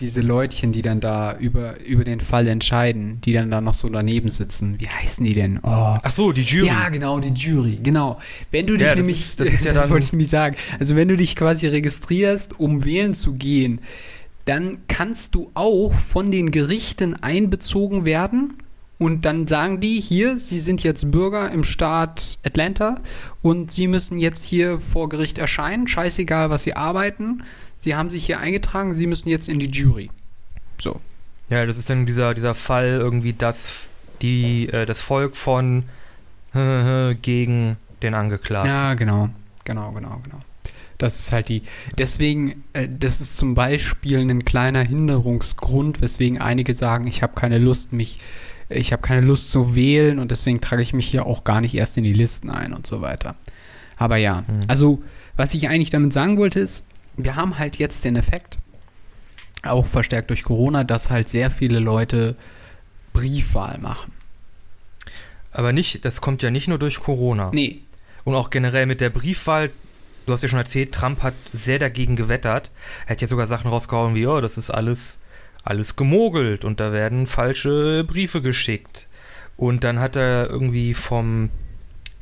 diese 0.00 0.20
Leutchen, 0.20 0.72
die 0.72 0.82
dann 0.82 1.00
da 1.00 1.36
über, 1.38 1.80
über 1.80 2.04
den 2.04 2.20
Fall 2.20 2.46
entscheiden, 2.48 3.20
die 3.24 3.32
dann 3.32 3.50
da 3.50 3.60
noch 3.60 3.74
so 3.74 3.88
daneben 3.88 4.30
sitzen. 4.30 4.76
Wie 4.78 4.88
heißen 4.88 5.24
die 5.24 5.34
denn? 5.34 5.58
Oh. 5.62 5.96
Ach 6.02 6.10
so, 6.10 6.32
die 6.32 6.42
Jury. 6.42 6.68
Ja, 6.68 6.88
genau, 6.88 7.18
die 7.20 7.32
Jury, 7.34 7.78
genau. 7.82 8.18
Wenn 8.50 8.66
du 8.66 8.76
dich 8.76 8.86
Ja, 8.86 8.92
das 8.94 8.96
nämlich, 8.98 9.20
ist- 9.20 9.40
das 9.40 9.48
ist 9.48 9.64
ja 9.66 9.72
dann- 9.72 9.90
wollte 9.90 10.06
ich 10.06 10.12
nämlich 10.12 10.30
sagen, 10.30 10.56
also 10.78 10.94
wenn 10.96 11.08
du 11.08 11.16
dich 11.16 11.34
quasi 11.36 11.66
registrierst, 11.66 12.58
um 12.60 12.84
wählen 12.84 13.14
zu 13.14 13.34
gehen, 13.34 13.80
dann 14.44 14.78
kannst 14.88 15.34
du 15.34 15.50
auch 15.54 15.92
von 15.92 16.30
den 16.30 16.50
Gerichten 16.50 17.14
einbezogen 17.22 18.04
werden 18.06 18.54
Und 19.00 19.24
dann 19.26 19.46
sagen 19.46 19.78
die 19.78 20.00
hier, 20.00 20.38
sie 20.38 20.58
sind 20.58 20.82
jetzt 20.82 21.10
Bürger 21.12 21.52
im 21.52 21.62
Staat 21.62 22.38
Atlanta 22.44 22.96
und 23.42 23.70
sie 23.70 23.86
müssen 23.86 24.18
jetzt 24.18 24.44
hier 24.44 24.80
vor 24.80 25.08
Gericht 25.08 25.38
erscheinen. 25.38 25.86
Scheißegal, 25.86 26.50
was 26.50 26.64
sie 26.64 26.74
arbeiten. 26.74 27.44
Sie 27.80 27.94
haben 27.94 28.10
sich 28.10 28.26
hier 28.26 28.38
eingetragen, 28.40 28.94
sie 28.94 29.06
müssen 29.06 29.28
jetzt 29.28 29.48
in 29.48 29.58
die 29.58 29.70
Jury. 29.70 30.10
So. 30.80 31.00
Ja, 31.48 31.64
das 31.64 31.78
ist 31.78 31.88
dann 31.90 32.06
dieser, 32.06 32.34
dieser 32.34 32.54
Fall 32.54 32.88
irgendwie, 32.88 33.32
dass 33.32 33.86
die, 34.22 34.68
äh, 34.68 34.84
das 34.86 35.00
Volk 35.00 35.36
von 35.36 35.84
gegen 37.22 37.76
den 38.02 38.14
Angeklagten. 38.14 38.70
Ja, 38.70 38.94
genau. 38.94 39.28
Genau, 39.64 39.92
genau, 39.92 40.20
genau. 40.24 40.40
Das 40.96 41.20
ist 41.20 41.30
halt 41.32 41.48
die. 41.48 41.62
Deswegen, 41.96 42.64
äh, 42.72 42.88
das 42.88 43.20
ist 43.20 43.36
zum 43.36 43.54
Beispiel 43.54 44.18
ein 44.18 44.44
kleiner 44.44 44.82
Hinderungsgrund, 44.82 46.00
weswegen 46.00 46.38
einige 46.40 46.74
sagen, 46.74 47.06
ich 47.06 47.22
habe 47.22 47.34
keine 47.34 47.58
Lust, 47.58 47.92
mich, 47.92 48.18
ich 48.68 48.92
habe 48.92 49.02
keine 49.02 49.20
Lust 49.24 49.52
zu 49.52 49.76
wählen 49.76 50.18
und 50.18 50.30
deswegen 50.30 50.60
trage 50.60 50.82
ich 50.82 50.92
mich 50.94 51.06
hier 51.06 51.26
auch 51.26 51.44
gar 51.44 51.60
nicht 51.60 51.74
erst 51.74 51.96
in 51.98 52.04
die 52.04 52.12
Listen 52.12 52.50
ein 52.50 52.72
und 52.72 52.86
so 52.86 53.00
weiter. 53.00 53.36
Aber 53.96 54.16
ja, 54.16 54.42
Mhm. 54.48 54.60
also 54.66 55.02
was 55.36 55.54
ich 55.54 55.68
eigentlich 55.68 55.90
damit 55.90 56.12
sagen 56.12 56.36
wollte 56.36 56.58
ist, 56.58 56.84
wir 57.18 57.36
haben 57.36 57.58
halt 57.58 57.76
jetzt 57.76 58.04
den 58.04 58.16
Effekt, 58.16 58.58
auch 59.62 59.86
verstärkt 59.86 60.30
durch 60.30 60.44
Corona, 60.44 60.84
dass 60.84 61.10
halt 61.10 61.28
sehr 61.28 61.50
viele 61.50 61.80
Leute 61.80 62.36
Briefwahl 63.12 63.78
machen. 63.78 64.12
Aber 65.50 65.72
nicht, 65.72 66.04
das 66.04 66.20
kommt 66.20 66.42
ja 66.42 66.50
nicht 66.50 66.68
nur 66.68 66.78
durch 66.78 67.00
Corona. 67.00 67.50
Nee, 67.52 67.80
Und 68.24 68.34
auch 68.34 68.50
generell 68.50 68.86
mit 68.86 69.00
der 69.00 69.10
Briefwahl, 69.10 69.70
du 70.26 70.32
hast 70.32 70.42
ja 70.42 70.48
schon 70.48 70.58
erzählt, 70.58 70.92
Trump 70.92 71.22
hat 71.22 71.34
sehr 71.52 71.78
dagegen 71.78 72.14
gewettert. 72.14 72.70
Er 73.06 73.10
hat 73.12 73.20
ja 73.20 73.26
sogar 73.26 73.46
Sachen 73.46 73.68
rausgehauen 73.68 74.14
wie, 74.14 74.26
oh, 74.26 74.40
das 74.40 74.56
ist 74.56 74.70
alles, 74.70 75.18
alles 75.64 75.96
gemogelt 75.96 76.64
und 76.64 76.78
da 76.78 76.92
werden 76.92 77.26
falsche 77.26 78.04
Briefe 78.04 78.40
geschickt. 78.40 79.08
Und 79.56 79.82
dann 79.82 79.98
hat 79.98 80.14
er 80.14 80.48
irgendwie 80.48 80.94
vom 80.94 81.50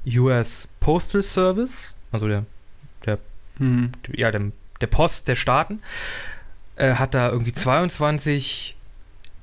US 0.06 0.68
Postal 0.80 1.22
Service, 1.22 1.94
also 2.12 2.28
der, 2.28 2.46
hm. 3.58 3.92
ja, 4.12 4.30
dem, 4.30 4.52
der 4.80 4.86
Post 4.86 5.28
der 5.28 5.36
Staaten, 5.36 5.80
äh, 6.76 6.94
hat 6.94 7.14
da 7.14 7.30
irgendwie 7.30 7.52
22 7.52 8.76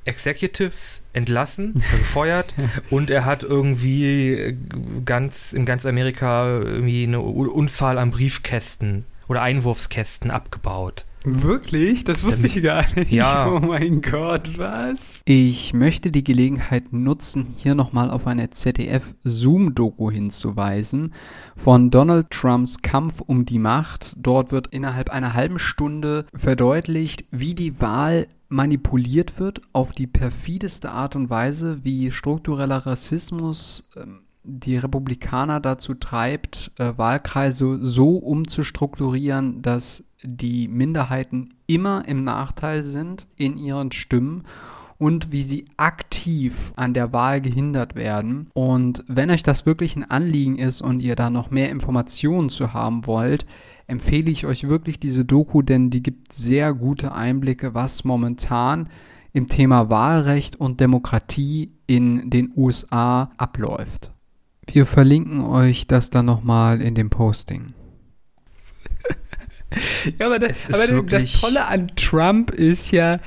Executives 0.05 1.03
entlassen, 1.13 1.73
gefeuert 1.91 2.53
und 2.89 3.09
er 3.09 3.25
hat 3.25 3.43
irgendwie 3.43 4.33
äh, 4.33 4.57
ganz 5.05 5.53
in 5.53 5.65
ganz 5.65 5.85
Amerika 5.85 6.45
irgendwie 6.47 7.03
eine 7.03 7.21
Unzahl 7.21 7.97
an 7.97 8.11
Briefkästen 8.11 9.05
oder 9.27 9.41
Einwurfskästen 9.41 10.31
abgebaut. 10.31 11.05
Wirklich? 11.25 12.03
Das 12.03 12.23
wusste 12.23 12.47
ich 12.47 12.62
gar 12.62 12.86
nicht. 12.95 13.12
Ja. 13.12 13.43
Oh 13.53 13.59
mein 13.59 14.01
Gott, 14.01 14.57
was? 14.57 15.21
Ich 15.25 15.73
möchte 15.73 16.12
die 16.12 16.23
Gelegenheit 16.23 16.91
nutzen, 16.91 17.53
hier 17.57 17.75
nochmal 17.75 18.09
auf 18.09 18.25
eine 18.25 18.49
ZDF-Zoom-Doku 18.49 20.09
hinzuweisen 20.09 21.13
von 21.55 21.91
Donald 21.91 22.31
Trumps 22.31 22.81
Kampf 22.81 23.21
um 23.21 23.45
die 23.45 23.59
Macht. 23.59 24.15
Dort 24.17 24.51
wird 24.51 24.67
innerhalb 24.67 25.09
einer 25.09 25.33
halben 25.33 25.59
Stunde 25.59 26.25
verdeutlicht, 26.33 27.25
wie 27.31 27.53
die 27.53 27.79
Wahl 27.79 28.27
manipuliert 28.49 29.39
wird 29.39 29.62
auf 29.73 29.91
die 29.91 30.07
perfideste 30.07 30.91
Art 30.91 31.15
und 31.15 31.29
Weise, 31.29 31.83
wie 31.83 32.12
struktureller 32.12 32.86
Rassismus 32.86 33.89
ähm, 33.95 34.21
die 34.43 34.77
Republikaner 34.77 35.59
dazu 35.59 35.93
treibt, 35.93 36.71
äh, 36.77 36.93
Wahlkreise 36.97 37.79
so 37.81 38.17
umzustrukturieren, 38.17 39.62
dass 39.62 40.03
die 40.23 40.67
Minderheiten 40.67 41.53
immer 41.67 42.07
im 42.07 42.23
Nachteil 42.23 42.83
sind 42.83 43.27
in 43.36 43.57
ihren 43.57 43.91
Stimmen 43.91 44.43
und 44.97 45.31
wie 45.31 45.43
sie 45.43 45.65
aktiv 45.75 46.71
an 46.75 46.93
der 46.93 47.12
Wahl 47.12 47.41
gehindert 47.41 47.95
werden. 47.95 48.49
Und 48.53 49.03
wenn 49.07 49.29
euch 49.29 49.43
das 49.43 49.65
wirklich 49.65 49.95
ein 49.95 50.09
Anliegen 50.09 50.57
ist 50.57 50.81
und 50.81 51.01
ihr 51.01 51.15
da 51.15 51.29
noch 51.29 51.51
mehr 51.51 51.69
Informationen 51.69 52.49
zu 52.49 52.73
haben 52.73 53.05
wollt, 53.05 53.45
empfehle 53.88 54.31
ich 54.31 54.45
euch 54.45 54.67
wirklich 54.67 54.99
diese 54.99 55.25
Doku, 55.25 55.62
denn 55.62 55.89
die 55.89 56.01
gibt 56.01 56.31
sehr 56.31 56.73
gute 56.73 57.12
Einblicke, 57.12 57.73
was 57.73 58.03
momentan 58.03 58.88
im 59.33 59.47
Thema 59.47 59.89
Wahlrecht 59.89 60.55
und 60.55 60.79
Demokratie 60.79 61.73
in 61.88 62.29
den 62.29 62.53
USA 62.55 63.31
abläuft. 63.38 64.12
Wir 64.71 64.86
verlinken 64.86 65.41
euch 65.41 65.88
das 65.88 66.12
dann 66.12 66.27
nochmal 66.27 66.81
in 66.81 66.95
dem 66.95 67.09
Posting. 67.09 67.73
Ja, 70.19 70.25
aber, 70.25 70.39
das, 70.39 70.73
aber 70.73 71.01
das 71.03 71.41
Tolle 71.41 71.65
an 71.65 71.91
Trump 71.95 72.51
ist 72.51 72.91
ja, 72.91 73.19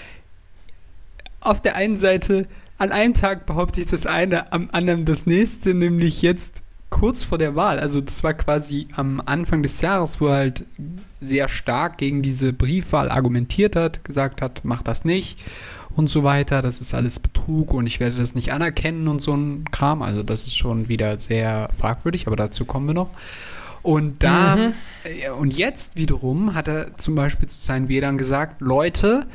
auf 1.41 1.61
der 1.61 1.77
einen 1.77 1.97
Seite, 1.97 2.47
an 2.79 2.93
einem 2.93 3.15
Tag 3.15 3.47
behaupte 3.47 3.81
ich 3.81 3.87
das 3.87 4.07
eine, 4.07 4.53
am 4.53 4.69
anderen 4.73 5.05
das 5.05 5.27
nächste, 5.27 5.75
nämlich 5.75 6.23
jetzt 6.23 6.63
kurz 6.91 7.25
vor 7.25 7.39
der 7.39 7.57
Wahl. 7.57 7.79
Also 7.79 8.01
das 8.01 8.23
war 8.23 8.35
quasi 8.35 8.89
am 8.97 9.23
Anfang 9.25 9.63
des 9.63 9.81
Jahres, 9.81 10.21
wo 10.21 10.29
er 10.29 10.37
halt 10.37 10.65
sehr 11.21 11.49
stark 11.49 11.99
gegen 11.99 12.23
diese 12.23 12.53
Briefwahl 12.53 13.11
argumentiert 13.11 13.77
hat, 13.77 14.05
gesagt 14.05 14.43
hat, 14.43 14.61
mach 14.65 14.83
das 14.83 15.05
nicht 15.05 15.39
und 15.97 16.09
so 16.11 16.25
weiter, 16.25 16.63
das 16.63 16.81
ist 16.81 16.95
alles 16.95 17.19
Betrug 17.21 17.73
und 17.73 17.87
ich 17.87 18.01
werde 18.01 18.17
das 18.17 18.35
nicht 18.35 18.53
anerkennen 18.53 19.09
und 19.09 19.21
so 19.21 19.35
ein 19.35 19.65
Kram. 19.71 20.03
Also 20.03 20.23
das 20.23 20.47
ist 20.47 20.57
schon 20.57 20.89
wieder 20.89 21.19
sehr 21.19 21.71
fragwürdig, 21.77 22.27
aber 22.27 22.37
dazu 22.37 22.67
kommen 22.67 22.87
wir 22.87 22.95
noch. 22.95 23.11
Und 23.87 24.25
da, 24.25 24.57
Mhm. 24.57 24.73
äh, 25.05 25.31
und 25.31 25.57
jetzt 25.57 25.95
wiederum 25.95 26.55
hat 26.55 26.67
er 26.67 26.97
zum 26.99 27.15
Beispiel 27.15 27.49
zu 27.49 27.65
seinen 27.65 27.89
Wählern 27.89 28.19
gesagt, 28.19 28.61
Leute, 28.61 29.27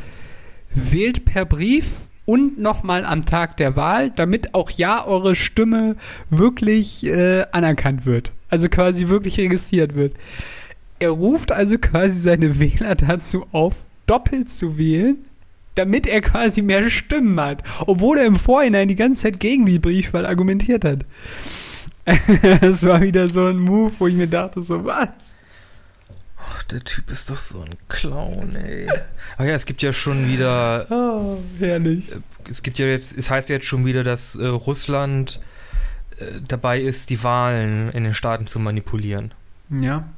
wählt 0.75 1.23
per 1.23 1.45
Brief 1.45 2.09
und 2.25 2.57
nochmal 2.59 3.05
am 3.05 3.25
Tag 3.25 3.55
der 3.55 3.77
Wahl, 3.77 4.11
damit 4.13 4.53
auch 4.53 4.69
ja 4.69 5.05
eure 5.05 5.35
Stimme 5.35 5.95
wirklich 6.29 7.05
äh, 7.05 7.45
anerkannt 7.53 8.05
wird. 8.05 8.33
Also 8.49 8.67
quasi 8.67 9.07
wirklich 9.07 9.39
registriert 9.39 9.95
wird. 9.95 10.15
Er 10.99 11.11
ruft 11.11 11.53
also 11.53 11.77
quasi 11.77 12.19
seine 12.19 12.59
Wähler 12.59 12.95
dazu 12.95 13.45
auf, 13.53 13.85
doppelt 14.05 14.49
zu 14.49 14.77
wählen, 14.77 15.15
damit 15.75 16.07
er 16.07 16.19
quasi 16.19 16.61
mehr 16.61 16.89
Stimmen 16.89 17.39
hat. 17.39 17.63
Obwohl 17.87 18.17
er 18.17 18.25
im 18.25 18.35
Vorhinein 18.35 18.89
die 18.89 18.95
ganze 18.97 19.21
Zeit 19.21 19.39
gegen 19.39 19.65
die 19.65 19.79
Briefwahl 19.79 20.25
argumentiert 20.25 20.83
hat. 20.83 21.05
Das 22.61 22.85
war 22.85 23.01
wieder 23.01 23.27
so 23.27 23.45
ein 23.45 23.57
Move, 23.59 23.91
wo 23.99 24.07
ich 24.07 24.15
mir 24.15 24.27
dachte, 24.27 24.61
so 24.61 24.83
was? 24.85 25.09
Ach, 26.43 26.63
der 26.63 26.83
Typ 26.83 27.09
ist 27.11 27.29
doch 27.29 27.37
so 27.37 27.61
ein 27.61 27.75
Clown, 27.87 28.55
ey. 28.55 28.87
Ach 29.37 29.43
ja, 29.45 29.51
es 29.53 29.65
gibt 29.65 29.81
ja 29.81 29.93
schon 29.93 30.27
wieder, 30.27 30.87
Oh, 30.89 31.37
herrlich. 31.59 32.11
es 32.49 32.63
gibt 32.63 32.79
ja 32.79 32.87
jetzt, 32.87 33.15
es 33.17 33.29
heißt 33.29 33.49
jetzt 33.49 33.65
schon 33.65 33.85
wieder, 33.85 34.03
dass 34.03 34.35
äh, 34.35 34.47
Russland 34.47 35.39
äh, 36.17 36.41
dabei 36.47 36.81
ist, 36.81 37.09
die 37.11 37.23
Wahlen 37.23 37.91
in 37.91 38.03
den 38.03 38.13
Staaten 38.13 38.47
zu 38.47 38.59
manipulieren. 38.59 39.33
Ja. 39.69 40.09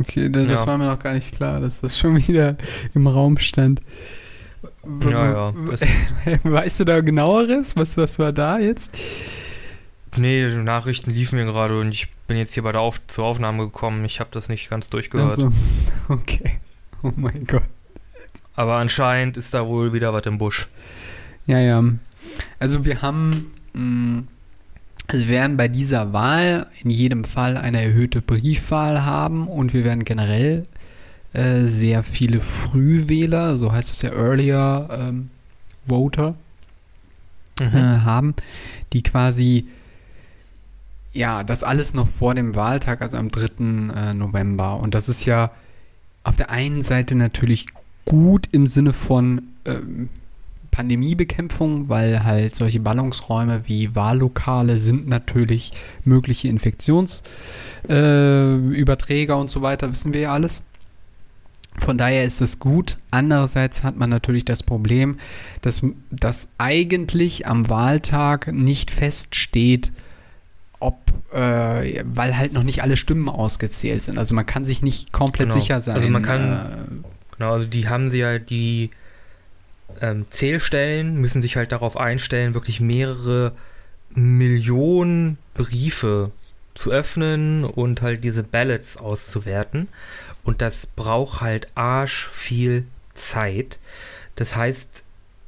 Okay, 0.00 0.28
da- 0.30 0.42
das 0.44 0.62
Ja. 0.62 0.66
war 0.66 0.78
mir 0.78 0.86
noch 0.86 0.98
gar 0.98 1.12
nicht 1.12 1.36
klar, 1.36 1.60
dass 1.60 1.80
das 1.82 1.96
schon 1.98 2.16
wieder 2.26 2.56
im 2.94 3.06
Raum 3.06 3.38
stand. 3.38 3.80
W- 4.82 5.10
Ja, 5.12 5.52
ja. 5.52 5.54
Weißt 6.42 6.80
du 6.80 6.84
da 6.84 7.00
genaueres? 7.00 7.76
Was, 7.76 7.96
was 7.96 8.18
war 8.18 8.32
da 8.32 8.58
jetzt? 8.58 8.96
Nee, 10.16 10.48
die 10.48 10.56
Nachrichten 10.56 11.10
liefen 11.10 11.38
mir 11.38 11.44
gerade 11.44 11.78
und 11.80 11.92
ich 11.92 12.08
bin 12.26 12.36
jetzt 12.36 12.54
hier 12.54 12.62
bei 12.62 12.72
der 12.72 12.80
Auf 12.80 13.00
zur 13.06 13.24
Aufnahme 13.24 13.64
gekommen. 13.64 14.04
Ich 14.04 14.20
habe 14.20 14.30
das 14.32 14.48
nicht 14.48 14.70
ganz 14.70 14.90
durchgehört. 14.90 15.30
Also, 15.30 15.52
okay. 16.08 16.58
Oh 17.02 17.12
mein 17.16 17.44
Gott. 17.46 17.62
Aber 18.56 18.76
anscheinend 18.76 19.36
ist 19.36 19.52
da 19.54 19.66
wohl 19.66 19.92
wieder 19.92 20.12
was 20.12 20.24
im 20.26 20.38
Busch. 20.38 20.68
Ja, 21.46 21.58
ja. 21.58 21.82
Also 22.58 22.84
wir 22.84 23.02
haben, 23.02 23.52
mh, 23.74 24.22
also 25.08 25.24
wir 25.26 25.32
werden 25.34 25.56
bei 25.56 25.68
dieser 25.68 26.12
Wahl 26.12 26.68
in 26.82 26.90
jedem 26.90 27.24
Fall 27.24 27.56
eine 27.56 27.82
erhöhte 27.82 28.22
Briefwahl 28.22 29.04
haben 29.04 29.48
und 29.48 29.74
wir 29.74 29.84
werden 29.84 30.04
generell 30.04 30.66
äh, 31.32 31.64
sehr 31.66 32.02
viele 32.04 32.40
Frühwähler, 32.40 33.56
so 33.56 33.72
heißt 33.72 33.90
es 33.92 34.02
ja 34.02 34.12
Earlier 34.12 34.88
ähm, 34.92 35.30
Voter, 35.86 36.36
Mhm. 37.60 37.66
äh, 37.76 37.80
haben, 38.00 38.34
die 38.92 39.02
quasi 39.04 39.66
ja, 41.14 41.44
das 41.44 41.62
alles 41.62 41.94
noch 41.94 42.08
vor 42.08 42.34
dem 42.34 42.54
Wahltag, 42.54 43.00
also 43.00 43.16
am 43.16 43.30
3. 43.30 43.46
Äh, 43.94 44.12
November. 44.14 44.78
Und 44.78 44.94
das 44.94 45.08
ist 45.08 45.24
ja 45.24 45.52
auf 46.24 46.36
der 46.36 46.50
einen 46.50 46.82
Seite 46.82 47.14
natürlich 47.14 47.66
gut 48.04 48.48
im 48.52 48.66
Sinne 48.66 48.92
von 48.92 49.42
ähm, 49.64 50.10
Pandemiebekämpfung, 50.70 51.88
weil 51.88 52.22
halt 52.24 52.54
solche 52.56 52.80
Ballungsräume 52.80 53.68
wie 53.68 53.94
Wahllokale 53.94 54.76
sind 54.78 55.06
natürlich 55.06 55.70
mögliche 56.04 56.48
Infektionsüberträger 56.48 59.34
äh, 59.34 59.38
und 59.38 59.50
so 59.50 59.62
weiter, 59.62 59.88
wissen 59.90 60.12
wir 60.12 60.22
ja 60.22 60.32
alles. 60.32 60.62
Von 61.78 61.96
daher 61.96 62.24
ist 62.24 62.40
das 62.40 62.58
gut. 62.58 62.98
Andererseits 63.10 63.84
hat 63.84 63.96
man 63.96 64.10
natürlich 64.10 64.44
das 64.44 64.64
Problem, 64.64 65.18
dass, 65.62 65.82
dass 66.10 66.48
eigentlich 66.58 67.46
am 67.46 67.68
Wahltag 67.68 68.52
nicht 68.52 68.90
feststeht, 68.90 69.92
ob, 70.84 70.98
äh, 71.32 72.02
weil 72.04 72.36
halt 72.36 72.52
noch 72.52 72.62
nicht 72.62 72.82
alle 72.82 72.96
Stimmen 72.96 73.28
ausgezählt 73.28 74.02
sind. 74.02 74.18
Also 74.18 74.34
man 74.34 74.46
kann 74.46 74.64
sich 74.64 74.82
nicht 74.82 75.12
komplett 75.12 75.48
Genau. 75.48 75.60
sicher 75.60 75.80
sein. 75.80 75.94
Also 75.94 76.08
man 76.08 76.22
kann- 76.22 76.52
äh, 77.02 77.10
Genau, 77.36 77.52
also 77.54 77.66
die 77.66 77.88
haben 77.88 78.10
sie 78.10 78.18
ja 78.18 78.38
die 78.38 78.90
ähm, 80.00 80.26
Zählstellen 80.30 81.20
müssen 81.20 81.40
sich 81.42 81.56
halt 81.56 81.70
darauf 81.72 81.96
einstellen, 81.96 82.54
wirklich 82.54 82.80
mehrere 82.80 83.52
Millionen 84.34 85.38
Briefe 85.54 86.30
zu 86.74 86.90
öffnen 86.90 87.64
und 87.64 88.02
halt 88.02 88.24
diese 88.24 88.42
Ballots 88.42 88.96
auszuwerten. 88.96 89.88
Und 90.42 90.60
das 90.62 90.86
braucht 90.86 91.40
halt 91.40 91.68
arsch 91.76 92.28
viel 92.32 92.84
Zeit. 93.14 93.78
Das 94.36 94.56
heißt, 94.56 95.04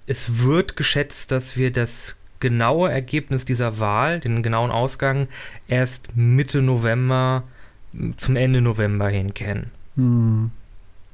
es 0.06 0.42
wird 0.44 0.76
geschätzt, 0.76 1.32
dass 1.32 1.56
wir 1.56 1.72
das 1.72 2.14
genaue 2.40 2.90
Ergebnis 2.90 3.44
dieser 3.44 3.78
Wahl, 3.78 4.20
den 4.20 4.42
genauen 4.42 4.70
Ausgang, 4.70 5.28
erst 5.68 6.16
Mitte 6.16 6.62
November 6.62 7.44
zum 8.16 8.36
Ende 8.36 8.60
November 8.60 9.08
hin 9.08 9.34
kennen. 9.34 9.70
Hm. 9.96 10.50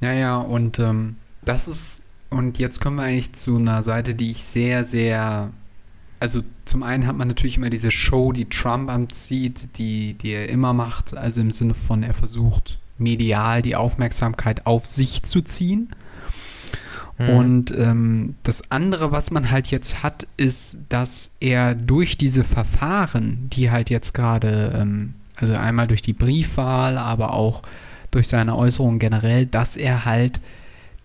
Ja, 0.01 0.11
ja, 0.11 0.37
und 0.37 0.79
ähm, 0.79 1.15
das 1.45 1.67
ist, 1.67 2.05
und 2.29 2.59
jetzt 2.59 2.81
kommen 2.81 2.97
wir 2.97 3.03
eigentlich 3.03 3.33
zu 3.33 3.57
einer 3.57 3.83
Seite, 3.83 4.15
die 4.15 4.31
ich 4.31 4.43
sehr, 4.43 4.83
sehr, 4.83 5.51
also 6.19 6.41
zum 6.65 6.83
einen 6.83 7.07
hat 7.07 7.15
man 7.15 7.29
natürlich 7.29 7.57
immer 7.57 7.69
diese 7.69 7.91
Show, 7.91 8.33
die 8.33 8.49
Trump 8.49 8.89
anzieht, 8.89 9.77
die, 9.77 10.13
die 10.15 10.31
er 10.31 10.49
immer 10.49 10.73
macht, 10.73 11.15
also 11.15 11.41
im 11.41 11.51
Sinne 11.51 11.73
von, 11.73 12.03
er 12.03 12.13
versucht 12.13 12.79
medial 12.97 13.61
die 13.61 13.75
Aufmerksamkeit 13.75 14.65
auf 14.65 14.85
sich 14.85 15.23
zu 15.23 15.41
ziehen. 15.41 15.89
Mhm. 17.17 17.29
Und 17.29 17.71
ähm, 17.77 18.35
das 18.43 18.71
andere, 18.71 19.11
was 19.11 19.31
man 19.31 19.51
halt 19.51 19.67
jetzt 19.67 20.03
hat, 20.03 20.27
ist, 20.37 20.79
dass 20.89 21.31
er 21.39 21.75
durch 21.75 22.17
diese 22.17 22.43
Verfahren, 22.43 23.49
die 23.51 23.71
halt 23.71 23.89
jetzt 23.89 24.13
gerade, 24.13 24.73
ähm, 24.75 25.13
also 25.35 25.53
einmal 25.53 25.87
durch 25.87 26.01
die 26.01 26.13
Briefwahl, 26.13 26.97
aber 26.97 27.33
auch 27.33 27.61
durch 28.11 28.27
seine 28.27 28.55
Äußerungen 28.55 28.99
generell, 28.99 29.45
dass 29.45 29.77
er 29.77 30.05
halt 30.05 30.39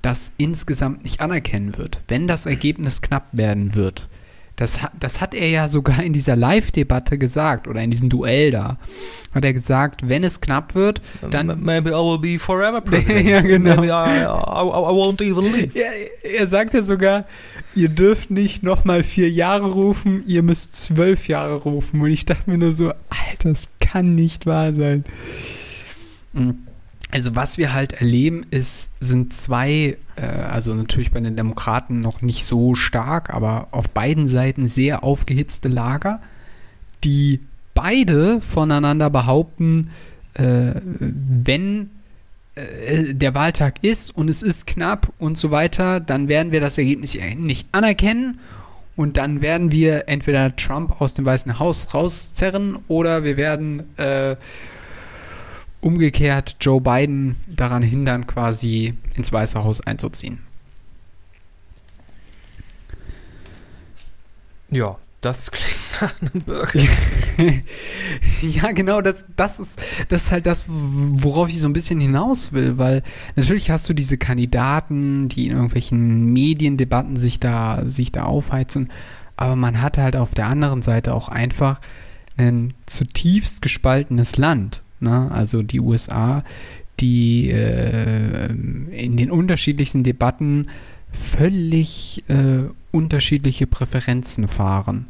das 0.02 0.32
insgesamt 0.36 1.02
nicht 1.02 1.20
anerkennen 1.20 1.76
wird, 1.76 2.00
wenn 2.08 2.28
das 2.28 2.46
Ergebnis 2.46 3.02
knapp 3.02 3.26
werden 3.32 3.74
wird. 3.74 4.08
Das, 4.58 4.80
das 4.98 5.20
hat 5.20 5.34
er 5.34 5.48
ja 5.48 5.68
sogar 5.68 6.02
in 6.02 6.12
dieser 6.12 6.34
Live-Debatte 6.34 7.16
gesagt 7.16 7.68
oder 7.68 7.80
in 7.80 7.92
diesem 7.92 8.08
Duell 8.08 8.50
da. 8.50 8.78
Hat 9.32 9.44
er 9.44 9.52
gesagt, 9.52 10.08
wenn 10.08 10.24
es 10.24 10.40
knapp 10.40 10.74
wird, 10.74 11.00
dann. 11.30 11.62
Maybe 11.62 11.90
I 11.90 11.92
will 11.92 12.18
be 12.18 12.40
forever 12.40 12.80
president. 12.84 13.24
ja, 13.24 13.40
genau. 13.40 13.76
Maybe 13.76 13.86
I, 13.86 14.24
I, 14.24 14.24
I 14.24 14.92
won't 14.92 15.22
even 15.22 15.52
leave. 15.52 15.78
Ja, 15.78 15.86
er 16.22 16.48
sagt 16.48 16.74
ja 16.74 16.82
sogar, 16.82 17.26
ihr 17.76 17.88
dürft 17.88 18.32
nicht 18.32 18.64
nochmal 18.64 19.04
vier 19.04 19.30
Jahre 19.30 19.70
rufen, 19.70 20.24
ihr 20.26 20.42
müsst 20.42 20.74
zwölf 20.74 21.28
Jahre 21.28 21.54
rufen. 21.54 22.00
Und 22.00 22.10
ich 22.10 22.24
dachte 22.24 22.50
mir 22.50 22.58
nur 22.58 22.72
so, 22.72 22.88
Alter, 22.88 23.50
das 23.50 23.68
kann 23.78 24.16
nicht 24.16 24.44
wahr 24.44 24.72
sein. 24.72 25.04
Mhm. 26.32 26.67
Also 27.10 27.34
was 27.34 27.56
wir 27.56 27.72
halt 27.72 27.94
erleben, 27.94 28.44
ist, 28.50 28.90
sind 29.00 29.32
zwei, 29.32 29.96
äh, 30.16 30.22
also 30.22 30.74
natürlich 30.74 31.10
bei 31.10 31.20
den 31.20 31.36
Demokraten 31.36 32.00
noch 32.00 32.20
nicht 32.20 32.44
so 32.44 32.74
stark, 32.74 33.30
aber 33.30 33.68
auf 33.70 33.88
beiden 33.90 34.28
Seiten 34.28 34.68
sehr 34.68 35.02
aufgehitzte 35.02 35.68
Lager, 35.68 36.20
die 37.04 37.40
beide 37.72 38.40
voneinander 38.40 39.08
behaupten, 39.08 39.90
äh, 40.34 40.72
wenn 40.82 41.90
äh, 42.56 43.14
der 43.14 43.34
Wahltag 43.34 43.82
ist 43.82 44.14
und 44.14 44.28
es 44.28 44.42
ist 44.42 44.66
knapp 44.66 45.12
und 45.18 45.38
so 45.38 45.50
weiter, 45.50 46.00
dann 46.00 46.28
werden 46.28 46.52
wir 46.52 46.60
das 46.60 46.76
Ergebnis 46.76 47.16
nicht 47.36 47.68
anerkennen 47.72 48.38
und 48.96 49.16
dann 49.16 49.40
werden 49.40 49.70
wir 49.70 50.08
entweder 50.08 50.56
Trump 50.56 51.00
aus 51.00 51.14
dem 51.14 51.24
Weißen 51.24 51.58
Haus 51.58 51.94
rauszerren 51.94 52.76
oder 52.88 53.22
wir 53.22 53.36
werden 53.36 53.96
äh, 53.96 54.36
umgekehrt 55.80 56.56
Joe 56.60 56.80
Biden 56.80 57.36
daran 57.46 57.82
hindern, 57.82 58.26
quasi 58.26 58.94
ins 59.14 59.32
Weiße 59.32 59.62
Haus 59.62 59.80
einzuziehen. 59.80 60.40
Ja, 64.70 64.96
das 65.20 65.50
klingt 65.50 65.78
nach 66.00 66.20
einem 66.20 66.42
Burger. 66.42 66.80
ja, 68.42 68.72
genau, 68.72 69.00
das, 69.00 69.24
das, 69.36 69.58
ist, 69.58 69.80
das 70.08 70.24
ist 70.24 70.32
halt 70.32 70.46
das, 70.46 70.66
worauf 70.68 71.48
ich 71.48 71.60
so 71.60 71.68
ein 71.68 71.72
bisschen 71.72 72.00
hinaus 72.00 72.52
will, 72.52 72.78
weil 72.78 73.02
natürlich 73.34 73.70
hast 73.70 73.88
du 73.88 73.94
diese 73.94 74.18
Kandidaten, 74.18 75.28
die 75.28 75.46
in 75.46 75.52
irgendwelchen 75.52 76.32
Mediendebatten 76.32 77.16
sich 77.16 77.40
da, 77.40 77.82
sich 77.84 78.12
da 78.12 78.24
aufheizen, 78.24 78.90
aber 79.36 79.56
man 79.56 79.80
hat 79.80 79.98
halt 79.98 80.16
auf 80.16 80.34
der 80.34 80.46
anderen 80.46 80.82
Seite 80.82 81.14
auch 81.14 81.28
einfach 81.28 81.80
ein 82.36 82.74
zutiefst 82.86 83.62
gespaltenes 83.62 84.36
Land. 84.36 84.82
Ne? 85.00 85.30
Also 85.30 85.62
die 85.62 85.80
USA, 85.80 86.44
die 87.00 87.50
äh, 87.50 88.46
in 88.50 89.16
den 89.16 89.30
unterschiedlichsten 89.30 90.02
Debatten 90.02 90.68
völlig 91.12 92.24
äh, 92.28 92.64
unterschiedliche 92.90 93.66
Präferenzen 93.66 94.48
fahren. 94.48 95.06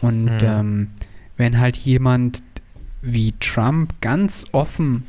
Und 0.00 0.24
mhm. 0.24 0.38
ähm, 0.42 0.88
wenn 1.36 1.58
halt 1.58 1.76
jemand 1.76 2.42
wie 3.02 3.32
Trump 3.40 3.94
ganz 4.00 4.46
offen 4.52 5.04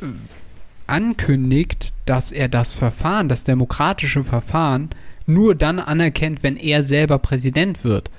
äh, 0.00 0.06
ankündigt, 0.86 1.92
dass 2.04 2.32
er 2.32 2.48
das 2.48 2.74
Verfahren, 2.74 3.28
das 3.28 3.44
demokratische 3.44 4.24
Verfahren, 4.24 4.90
nur 5.26 5.54
dann 5.54 5.78
anerkennt, 5.78 6.42
wenn 6.42 6.56
er 6.56 6.82
selber 6.82 7.18
Präsident 7.18 7.84
wird, 7.84 8.10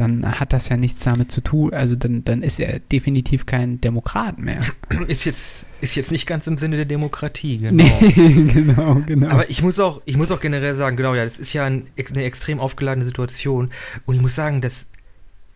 dann 0.00 0.38
hat 0.38 0.52
das 0.52 0.68
ja 0.68 0.76
nichts 0.76 1.00
damit 1.02 1.32
zu 1.32 1.40
tun. 1.40 1.72
Also 1.72 1.96
dann, 1.96 2.24
dann 2.24 2.42
ist 2.42 2.60
er 2.60 2.78
definitiv 2.78 3.46
kein 3.46 3.80
Demokrat 3.80 4.38
mehr. 4.38 4.60
Ist 5.08 5.24
jetzt, 5.24 5.66
ist 5.80 5.96
jetzt 5.96 6.10
nicht 6.10 6.26
ganz 6.26 6.46
im 6.46 6.56
Sinne 6.56 6.76
der 6.76 6.84
Demokratie, 6.84 7.58
genau. 7.58 7.84
Nee, 7.84 8.44
genau, 8.52 8.96
genau. 9.06 9.28
Aber 9.28 9.48
ich 9.50 9.62
muss 9.62 9.78
auch, 9.78 10.02
ich 10.04 10.16
muss 10.16 10.30
auch 10.30 10.40
generell 10.40 10.74
sagen, 10.74 10.96
genau, 10.96 11.14
ja, 11.14 11.24
das 11.24 11.38
ist 11.38 11.52
ja 11.52 11.64
ein, 11.64 11.86
eine 11.96 12.24
extrem 12.24 12.58
aufgeladene 12.58 13.04
Situation. 13.04 13.70
Und 14.06 14.14
ich 14.14 14.20
muss 14.20 14.34
sagen, 14.34 14.60
das 14.60 14.86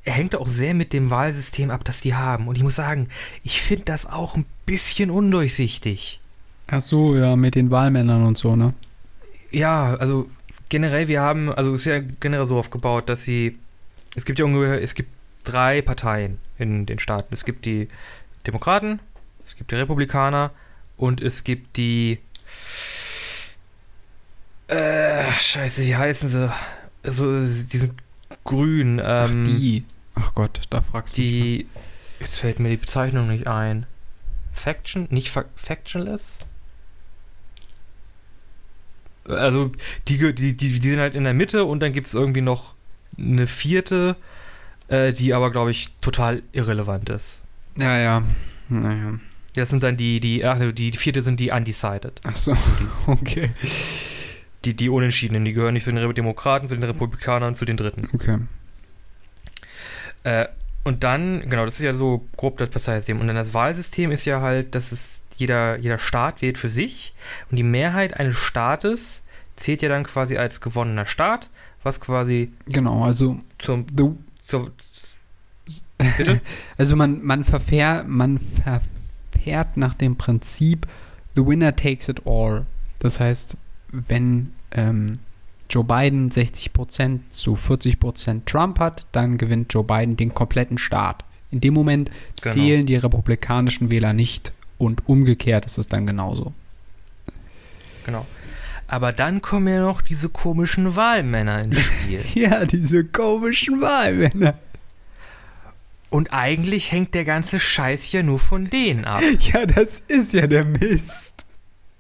hängt 0.05 0.37
auch 0.37 0.49
sehr 0.49 0.75
mit 0.75 0.93
dem 0.93 1.11
Wahlsystem 1.11 1.71
ab, 1.71 1.85
das 1.85 2.01
die 2.01 2.15
haben. 2.15 2.49
Und 2.49 2.57
ich 2.57 2.63
muss 2.63 2.77
sagen, 2.77 3.09
ich 3.43 3.63
finde 3.63 3.85
das 3.87 4.07
auch 4.07 4.37
ein 4.37 4.45
bisschen 4.67 5.11
undurchsichtig. 5.11 6.21
Ach 6.69 6.81
so, 6.81 7.17
ja, 7.17 7.37
mit 7.37 7.55
den 7.55 7.71
Wahlmännern 7.71 8.25
und 8.25 8.39
so, 8.39 8.57
ne? 8.57 8.75
Ja, 9.51 9.97
also 9.97 10.29
generell, 10.69 11.09
wir 11.09 11.21
haben, 11.21 11.53
also 11.53 11.75
es 11.75 11.83
ist 11.83 11.87
ja 11.87 12.01
generell 12.21 12.47
so 12.47 12.59
aufgebaut, 12.59 13.09
dass 13.09 13.25
sie 13.25 13.59
es 14.15 14.25
gibt 14.25 14.39
ja 14.39 14.45
ungefähr, 14.45 14.83
es 14.83 14.95
gibt 14.95 15.11
drei 15.45 15.83
Parteien 15.83 16.39
in 16.59 16.87
den 16.87 16.99
Staaten. 16.99 17.35
Es 17.35 17.45
gibt 17.45 17.65
die 17.65 17.89
Demokraten, 18.47 19.01
es 19.45 19.57
gibt 19.57 19.71
die 19.71 19.77
Republikaner 19.77 20.51
und 20.97 21.21
es 21.21 21.45
gibt 21.45 21.77
die 21.77 22.19
äh, 24.73 25.31
scheiße, 25.39 25.83
wie 25.83 25.97
heißen 25.97 26.29
sie? 26.31 26.53
Also, 27.03 27.41
die 27.41 27.77
sind 27.77 27.93
grün. 28.45 28.99
Ähm, 28.99 29.05
Ach, 29.05 29.29
die. 29.31 29.85
Ach 30.15 30.35
Gott, 30.35 30.63
da 30.71 30.81
fragst 30.81 31.19
du. 31.19 31.23
Die. 31.23 31.67
Jetzt 32.21 32.39
fällt 32.39 32.59
mir 32.59 32.71
die 32.71 32.79
Bezeichnung 32.79 33.29
nicht 33.29 33.47
ein. 33.47 33.87
Faction? 34.55 35.09
Nicht 35.11 35.29
fa 35.29 35.45
Factionless? 35.57 36.39
Also, 39.25 39.73
die, 40.09 40.17
die, 40.19 40.57
die, 40.57 40.57
die 40.57 40.91
sind 40.91 41.01
halt 41.01 41.17
in 41.17 41.25
der 41.25 41.35
Mitte 41.35 41.65
und 41.65 41.81
dann 41.81 41.93
gibt 41.93 42.07
es 42.07 42.15
irgendwie 42.15 42.41
noch 42.41 42.75
eine 43.19 43.47
vierte, 43.47 44.17
äh, 44.89 45.13
die 45.13 45.35
aber, 45.35 45.51
glaube 45.51 45.71
ich, 45.71 45.91
total 46.01 46.43
irrelevant 46.53 47.09
ist. 47.11 47.43
Ja, 47.77 47.99
ja. 47.99 48.23
Naja. 48.69 49.19
Das 49.55 49.69
sind 49.69 49.83
dann 49.83 49.97
die, 49.97 50.21
die, 50.21 50.45
ach, 50.45 50.59
die, 50.59 50.91
die 50.91 50.99
vierte 50.99 51.23
sind 51.23 51.39
die 51.39 51.51
Undecided. 51.51 52.21
Ach 52.25 52.35
so, 52.35 52.57
okay. 53.07 53.51
Die, 54.65 54.75
die 54.75 54.89
Unentschiedenen, 54.89 55.45
die 55.45 55.53
gehören 55.53 55.75
nicht 55.75 55.85
zu 55.85 55.93
den 55.93 56.15
Demokraten, 56.15 56.69
zu 56.69 56.75
den 56.75 56.85
Republikanern, 56.85 57.55
zu 57.55 57.65
den 57.65 57.77
Dritten. 57.77 58.09
Okay. 58.15 58.39
Äh, 60.25 60.47
und 60.85 61.05
dann, 61.05 61.49
genau, 61.49 61.65
das 61.65 61.75
ist 61.75 61.83
ja 61.83 61.95
so 61.95 62.27
grob 62.37 62.59
das 62.59 62.71
Parteisystem. 62.71 63.21
Und 63.21 63.27
dann 63.27 63.37
das 63.37 63.55
Wahlsystem 63.55 64.11
ist 64.11 64.25
ja 64.25 64.41
halt, 64.41 64.75
dass 64.75 64.93
es 64.93 65.23
jeder, 65.37 65.77
jeder 65.79 65.99
Staat 65.99 66.43
wählt 66.43 66.59
für 66.59 66.69
sich 66.69 67.15
und 67.51 67.57
die 67.57 67.63
Mehrheit 67.63 68.19
eines 68.19 68.37
Staates 68.37 69.23
zählt 69.57 69.83
ja 69.83 69.89
dann 69.89 70.05
quasi 70.05 70.37
als 70.37 70.61
gewonnener 70.61 71.07
Staat 71.07 71.51
was 71.83 72.01
quasi. 72.01 72.53
Genau, 72.67 73.05
also. 73.05 73.41
Zum. 73.59 73.87
Zur, 74.45 74.73
bitte? 76.17 76.41
also 76.77 76.97
man, 76.97 77.23
man, 77.23 77.45
verfährt, 77.45 78.09
man 78.09 78.39
verfährt 78.39 79.77
nach 79.77 79.95
dem 79.95 80.17
Prinzip 80.17 80.87
The 81.35 81.47
winner 81.47 81.75
takes 81.75 82.09
it 82.09 82.27
all. 82.27 82.67
Das 82.99 83.21
heißt, 83.21 83.57
wenn 83.91 84.53
ähm, 84.73 85.19
Joe 85.71 85.85
Biden 85.85 86.31
60% 86.31 87.21
zu 87.31 87.55
40% 87.55 88.45
Trump 88.45 88.79
hat, 88.79 89.07
dann 89.13 89.39
gewinnt 89.39 89.73
Joe 89.73 89.85
Biden 89.85 90.17
den 90.17 90.35
kompletten 90.35 90.79
Staat. 90.79 91.25
In 91.51 91.61
dem 91.61 91.75
Moment 91.75 92.11
genau. 92.43 92.55
zählen 92.55 92.87
die 92.87 92.97
republikanischen 92.97 93.91
Wähler 93.91 94.13
nicht 94.13 94.53
und 94.79 95.09
umgekehrt 95.09 95.65
ist 95.65 95.79
es 95.79 95.89
dann 95.89 96.07
genauso. 96.07 96.53
Genau. 98.05 98.27
Aber 98.93 99.15
dann 99.15 99.41
kommen 99.41 99.69
ja 99.69 99.81
noch 99.81 100.03
diese 100.03 100.29
komischen 100.29 100.97
Wahlmänner 100.97 101.63
ins 101.63 101.81
Spiel. 101.81 102.23
ja, 102.35 102.67
diese 102.67 103.07
komischen 103.07 103.81
Wahlmänner. 103.81 104.59
Und 106.11 106.35
eigentlich 106.35 106.93
hängt 106.93 107.15
der 107.15 107.25
ganze 107.25 107.59
Scheiß 107.59 108.13
ja 108.13 108.23
nur 108.23 108.39
von 108.39 108.69
denen 108.69 109.07
ab. 109.07 109.23
Ja, 109.41 109.65
das 109.65 110.03
ist 110.09 110.35
ja 110.35 110.47
der 110.47 110.67
Mist. 110.67 111.47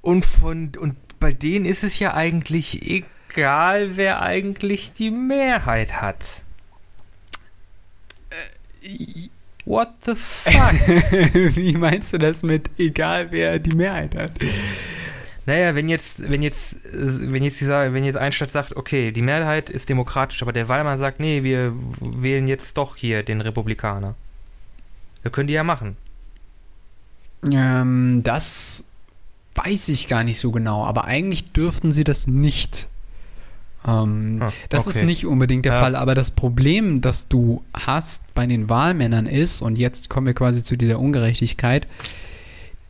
Und 0.02 0.26
von 0.26 0.72
und 0.78 0.96
bei 1.18 1.33
denen 1.33 1.64
ist 1.64 1.83
es 1.83 1.98
ja 1.98 2.12
eigentlich 2.12 2.83
egal, 2.83 3.96
wer 3.96 4.20
eigentlich 4.20 4.92
die 4.92 5.11
Mehrheit 5.11 6.02
hat. 6.02 6.42
What 9.64 9.94
the 10.05 10.14
fuck? 10.14 10.74
Wie 11.57 11.72
meinst 11.72 12.12
du 12.12 12.18
das 12.18 12.42
mit 12.42 12.68
egal 12.78 13.31
wer 13.31 13.59
die 13.59 13.74
Mehrheit 13.74 14.14
hat? 14.14 14.33
Naja, 15.44 15.74
wenn 15.74 15.88
jetzt, 15.88 16.31
wenn 16.31 16.40
jetzt, 16.42 16.76
wenn 16.92 17.42
jetzt 17.42 17.61
dieser, 17.61 17.92
wenn 17.92 18.05
jetzt 18.05 18.16
ein 18.16 18.31
Staat 18.33 18.50
sagt, 18.50 18.76
okay, 18.76 19.11
die 19.11 19.22
Mehrheit 19.22 19.70
ist 19.70 19.88
demokratisch, 19.88 20.40
aber 20.42 20.52
der 20.52 20.68
Wahlmann 20.68 20.98
sagt, 20.98 21.18
nee, 21.18 21.42
wir 21.42 21.72
wählen 22.00 22.46
jetzt 22.46 22.78
doch 22.78 22.96
hier 22.96 23.22
den 23.24 23.40
Republikaner. 23.40 24.14
Das 25.24 25.33
können 25.33 25.48
die 25.48 25.55
ja 25.55 25.64
machen. 25.64 25.96
Ähm, 27.50 28.22
das 28.22 28.88
weiß 29.55 29.88
ich 29.88 30.09
gar 30.09 30.24
nicht 30.24 30.38
so 30.38 30.50
genau, 30.52 30.85
aber 30.85 31.05
eigentlich 31.05 31.52
dürften 31.52 31.92
sie 31.92 32.05
das 32.05 32.26
nicht. 32.26 32.88
Ähm, 33.87 34.38
Ah, 34.40 34.52
das 34.68 34.87
okay. 34.87 35.00
ist 35.00 35.05
nicht 35.05 35.26
unbedingt 35.26 35.64
der 35.64 35.74
Ja. 35.74 35.81
Fall, 35.81 35.96
aber 35.96 36.14
das 36.14 36.31
Problem, 36.31 37.00
das 37.00 37.26
du 37.28 37.64
hast 37.74 38.33
bei 38.35 38.46
den 38.46 38.68
Wahlmännern 38.68 39.26
ist, 39.26 39.61
und 39.61 39.76
jetzt 39.76 40.09
kommen 40.09 40.26
wir 40.26 40.35
quasi 40.35 40.62
zu 40.62 40.76
dieser 40.76 41.00
Ungerechtigkeit, 41.00 41.88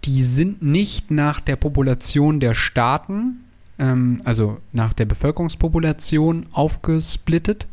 die 0.04 0.22
sind 0.22 0.62
nicht 0.62 1.10
nach 1.10 1.40
der 1.40 1.56
Population 1.56 2.40
der 2.40 2.54
Staaten, 2.54 3.44
ähm, 3.78 4.20
also 4.24 4.58
nach 4.72 4.92
der 4.92 5.04
Bevölkerungspopulation 5.04 6.46
aufgesplittet, 6.52 7.66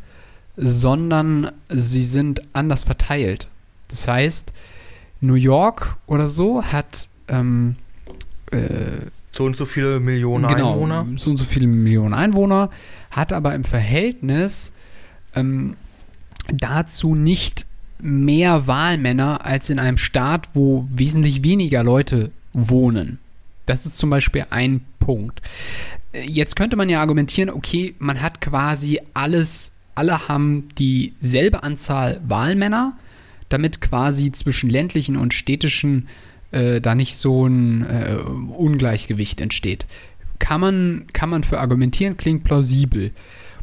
sondern 0.56 1.50
sie 1.68 2.04
sind 2.04 2.42
anders 2.52 2.84
verteilt. 2.84 3.48
Das 3.88 4.06
heißt, 4.06 4.52
New 5.20 5.34
York 5.34 5.96
oder 6.06 6.28
so 6.28 6.62
hat 6.62 7.08
ähm, 7.28 7.76
äh, 8.50 9.06
So 9.32 9.44
und 9.44 9.56
so 9.56 9.64
viele 9.64 10.00
Millionen 10.00 10.46
genau, 10.46 10.72
Einwohner. 10.72 11.06
so 11.16 11.30
und 11.30 11.36
so 11.36 11.44
viele 11.44 11.66
Millionen 11.66 12.14
Einwohner, 12.14 12.70
hat 13.10 13.32
aber 13.32 13.54
im 13.54 13.64
Verhältnis 13.64 14.72
ähm, 15.34 15.76
dazu 16.48 17.14
nicht 17.14 17.66
mehr 18.02 18.66
Wahlmänner 18.66 19.44
als 19.44 19.70
in 19.70 19.78
einem 19.78 19.96
Staat, 19.96 20.48
wo 20.54 20.86
wesentlich 20.88 21.42
weniger 21.42 21.82
Leute 21.82 22.30
wohnen. 22.52 23.18
Das 23.66 23.86
ist 23.86 23.98
zum 23.98 24.10
Beispiel 24.10 24.46
ein 24.50 24.80
Punkt. 24.98 25.40
Jetzt 26.12 26.56
könnte 26.56 26.76
man 26.76 26.88
ja 26.88 27.00
argumentieren, 27.00 27.50
okay, 27.50 27.94
man 27.98 28.20
hat 28.20 28.40
quasi 28.40 29.00
alles, 29.14 29.72
alle 29.94 30.28
haben 30.28 30.68
dieselbe 30.76 31.62
Anzahl 31.62 32.20
Wahlmänner, 32.26 32.96
damit 33.48 33.80
quasi 33.80 34.32
zwischen 34.32 34.70
ländlichen 34.70 35.16
und 35.16 35.34
städtischen 35.34 36.08
äh, 36.50 36.80
da 36.80 36.94
nicht 36.94 37.16
so 37.16 37.46
ein 37.46 37.84
äh, 37.84 38.16
Ungleichgewicht 38.16 39.40
entsteht. 39.40 39.86
Kann 40.38 40.60
man, 40.60 41.06
kann 41.12 41.28
man 41.28 41.44
für 41.44 41.60
argumentieren, 41.60 42.16
klingt 42.16 42.44
plausibel. 42.44 43.12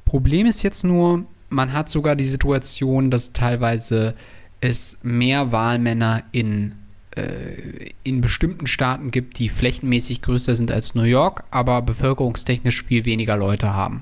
Problem 0.06 0.48
ist 0.48 0.64
jetzt 0.64 0.84
nur, 0.84 1.26
man 1.50 1.74
hat 1.74 1.90
sogar 1.90 2.16
die 2.16 2.28
Situation, 2.28 3.12
dass 3.12 3.34
teilweise 3.34 4.16
es 4.60 5.00
mehr 5.04 5.52
Wahlmänner 5.52 6.24
in, 6.32 6.74
äh, 7.16 7.92
in 8.04 8.22
bestimmten 8.22 8.68
Staaten 8.68 9.12
gibt, 9.12 9.40
die 9.40 9.50
flächenmäßig 9.50 10.22
größer 10.22 10.56
sind 10.56 10.72
als 10.72 10.96
New 10.96 11.04
York, 11.04 11.44
aber 11.52 11.82
bevölkerungstechnisch 11.82 12.84
viel 12.84 13.06
weniger 13.06 13.38
Leute 13.38 13.74
haben. 13.74 14.02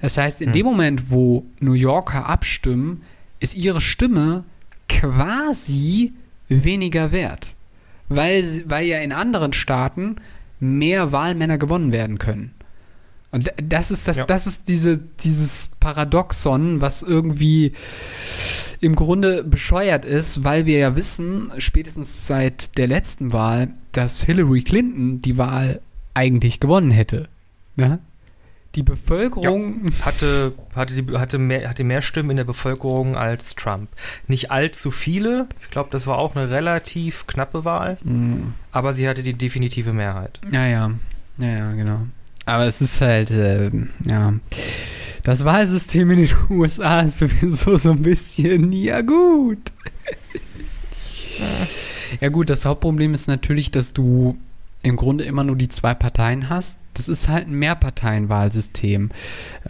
Das 0.00 0.16
heißt, 0.16 0.40
in 0.40 0.48
Hm. 0.48 0.52
dem 0.52 0.66
Moment, 0.66 1.10
wo 1.10 1.46
New 1.60 1.72
Yorker 1.72 2.26
abstimmen, 2.26 3.02
ist 3.40 3.56
ihre 3.56 3.80
Stimme 3.80 4.44
quasi 4.88 6.12
weniger 6.48 7.12
wert. 7.12 7.54
Weil, 8.08 8.64
weil 8.66 8.86
ja 8.86 8.98
in 8.98 9.12
anderen 9.12 9.52
Staaten 9.52 10.16
mehr 10.60 11.10
Wahlmänner 11.10 11.58
gewonnen 11.58 11.92
werden 11.92 12.18
können. 12.18 12.53
Und 13.34 13.52
das 13.60 13.90
ist 13.90 14.06
das, 14.06 14.16
Ja. 14.18 14.26
das 14.26 14.46
ist 14.46 14.68
diese, 14.68 14.96
dieses 14.96 15.72
Paradoxon, 15.80 16.80
was 16.80 17.02
irgendwie 17.02 17.72
im 18.80 18.94
Grunde 18.94 19.42
bescheuert 19.42 20.04
ist, 20.04 20.44
weil 20.44 20.66
wir 20.66 20.78
ja 20.78 20.94
wissen, 20.94 21.50
spätestens 21.58 22.28
seit 22.28 22.78
der 22.78 22.86
letzten 22.86 23.32
Wahl, 23.32 23.70
dass 23.90 24.22
Hillary 24.22 24.62
Clinton 24.62 25.20
die 25.20 25.36
Wahl 25.36 25.80
eigentlich 26.14 26.60
gewonnen 26.60 26.92
hätte. 26.92 27.28
Ne? 27.74 27.98
Die 28.76 28.84
Bevölkerung. 28.84 29.82
Hatte, 30.02 30.52
hatte, 30.76 30.94
die, 31.02 31.16
hatte, 31.18 31.38
mehr, 31.38 31.68
hatte 31.68 31.82
mehr 31.82 32.02
Stimmen 32.02 32.30
in 32.30 32.36
der 32.36 32.44
Bevölkerung 32.44 33.16
als 33.16 33.56
Trump. 33.56 33.88
Nicht 34.28 34.52
allzu 34.52 34.92
viele. 34.92 35.48
Ich 35.62 35.70
glaube, 35.70 35.88
das 35.90 36.06
war 36.06 36.18
auch 36.18 36.36
eine 36.36 36.50
relativ 36.50 37.26
knappe 37.26 37.64
Wahl. 37.64 37.98
Mm, 38.04 38.52
Aber 38.70 38.92
sie 38.92 39.08
hatte 39.08 39.24
die 39.24 39.34
definitive 39.34 39.92
Mehrheit. 39.92 40.40
Ja, 40.52 40.66
ja. 40.66 40.90
Ja, 41.38 41.48
ja, 41.48 41.72
genau. 41.72 42.06
Aber 42.46 42.66
es 42.66 42.80
ist 42.80 43.00
halt, 43.00 43.30
äh, 43.30 43.70
ja. 44.08 44.34
Das 45.22 45.44
Wahlsystem 45.44 46.10
in 46.10 46.18
den 46.18 46.30
USA 46.50 47.00
ist 47.00 47.18
sowieso 47.18 47.76
so 47.76 47.92
ein 47.92 48.02
bisschen, 48.02 48.72
ja 48.72 49.00
gut. 49.00 49.58
ja 52.20 52.28
gut, 52.28 52.50
das 52.50 52.66
Hauptproblem 52.66 53.14
ist 53.14 53.26
natürlich, 53.26 53.70
dass 53.70 53.94
du 53.94 54.36
im 54.82 54.96
Grunde 54.96 55.24
immer 55.24 55.44
nur 55.44 55.56
die 55.56 55.70
zwei 55.70 55.94
Parteien 55.94 56.50
hast. 56.50 56.78
Das 56.92 57.08
ist 57.08 57.28
halt 57.28 57.48
ein 57.48 57.54
Mehrparteienwahlsystem. 57.54 59.10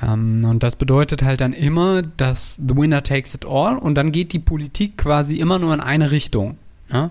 Ähm, 0.03 0.45
und 0.45 0.63
das 0.65 0.75
bedeutet 0.75 1.23
halt 1.23 1.41
dann 1.41 1.53
immer, 1.53 2.03
dass 2.03 2.57
the 2.57 2.77
winner 2.77 3.03
takes 3.05 3.35
it 3.35 3.47
all 3.47 3.79
und 3.79 3.95
dann 3.95 4.11
geht 4.11 4.33
die 4.33 4.41
Politik 4.41 4.99
quasi 4.99 5.37
immer 5.37 5.61
nur 5.61 5.73
in 5.73 5.81
eine 5.81 6.11
Richtung. 6.11 6.59
Ja? 6.93 7.11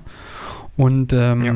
Und 0.76 1.14
ähm, 1.14 1.46
Ja. 1.46 1.56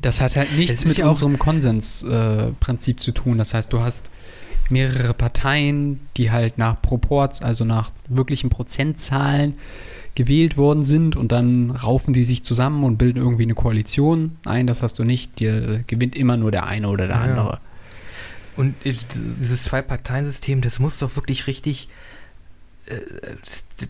Das 0.00 0.20
hat 0.20 0.36
halt 0.36 0.56
nichts 0.56 0.84
mit 0.84 0.98
ja 0.98 1.08
unserem 1.08 1.38
Konsensprinzip 1.38 2.96
äh, 2.96 3.00
zu 3.00 3.12
tun. 3.12 3.38
Das 3.38 3.54
heißt, 3.54 3.72
du 3.72 3.80
hast 3.80 4.10
mehrere 4.70 5.14
Parteien, 5.14 6.00
die 6.16 6.30
halt 6.30 6.58
nach 6.58 6.80
Proports, 6.80 7.42
also 7.42 7.64
nach 7.64 7.90
wirklichen 8.08 8.50
Prozentzahlen 8.50 9.54
gewählt 10.14 10.56
worden 10.56 10.84
sind 10.84 11.16
und 11.16 11.32
dann 11.32 11.70
raufen 11.70 12.14
die 12.14 12.24
sich 12.24 12.44
zusammen 12.44 12.84
und 12.84 12.98
bilden 12.98 13.18
irgendwie 13.18 13.44
eine 13.44 13.54
Koalition 13.54 14.36
ein. 14.44 14.66
Das 14.66 14.82
hast 14.82 14.98
du 14.98 15.04
nicht. 15.04 15.38
Dir 15.38 15.82
gewinnt 15.86 16.16
immer 16.16 16.36
nur 16.36 16.50
der 16.50 16.66
eine 16.66 16.88
oder 16.88 17.06
der 17.06 17.16
Ja, 17.16 17.24
ja. 17.24 17.30
andere. 17.30 17.60
Und 18.56 18.74
dieses 18.84 19.64
Zwei-Parteien-System, 19.64 20.60
das 20.60 20.80
muss 20.80 20.98
doch 20.98 21.16
wirklich 21.16 21.46
richtig. 21.46 21.88
Äh, 22.90 23.36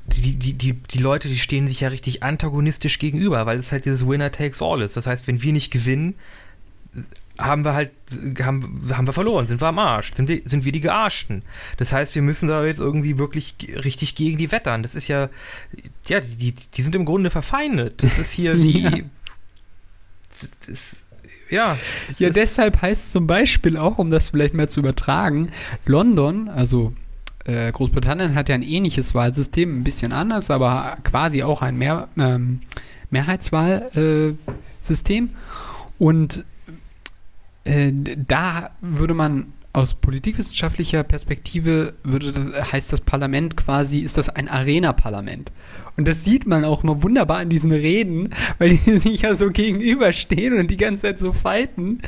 Die, 0.07 0.37
die, 0.37 0.53
die, 0.55 0.73
die 0.75 0.99
Leute, 0.99 1.29
die 1.29 1.39
stehen 1.39 1.67
sich 1.67 1.81
ja 1.81 1.89
richtig 1.89 2.23
antagonistisch 2.23 2.99
gegenüber, 2.99 3.47
weil 3.47 3.59
es 3.59 3.73
halt 3.73 3.85
dieses 3.85 4.07
Winner 4.07 4.31
takes 4.31 4.63
all 4.63 4.83
ist. 4.83 4.97
Das 4.97 5.07
heißt, 5.07 5.27
wenn 5.27 5.43
wir 5.43 5.53
nicht 5.53 5.71
gewinnen, 5.71 6.15
haben 7.39 7.65
wir 7.65 7.75
halt, 7.75 7.91
haben, 8.43 8.91
haben 8.93 9.07
wir 9.07 9.13
verloren, 9.13 9.47
sind 9.47 9.61
wir 9.61 9.69
am 9.69 9.79
Arsch, 9.79 10.13
sind 10.15 10.29
wir, 10.29 10.43
sind 10.45 10.65
wir 10.65 10.73
die 10.73 10.81
Gearschten. 10.81 11.43
Das 11.79 11.93
heißt, 11.93 12.15
wir 12.15 12.23
müssen 12.23 12.49
da 12.49 12.65
jetzt 12.65 12.81
irgendwie 12.81 13.19
wirklich 13.19 13.55
richtig 13.85 14.15
gegen 14.15 14.37
die 14.37 14.53
wettern. 14.53 14.83
Das 14.83 14.95
ist 14.95 15.09
ja, 15.09 15.31
ja, 16.07 16.21
die, 16.21 16.53
die 16.55 16.83
sind 16.83 16.95
im 16.95 17.05
Grunde 17.05 17.31
verfeindet. 17.31 18.03
Das 18.03 18.19
ist 18.19 18.33
hier 18.33 18.57
wie. 18.63 18.83
Ja. 18.83 18.91
Das 20.29 20.69
ist, 20.69 20.97
ja, 21.51 21.77
Ja, 22.19 22.31
deshalb 22.31 22.81
heißt 22.81 23.11
zum 23.11 23.27
Beispiel 23.27 23.77
auch, 23.77 23.99
um 23.99 24.11
das 24.11 24.31
vielleicht 24.31 24.55
mal 24.55 24.69
zu 24.69 24.81
übertragen, 24.81 25.51
London, 25.85 26.49
also 26.49 26.93
äh, 27.45 27.73
Großbritannien 27.73 28.35
hat 28.35 28.49
ja 28.49 28.55
ein 28.55 28.63
ähnliches 28.63 29.15
Wahlsystem, 29.15 29.81
ein 29.81 29.85
bisschen 29.85 30.13
anders, 30.13 30.51
aber 30.51 30.99
quasi 31.05 31.43
auch 31.43 31.63
ein 31.63 31.77
Mehr, 31.77 32.09
ähm, 32.19 32.61
Mehrheitswahlsystem. 33.11 34.39
System. 34.81 35.31
Und 35.99 36.45
äh, 37.65 37.93
da 37.93 38.71
würde 38.81 39.15
man 39.15 39.53
aus 39.73 39.95
politikwissenschaftlicher 39.95 41.05
Perspektive 41.05 41.95
würde 42.03 42.65
heißt 42.73 42.93
das 42.93 43.01
Parlament 43.01 43.57
quasi, 43.57 44.01
ist 44.01 44.19
das 44.19 44.29
ein 44.29 44.49
Arena-Parlament. 44.49 45.53
Und 46.01 46.09
das 46.09 46.25
sieht 46.25 46.47
man 46.47 46.65
auch 46.65 46.83
mal 46.83 47.03
wunderbar 47.03 47.43
in 47.43 47.51
diesen 47.51 47.73
Reden, 47.73 48.31
weil 48.57 48.71
die 48.71 48.77
sich 48.99 49.21
ja 49.21 49.35
so 49.35 49.51
gegenüberstehen 49.51 50.59
und 50.59 50.71
die 50.71 50.79
ganze 50.79 51.03
Zeit 51.03 51.19
so 51.19 51.35
fighten. 51.35 52.01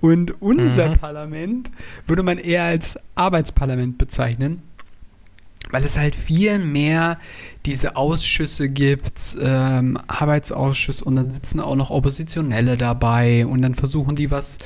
Und 0.00 0.40
unser 0.40 0.88
Mhm. 0.88 0.96
Parlament 0.96 1.70
würde 2.06 2.22
man 2.22 2.38
eher 2.38 2.62
als 2.64 2.98
Arbeitsparlament 3.14 3.98
bezeichnen, 3.98 4.62
weil 5.70 5.84
es 5.84 5.98
halt 5.98 6.14
viel 6.14 6.60
mehr 6.60 7.18
diese 7.66 7.96
Ausschüsse 7.96 8.70
gibt, 8.70 9.36
ähm, 9.38 9.98
Arbeitsausschuss 10.06 11.02
und 11.02 11.16
dann 11.16 11.30
sitzen 11.30 11.60
auch 11.60 11.76
noch 11.76 11.90
Oppositionelle 11.90 12.78
dabei 12.78 13.44
und 13.44 13.60
dann 13.60 13.74
versuchen 13.74 14.16
die 14.16 14.30
was 14.30 14.56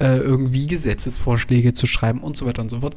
äh, 0.00 0.16
irgendwie 0.16 0.66
Gesetzesvorschläge 0.66 1.74
zu 1.74 1.86
schreiben 1.86 2.20
und 2.20 2.38
so 2.38 2.46
weiter 2.46 2.62
und 2.62 2.70
so 2.70 2.80
fort. 2.80 2.94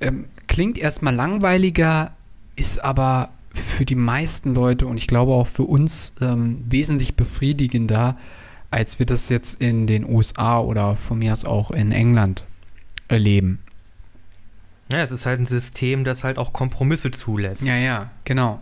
Ähm, 0.00 0.24
klingt 0.48 0.76
erstmal 0.76 1.14
langweiliger, 1.14 2.16
ist 2.56 2.82
aber 2.82 3.30
für 3.54 3.84
die 3.84 3.94
meisten 3.94 4.54
Leute 4.54 4.86
und 4.86 4.96
ich 4.98 5.06
glaube 5.06 5.32
auch 5.32 5.46
für 5.46 5.62
uns 5.64 6.12
ähm, 6.20 6.62
wesentlich 6.68 7.14
befriedigender, 7.16 8.16
als 8.70 8.98
wir 8.98 9.06
das 9.06 9.28
jetzt 9.28 9.60
in 9.60 9.86
den 9.86 10.04
USA 10.08 10.58
oder 10.60 10.96
von 10.96 11.18
mir 11.20 11.32
aus 11.32 11.44
auch 11.44 11.70
in 11.70 11.92
England 11.92 12.44
erleben. 13.08 13.60
Ja, 14.90 14.98
es 15.02 15.10
ist 15.12 15.24
halt 15.26 15.40
ein 15.40 15.46
System, 15.46 16.04
das 16.04 16.24
halt 16.24 16.36
auch 16.38 16.52
Kompromisse 16.52 17.10
zulässt. 17.10 17.62
Ja, 17.62 17.76
ja, 17.76 18.10
genau. 18.24 18.60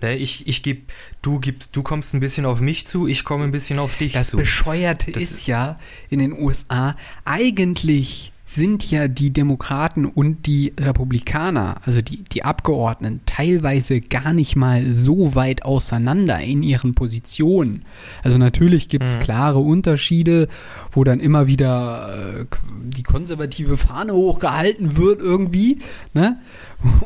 Ne, 0.00 0.16
ich 0.16 0.48
ich 0.48 0.64
geb, 0.64 0.92
du 1.22 1.38
gibst, 1.38 1.76
du 1.76 1.82
kommst 1.84 2.12
ein 2.14 2.18
bisschen 2.20 2.44
auf 2.44 2.60
mich 2.60 2.86
zu, 2.88 3.06
ich 3.06 3.22
komme 3.22 3.44
ein 3.44 3.52
bisschen 3.52 3.78
auf 3.78 3.96
dich 3.96 4.14
Das 4.14 4.30
zu. 4.30 4.36
Bescheuerte 4.36 5.12
Das 5.12 5.22
ist 5.22 5.30
ist- 5.32 5.46
ja 5.46 5.78
in 6.10 6.18
den 6.18 6.32
USA, 6.32 6.96
eigentlich 7.24 8.31
sind 8.54 8.90
ja 8.90 9.08
die 9.08 9.30
Demokraten 9.30 10.04
und 10.04 10.46
die 10.46 10.72
Republikaner, 10.78 11.76
also 11.84 12.02
die, 12.02 12.24
die 12.24 12.44
Abgeordneten, 12.44 13.20
teilweise 13.26 14.00
gar 14.00 14.32
nicht 14.32 14.56
mal 14.56 14.92
so 14.92 15.34
weit 15.34 15.64
auseinander 15.64 16.40
in 16.40 16.62
ihren 16.62 16.94
Positionen. 16.94 17.84
Also 18.22 18.38
natürlich 18.38 18.88
gibt 18.88 19.04
es 19.04 19.16
mhm. 19.16 19.22
klare 19.22 19.58
Unterschiede, 19.58 20.48
wo 20.90 21.04
dann 21.04 21.20
immer 21.20 21.46
wieder 21.46 22.40
äh, 22.40 22.44
die 22.82 23.02
konservative 23.02 23.76
Fahne 23.76 24.12
hochgehalten 24.12 24.96
wird 24.96 25.20
irgendwie, 25.20 25.78
ne? 26.12 26.38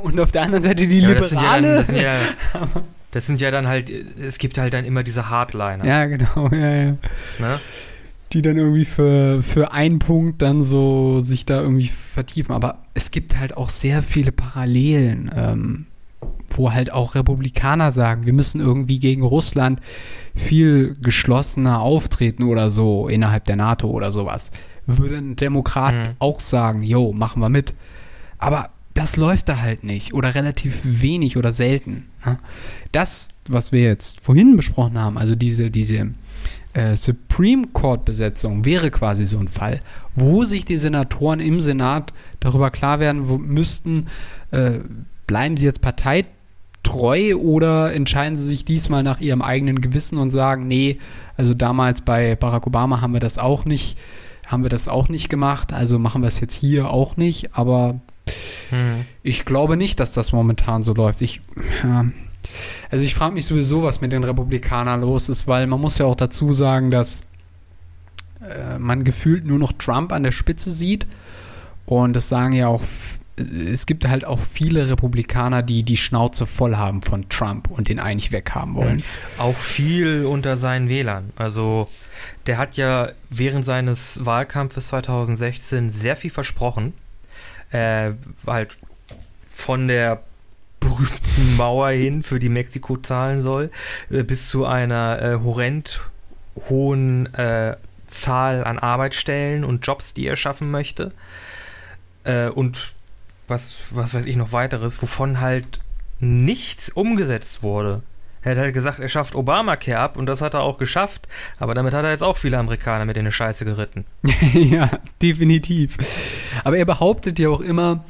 Und 0.02 0.18
auf 0.18 0.32
der 0.32 0.42
anderen 0.42 0.64
Seite 0.64 0.86
die 0.86 1.00
ja, 1.00 1.08
Liberale. 1.10 1.76
Das 1.76 1.86
sind, 1.86 1.96
ja, 1.96 2.18
das, 2.18 2.62
sind 2.62 2.74
ja, 2.74 2.82
das 3.10 3.26
sind 3.26 3.40
ja 3.40 3.50
dann 3.50 3.66
halt, 3.66 3.90
es 3.90 4.38
gibt 4.38 4.58
halt 4.58 4.74
dann 4.74 4.84
immer 4.84 5.02
diese 5.02 5.28
Hardliner. 5.28 5.84
Ja, 5.84 6.06
genau, 6.06 6.48
ja, 6.50 6.74
ja. 6.74 6.96
Ne? 7.38 7.60
Die 8.32 8.42
dann 8.42 8.56
irgendwie 8.56 8.84
für, 8.84 9.42
für 9.42 9.72
einen 9.72 9.98
Punkt 9.98 10.42
dann 10.42 10.62
so 10.62 11.20
sich 11.20 11.46
da 11.46 11.60
irgendwie 11.60 11.88
vertiefen. 11.88 12.54
Aber 12.54 12.78
es 12.94 13.10
gibt 13.10 13.38
halt 13.38 13.56
auch 13.56 13.68
sehr 13.68 14.02
viele 14.02 14.32
Parallelen, 14.32 15.30
ähm, 15.34 15.86
wo 16.50 16.72
halt 16.72 16.92
auch 16.92 17.14
Republikaner 17.14 17.92
sagen, 17.92 18.26
wir 18.26 18.32
müssen 18.32 18.60
irgendwie 18.60 18.98
gegen 18.98 19.22
Russland 19.22 19.80
viel 20.34 20.96
geschlossener 21.00 21.80
auftreten 21.80 22.44
oder 22.44 22.70
so 22.70 23.08
innerhalb 23.08 23.44
der 23.44 23.56
NATO 23.56 23.88
oder 23.88 24.12
sowas. 24.12 24.50
Würde 24.86 25.16
ein 25.16 25.36
Demokrat 25.36 25.94
mhm. 25.94 26.14
auch 26.18 26.40
sagen, 26.40 26.82
jo, 26.82 27.12
machen 27.12 27.40
wir 27.40 27.48
mit. 27.48 27.74
Aber 28.38 28.70
das 28.94 29.16
läuft 29.16 29.48
da 29.48 29.60
halt 29.60 29.84
nicht 29.84 30.14
oder 30.14 30.34
relativ 30.34 30.80
wenig 30.84 31.36
oder 31.36 31.52
selten. 31.52 32.06
Ne? 32.24 32.38
Das, 32.92 33.34
was 33.46 33.70
wir 33.70 33.82
jetzt 33.82 34.20
vorhin 34.20 34.56
besprochen 34.56 34.98
haben, 34.98 35.18
also 35.18 35.34
diese, 35.34 35.70
diese 35.70 36.08
äh, 36.76 36.94
Supreme 36.94 37.68
Court-Besetzung 37.72 38.66
wäre 38.66 38.90
quasi 38.90 39.24
so 39.24 39.38
ein 39.38 39.48
Fall, 39.48 39.80
wo 40.14 40.44
sich 40.44 40.66
die 40.66 40.76
Senatoren 40.76 41.40
im 41.40 41.62
Senat 41.62 42.12
darüber 42.38 42.70
klar 42.70 43.00
werden 43.00 43.28
wo, 43.28 43.38
müssten, 43.38 44.08
äh, 44.50 44.80
bleiben 45.26 45.56
sie 45.56 45.64
jetzt 45.64 45.80
parteitreu 45.80 47.36
oder 47.36 47.94
entscheiden 47.94 48.36
sie 48.36 48.44
sich 48.44 48.66
diesmal 48.66 49.02
nach 49.02 49.20
ihrem 49.20 49.40
eigenen 49.40 49.80
Gewissen 49.80 50.18
und 50.18 50.30
sagen, 50.30 50.68
nee, 50.68 50.98
also 51.38 51.54
damals 51.54 52.02
bei 52.02 52.36
Barack 52.36 52.66
Obama 52.66 53.00
haben 53.00 53.14
wir 53.14 53.20
das 53.20 53.38
auch 53.38 53.64
nicht, 53.64 53.96
haben 54.46 54.62
wir 54.62 54.70
das 54.70 54.86
auch 54.86 55.08
nicht 55.08 55.30
gemacht, 55.30 55.72
also 55.72 55.98
machen 55.98 56.20
wir 56.20 56.28
es 56.28 56.40
jetzt 56.40 56.54
hier 56.54 56.90
auch 56.90 57.16
nicht, 57.16 57.56
aber 57.56 58.00
hm. 58.68 59.06
ich 59.22 59.46
glaube 59.46 59.78
nicht, 59.78 59.98
dass 59.98 60.12
das 60.12 60.32
momentan 60.32 60.82
so 60.82 60.92
läuft. 60.92 61.22
Ich, 61.22 61.40
ja, 61.82 62.04
also 62.90 63.04
ich 63.04 63.14
frage 63.14 63.34
mich 63.34 63.46
sowieso, 63.46 63.82
was 63.82 64.00
mit 64.00 64.12
den 64.12 64.24
Republikanern 64.24 65.00
los 65.00 65.28
ist, 65.28 65.46
weil 65.46 65.66
man 65.66 65.80
muss 65.80 65.98
ja 65.98 66.06
auch 66.06 66.16
dazu 66.16 66.52
sagen, 66.54 66.90
dass 66.90 67.24
äh, 68.40 68.78
man 68.78 69.04
gefühlt 69.04 69.44
nur 69.44 69.58
noch 69.58 69.72
Trump 69.72 70.12
an 70.12 70.22
der 70.22 70.32
Spitze 70.32 70.70
sieht. 70.70 71.06
Und 71.86 72.14
das 72.14 72.28
sagen 72.28 72.52
ja 72.52 72.66
auch, 72.66 72.82
es 73.36 73.86
gibt 73.86 74.08
halt 74.08 74.24
auch 74.24 74.40
viele 74.40 74.88
Republikaner, 74.88 75.62
die 75.62 75.82
die 75.82 75.96
Schnauze 75.96 76.46
voll 76.46 76.76
haben 76.76 77.02
von 77.02 77.28
Trump 77.28 77.70
und 77.70 77.88
den 77.88 77.98
eigentlich 77.98 78.32
weghaben 78.32 78.74
wollen. 78.74 79.02
Auch 79.38 79.56
viel 79.56 80.24
unter 80.24 80.56
seinen 80.56 80.88
Wählern. 80.88 81.32
Also 81.36 81.88
der 82.46 82.58
hat 82.58 82.76
ja 82.76 83.10
während 83.28 83.64
seines 83.64 84.24
Wahlkampfes 84.24 84.88
2016 84.88 85.90
sehr 85.90 86.16
viel 86.16 86.30
versprochen. 86.30 86.94
Äh, 87.70 88.12
halt 88.46 88.76
von 89.50 89.88
der 89.88 90.22
berühmten 90.80 91.56
Mauer 91.56 91.90
hin, 91.90 92.22
für 92.22 92.38
die 92.38 92.48
Mexiko 92.48 92.96
zahlen 92.96 93.42
soll, 93.42 93.70
äh, 94.10 94.22
bis 94.22 94.48
zu 94.48 94.66
einer 94.66 95.20
äh, 95.20 95.38
horrend 95.42 96.00
hohen 96.68 97.32
äh, 97.34 97.76
Zahl 98.06 98.64
an 98.64 98.78
Arbeitsstellen 98.78 99.64
und 99.64 99.86
Jobs, 99.86 100.14
die 100.14 100.26
er 100.26 100.36
schaffen 100.36 100.70
möchte. 100.70 101.12
Äh, 102.24 102.48
und 102.48 102.94
was, 103.48 103.76
was 103.90 104.14
weiß 104.14 104.24
ich 104.24 104.36
noch 104.36 104.52
weiteres, 104.52 105.00
wovon 105.02 105.40
halt 105.40 105.80
nichts 106.20 106.88
umgesetzt 106.88 107.62
wurde. 107.62 108.02
Er 108.42 108.52
hat 108.52 108.58
halt 108.58 108.74
gesagt, 108.74 109.00
er 109.00 109.08
schafft 109.08 109.34
Obamacare 109.34 109.98
ab 109.98 110.16
und 110.16 110.26
das 110.26 110.40
hat 110.40 110.54
er 110.54 110.60
auch 110.60 110.78
geschafft, 110.78 111.26
aber 111.58 111.74
damit 111.74 111.94
hat 111.94 112.04
er 112.04 112.12
jetzt 112.12 112.22
auch 112.22 112.36
viele 112.36 112.58
Amerikaner 112.58 113.04
mit 113.04 113.16
in 113.16 113.22
eine 113.22 113.32
Scheiße 113.32 113.64
geritten. 113.64 114.04
ja, 114.54 114.88
definitiv. 115.20 115.96
Aber 116.62 116.78
er 116.78 116.84
behauptet 116.84 117.40
ja 117.40 117.48
auch 117.48 117.60
immer, 117.60 118.04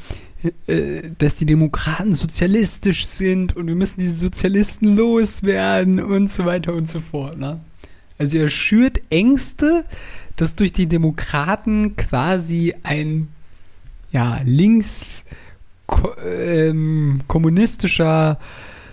dass 1.19 1.37
die 1.37 1.47
Demokraten 1.47 2.15
sozialistisch 2.15 3.07
sind 3.07 3.57
und 3.57 3.67
wir 3.67 3.75
müssen 3.75 4.01
diese 4.01 4.19
Sozialisten 4.19 4.97
loswerden 4.97 6.01
und 6.01 6.31
so 6.31 6.45
weiter 6.45 6.75
und 6.75 6.89
so 6.89 7.01
fort. 7.01 7.39
Ne? 7.39 7.61
Also 8.19 8.39
er 8.39 8.51
schürt 8.51 9.01
Ängste, 9.11 9.85
dass 10.37 10.57
durch 10.57 10.73
die 10.73 10.87
Demokraten 10.87 11.97
quasi 11.97 12.75
ein 12.83 13.29
ja, 14.13 14.41
links 14.45 15.25
ko 15.87 16.13
ähm, 16.25 17.21
kommunistischer 17.27 18.39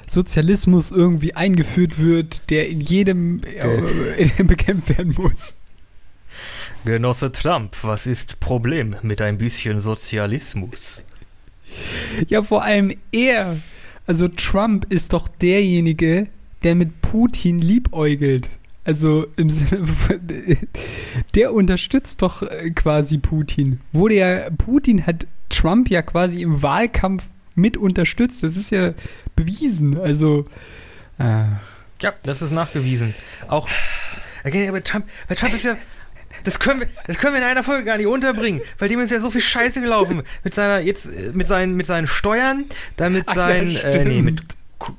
Sozialismus 0.07 0.91
irgendwie 0.91 1.33
eingeführt 1.33 1.97
wird, 1.97 2.49
der 2.49 2.69
in 2.69 2.81
jedem 2.81 3.41
äh, 3.43 4.43
bekämpft 4.43 4.89
werden 4.89 5.15
muss. 5.17 5.55
Genosse 6.85 7.31
Trump, 7.31 7.77
was 7.81 8.05
ist 8.05 8.39
Problem 8.39 8.97
mit 9.01 9.21
ein 9.21 9.37
bisschen 9.37 9.79
Sozialismus? 9.79 11.03
Ja, 12.27 12.43
vor 12.43 12.63
allem 12.63 12.93
er. 13.11 13.57
Also 14.05 14.27
Trump 14.27 14.91
ist 14.91 15.13
doch 15.13 15.27
derjenige, 15.27 16.27
der 16.63 16.75
mit 16.75 17.01
Putin 17.01 17.59
liebäugelt. 17.59 18.49
Also 18.85 19.27
im 19.37 19.49
Sinne 19.49 19.87
von, 19.87 20.19
der 21.35 21.53
unterstützt 21.53 22.21
doch 22.21 22.41
äh, 22.41 22.71
quasi 22.71 23.17
Putin. 23.17 23.79
Wurde 23.93 24.15
ja, 24.15 24.49
Putin 24.49 25.05
hat 25.05 25.25
Trump 25.49 25.89
ja 25.89 26.01
quasi 26.01 26.41
im 26.41 26.61
Wahlkampf 26.61 27.23
mit 27.55 27.77
unterstützt. 27.77 28.43
Das 28.43 28.57
ist 28.57 28.71
ja 28.71 28.93
bewiesen. 29.35 29.99
Also. 29.99 30.45
Äh. 31.17 31.45
Ja, 32.01 32.13
das 32.23 32.41
ist 32.41 32.51
nachgewiesen. 32.51 33.13
Auch, 33.47 33.69
okay, 34.43 34.67
aber 34.67 34.83
Trump, 34.83 35.05
weil 35.29 35.37
Trump 35.37 35.53
ist 35.53 35.63
ja, 35.63 35.77
das 36.43 36.59
können 36.59 36.81
wir, 36.81 36.87
das 37.07 37.17
können 37.17 37.33
wir 37.33 37.41
in 37.41 37.47
einer 37.47 37.63
Folge 37.63 37.85
gar 37.85 37.97
nicht 37.97 38.07
unterbringen, 38.07 38.61
weil 38.79 38.89
dem 38.89 38.99
ist 38.99 39.11
ja 39.11 39.19
so 39.19 39.31
viel 39.31 39.41
Scheiße 39.41 39.81
gelaufen. 39.81 40.23
Mit 40.43 40.53
seiner, 40.53 40.79
jetzt, 40.79 41.33
mit 41.33 41.47
seinen, 41.47 41.75
mit 41.75 41.85
seinen 41.85 42.07
Steuern, 42.07 42.65
dann 42.97 43.13
mit 43.13 43.29
seinen, 43.29 43.71
ja, 43.71 43.81
äh, 43.81 44.05
nee, 44.05 44.21
mit, 44.21 44.41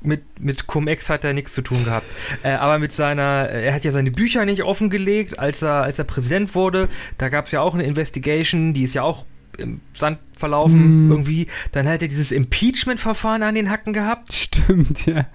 mit, 0.00 0.22
mit 0.40 0.66
Cum-Ex 0.66 1.10
hat 1.10 1.24
er 1.24 1.32
nichts 1.32 1.52
zu 1.52 1.62
tun 1.62 1.84
gehabt. 1.84 2.06
Äh, 2.42 2.50
aber 2.50 2.78
mit 2.78 2.92
seiner, 2.92 3.48
äh, 3.50 3.66
er 3.66 3.74
hat 3.74 3.84
ja 3.84 3.92
seine 3.92 4.10
Bücher 4.10 4.44
nicht 4.44 4.62
offengelegt, 4.62 5.38
als 5.38 5.62
er, 5.62 5.82
als 5.82 5.98
er 5.98 6.04
Präsident 6.04 6.54
wurde. 6.54 6.88
Da 7.18 7.28
gab 7.28 7.46
es 7.46 7.52
ja 7.52 7.60
auch 7.60 7.74
eine 7.74 7.84
Investigation, 7.84 8.74
die 8.74 8.84
ist 8.84 8.94
ja 8.94 9.02
auch 9.02 9.26
im 9.58 9.80
Sand 9.92 10.18
verlaufen 10.36 11.08
mm. 11.08 11.10
irgendwie. 11.10 11.46
Dann 11.72 11.88
hat 11.88 12.02
er 12.02 12.08
dieses 12.08 12.32
Impeachment-Verfahren 12.32 13.42
an 13.42 13.54
den 13.54 13.70
Hacken 13.70 13.92
gehabt. 13.92 14.32
Stimmt, 14.32 15.06
ja. 15.06 15.26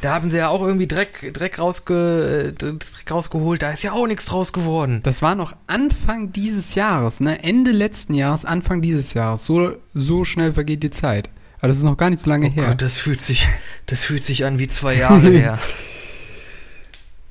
Da 0.00 0.14
haben 0.14 0.30
sie 0.30 0.38
ja 0.38 0.48
auch 0.48 0.62
irgendwie 0.62 0.86
Dreck, 0.86 1.32
Dreck, 1.32 1.58
rausge, 1.58 2.54
Dreck 2.56 3.10
rausgeholt. 3.10 3.62
Da 3.62 3.70
ist 3.70 3.82
ja 3.82 3.92
auch 3.92 4.06
nichts 4.06 4.26
draus 4.26 4.52
geworden. 4.52 5.00
Das 5.02 5.22
war 5.22 5.34
noch 5.34 5.54
Anfang 5.66 6.32
dieses 6.32 6.74
Jahres, 6.74 7.20
ne? 7.20 7.42
Ende 7.42 7.72
letzten 7.72 8.14
Jahres, 8.14 8.44
Anfang 8.44 8.82
dieses 8.82 9.14
Jahres. 9.14 9.44
So, 9.44 9.74
so 9.94 10.24
schnell 10.24 10.52
vergeht 10.52 10.82
die 10.82 10.90
Zeit. 10.90 11.30
Aber 11.58 11.68
das 11.68 11.78
ist 11.78 11.84
noch 11.84 11.96
gar 11.96 12.10
nicht 12.10 12.22
so 12.22 12.30
lange 12.30 12.48
oh 12.48 12.52
her. 12.52 12.68
Gott, 12.68 12.82
das 12.82 12.98
fühlt 12.98 13.20
sich, 13.20 13.48
das 13.86 14.04
fühlt 14.04 14.24
sich 14.24 14.44
an 14.44 14.58
wie 14.58 14.68
zwei 14.68 14.94
Jahre 14.94 15.30
her. 15.30 15.58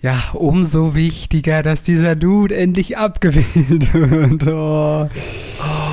Ja, 0.01 0.21
umso 0.33 0.93
wichtiger, 0.93 1.63
dass 1.63 1.81
dieser 1.81 2.15
Dude 2.15 2.55
endlich 2.55 2.95
abgewählt 2.95 3.91
wird. 3.95 4.45
Oh. 4.45 5.09
Ach 5.59 5.84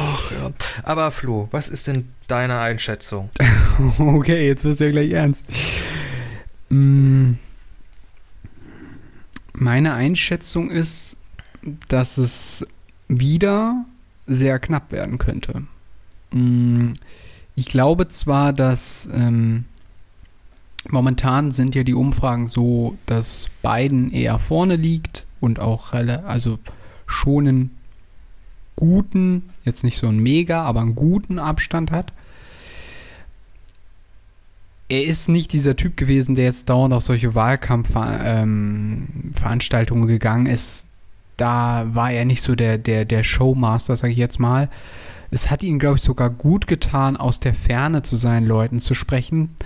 ja. 0.43 0.51
Aber 0.83 1.11
Flo, 1.11 1.49
was 1.51 1.69
ist 1.69 1.87
denn 1.87 2.09
deine 2.27 2.59
Einschätzung? 2.59 3.31
okay, 3.99 4.47
jetzt 4.47 4.65
wirst 4.65 4.81
du 4.81 4.85
ja 4.85 4.91
gleich 4.91 5.11
ernst. 5.11 5.45
Mm. 6.69 7.35
Meine 9.55 9.95
Einschätzung 9.95 10.71
ist, 10.71 11.19
dass 11.89 12.19
es 12.19 12.67
wieder 13.09 13.85
sehr 14.27 14.59
knapp 14.59 14.93
werden 14.93 15.19
könnte. 15.19 15.63
Mm. 16.33 16.93
Ich 17.55 17.67
glaube 17.67 18.09
zwar, 18.09 18.53
dass 18.53 19.09
ähm, 19.13 19.67
Momentan 20.89 21.53
sind 21.53 21.75
ja 21.75 21.85
die 21.85 21.95
Umfragen 21.95 22.49
so, 22.49 22.97
dass 23.07 23.49
Biden 23.63 24.11
eher 24.11 24.39
vorne 24.39 24.77
liegt 24.77 25.27
und 25.41 25.61
auch 25.61 25.93
also 25.93 26.59
schon 27.07 27.47
einen 27.47 27.71
guten, 28.77 29.51
jetzt 29.65 29.85
nicht 29.85 29.99
so 29.99 30.09
ein 30.09 30.19
mega, 30.19 30.63
aber 30.63 30.81
einen 30.81 30.95
guten 30.95 31.39
Abstand 31.39 31.91
hat. 31.91 32.13
Er 34.89 35.05
ist 35.05 35.29
nicht 35.29 35.53
dieser 35.53 35.77
Typ 35.77 35.97
gewesen, 35.97 36.35
der 36.35 36.45
jetzt 36.45 36.69
dauernd 36.69 36.93
auf 36.93 37.03
solche 37.03 37.35
Wahlkampfveranstaltungen 37.35 40.05
ähm, 40.05 40.09
gegangen 40.09 40.47
ist. 40.47 40.87
Da 41.37 41.87
war 41.93 42.13
er 42.13 42.25
nicht 42.25 42.43
so 42.43 42.55
der, 42.55 42.79
der, 42.79 43.05
der 43.05 43.25
Showmaster, 43.25 43.97
sage 43.97 44.13
ich 44.13 44.19
jetzt 44.19 44.39
mal. 44.39 44.69
Es 45.31 45.51
hat 45.51 45.63
ihn, 45.63 45.79
glaube 45.79 45.97
ich, 45.97 46.03
sogar 46.03 46.29
gut 46.29 46.67
getan, 46.67 47.17
aus 47.17 47.41
der 47.41 47.55
Ferne 47.55 48.03
zu 48.03 48.17
seinen 48.17 48.47
Leuten 48.47 48.81
zu 48.81 48.93
sprechen. 48.93 49.57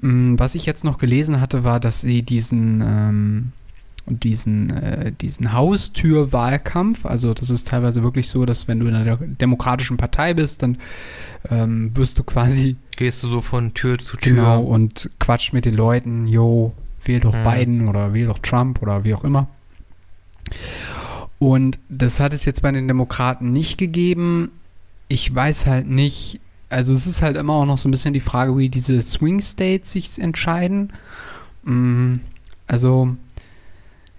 Mm, 0.00 0.36
was 0.38 0.54
ich 0.54 0.64
jetzt 0.64 0.84
noch 0.84 0.96
gelesen 0.96 1.40
hatte, 1.40 1.64
war, 1.64 1.80
dass 1.80 2.00
sie 2.00 2.22
diesen, 2.22 2.80
ähm, 2.80 3.52
und 4.06 4.22
diesen, 4.24 4.70
äh, 4.70 5.12
diesen 5.20 5.52
Haustürwahlkampf. 5.52 7.04
Also 7.06 7.34
das 7.34 7.50
ist 7.50 7.66
teilweise 7.68 8.02
wirklich 8.02 8.28
so, 8.28 8.46
dass 8.46 8.68
wenn 8.68 8.78
du 8.80 8.86
in 8.86 8.94
einer 8.94 9.16
demokratischen 9.16 9.96
Partei 9.96 10.32
bist, 10.34 10.62
dann 10.62 10.78
ähm, 11.50 11.90
wirst 11.96 12.18
du 12.18 12.24
quasi 12.24 12.76
Gehst 12.96 13.22
du 13.22 13.28
so 13.28 13.40
von 13.40 13.74
Tür 13.74 13.98
zu 13.98 14.16
Tür? 14.16 14.34
genau 14.34 14.62
und 14.62 15.10
quatscht 15.18 15.52
mit 15.52 15.64
den 15.64 15.74
Leuten, 15.74 16.26
yo, 16.26 16.72
wähl 17.04 17.20
doch 17.20 17.34
Mhm. 17.34 17.44
Biden 17.44 17.88
oder 17.88 18.14
wähl 18.14 18.26
doch 18.26 18.38
Trump 18.38 18.80
oder 18.82 19.04
wie 19.04 19.14
auch 19.14 19.24
immer. 19.24 19.48
Und 21.38 21.78
das 21.88 22.20
hat 22.20 22.32
es 22.32 22.44
jetzt 22.44 22.62
bei 22.62 22.72
den 22.72 22.88
Demokraten 22.88 23.52
nicht 23.52 23.76
gegeben. 23.78 24.50
Ich 25.08 25.32
weiß 25.34 25.66
halt 25.66 25.86
nicht, 25.88 26.40
also 26.68 26.92
es 26.94 27.06
ist 27.06 27.22
halt 27.22 27.36
immer 27.36 27.52
auch 27.54 27.66
noch 27.66 27.78
so 27.78 27.88
ein 27.88 27.92
bisschen 27.92 28.14
die 28.14 28.20
Frage, 28.20 28.56
wie 28.56 28.68
diese 28.68 29.00
Swing 29.02 29.40
States 29.40 29.92
sich 29.92 30.18
entscheiden. 30.18 30.92
Mm, 31.64 32.16
Also, 32.68 33.16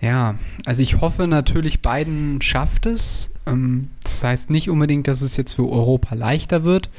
ja, 0.02 0.36
also 0.66 0.84
ich 0.84 1.02
hoffe 1.02 1.28
natürlich, 1.28 1.82
Biden 1.82 2.41
schafft 2.41 2.86
es. 2.86 3.32
Ähm, 3.45 3.89
Das 4.04 4.24
heißt 4.24 4.50
nicht 4.50 4.70
unbedingt, 4.70 5.08
dass 5.08 5.22
es 5.22 5.38
jetzt 5.38 5.54
für 5.54 5.70
Europa 5.70 6.16
leichter 6.16 6.64
wird, 6.64 6.89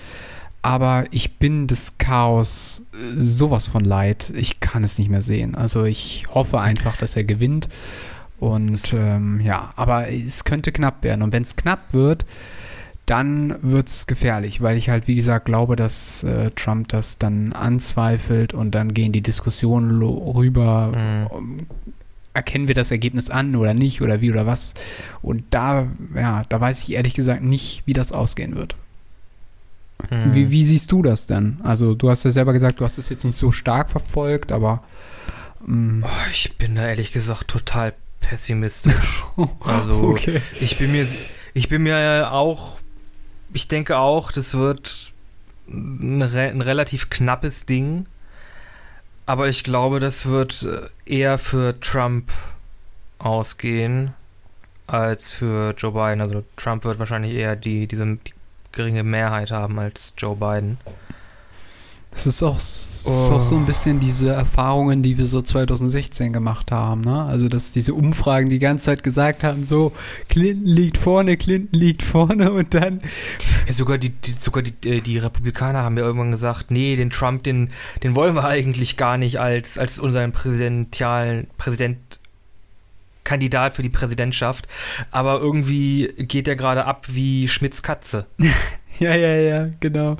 aber 0.63 1.07
ich 1.11 1.39
bin 1.39 1.67
des 1.67 1.99
Chaos 1.99 2.87
äh, 2.93 3.21
sowas 3.21 3.67
von 3.67 3.85
leid. 3.85 4.33
Ich 4.37 4.61
kann 4.61 4.85
es 4.85 4.99
nicht 4.99 5.11
mehr 5.11 5.23
sehen. 5.23 5.55
Also 5.55 5.85
ich 5.85 6.27
hoffe 6.35 6.61
einfach, 6.61 6.97
dass 6.97 7.17
er 7.17 7.25
gewinnt. 7.25 7.69
Und 8.41 8.93
ähm, 8.93 9.41
ja, 9.41 9.73
aber 9.77 10.11
es 10.13 10.45
könnte 10.45 10.71
knapp 10.73 11.03
werden. 11.03 11.23
Und 11.23 11.33
wenn 11.33 11.43
es 11.43 11.57
knapp 11.57 11.93
wird, 11.93 12.25
dann 13.07 13.57
wird 13.63 13.89
es 13.89 14.07
gefährlich, 14.07 14.61
weil 14.61 14.77
ich 14.77 14.91
halt, 14.91 15.09
wie 15.09 15.15
gesagt, 15.15 15.47
glaube, 15.47 15.77
dass 15.77 16.23
äh, 16.25 16.51
Trump 16.53 16.89
das 16.89 17.19
dann 17.19 17.53
anzweifelt 17.53 18.53
und 18.53 18.75
dann 18.75 18.93
gehen 18.93 19.13
die 19.13 19.23
Diskussionen 19.23 20.03
rüber. 20.03 21.29
Mhm. 21.41 21.67
Erkennen 22.39 22.69
wir 22.69 22.75
das 22.77 22.91
Ergebnis 22.93 23.31
an 23.31 23.57
oder 23.57 23.75
nicht 23.75 24.01
oder 24.01 24.21
wie 24.21 24.31
oder 24.31 24.47
was? 24.47 24.75
Und 25.23 25.43
da, 25.51 25.89
ja, 26.15 26.45
da 26.49 26.61
weiß 26.61 26.85
ich 26.85 26.93
ehrlich 26.93 27.15
gesagt 27.15 27.43
nicht, 27.43 27.83
wie 27.85 27.93
das 27.95 28.13
ausgehen 28.13 28.55
wird. 28.55 28.77
Mhm. 30.11 30.35
Wie, 30.35 30.51
wie 30.53 30.65
siehst 30.65 30.93
du 30.93 31.03
das 31.03 31.27
denn? 31.27 31.59
Also, 31.65 31.95
du 31.95 32.09
hast 32.11 32.25
ja 32.25 32.31
selber 32.31 32.53
gesagt, 32.53 32.79
du 32.81 32.85
hast 32.85 32.99
es 32.99 33.09
jetzt 33.09 33.25
nicht 33.25 33.37
so 33.37 33.51
stark 33.51 33.91
verfolgt, 33.91 34.53
aber. 34.53 34.85
mm, 35.67 36.05
Oh, 36.05 36.31
ich 36.31 36.57
bin 36.57 36.77
da 36.77 36.87
ehrlich 36.87 37.11
gesagt 37.13 37.49
total 37.49 37.95
pessimistisch. 38.21 39.25
Also, 39.65 39.95
okay. 40.05 40.41
Ich 40.61 40.79
bin 40.79 40.93
mir, 40.93 41.07
ich 41.55 41.69
bin 41.69 41.83
mir 41.83 42.31
auch, 42.33 42.79
ich 43.53 43.67
denke 43.67 43.99
auch, 43.99 44.31
das 44.31 44.55
wird 44.55 45.13
ein, 45.69 46.23
ein 46.23 46.61
relativ 46.61 47.11
knappes 47.11 47.67
Ding. 47.67 48.07
Aber 49.29 49.47
ich 49.47 49.63
glaube, 49.63 50.01
das 50.01 50.25
wird 50.25 50.63
äh, 50.63 50.89
eher 51.05 51.37
für 51.37 51.79
Trump 51.81 52.33
ausgehen 53.19 54.15
als 54.87 55.31
für 55.31 55.75
Joe 55.77 55.93
Biden. 55.93 56.23
Also 56.23 56.45
Trump 56.57 56.85
wird 56.85 56.99
wahrscheinlich 56.99 57.35
eher 57.35 57.55
die, 57.55 57.87
diese 57.87 58.07
die 58.07 58.33
geringe 58.73 59.05
Mehrheit 59.05 59.51
haben 59.51 59.79
als 59.79 60.15
Joe 60.17 60.35
Biden. 60.35 60.79
Das 62.19 62.27
ist 62.27 62.43
auch, 62.43 62.57
das 62.57 63.05
ist 63.05 63.31
auch 63.31 63.41
so 63.41 63.57
ein 63.57 63.65
bisschen 63.65 64.01
diese 64.01 64.33
Erfahrungen, 64.33 65.05
die 65.05 65.19
wir 65.19 65.29
so 65.29 65.41
2016 65.41 66.33
gemacht 66.33 66.73
haben. 66.73 67.03
Ne? 67.03 67.23
Also, 67.23 67.47
dass 67.47 67.71
diese 67.71 67.95
Umfragen 67.95 68.51
die 68.51 68.59
ganze 68.59 68.87
Zeit 68.87 69.05
gesagt 69.05 69.45
haben: 69.45 69.65
so, 69.65 69.93
Clinton 70.29 70.67
liegt 70.67 70.99
vorne, 70.99 71.37
Clinton 71.37 71.79
liegt 71.79 72.03
vorne 72.03 72.51
und 72.55 72.75
dann. 72.75 73.03
Ja, 73.69 73.73
sogar 73.73 73.99
die, 73.99 74.09
die 74.11 74.33
sogar 74.33 74.65
die, 74.65 74.75
äh, 74.89 75.01
die 75.01 75.19
Republikaner 75.19 75.85
haben 75.85 75.97
ja 75.97 76.03
irgendwann 76.03 76.33
gesagt, 76.33 76.73
nee, 76.73 76.97
den 76.97 77.11
Trump, 77.11 77.45
den, 77.45 77.71
den 78.03 78.17
wollen 78.17 78.35
wir 78.35 78.47
eigentlich 78.47 78.97
gar 78.97 79.17
nicht 79.17 79.39
als, 79.39 79.79
als 79.79 80.01
unseren 80.01 80.33
präsidentialen 80.33 81.47
Präsident 81.57 82.19
Kandidat 83.23 83.75
für 83.75 83.83
die 83.83 83.91
Präsidentschaft. 83.91 84.67
Aber 85.13 85.39
irgendwie 85.39 86.13
geht 86.19 86.49
der 86.49 86.57
gerade 86.57 86.85
ab 86.85 87.07
wie 87.11 87.47
Schmidts 87.47 87.85
Katze. 87.85 88.27
Ja, 89.01 89.15
ja, 89.15 89.37
ja, 89.37 89.71
genau. 89.79 90.17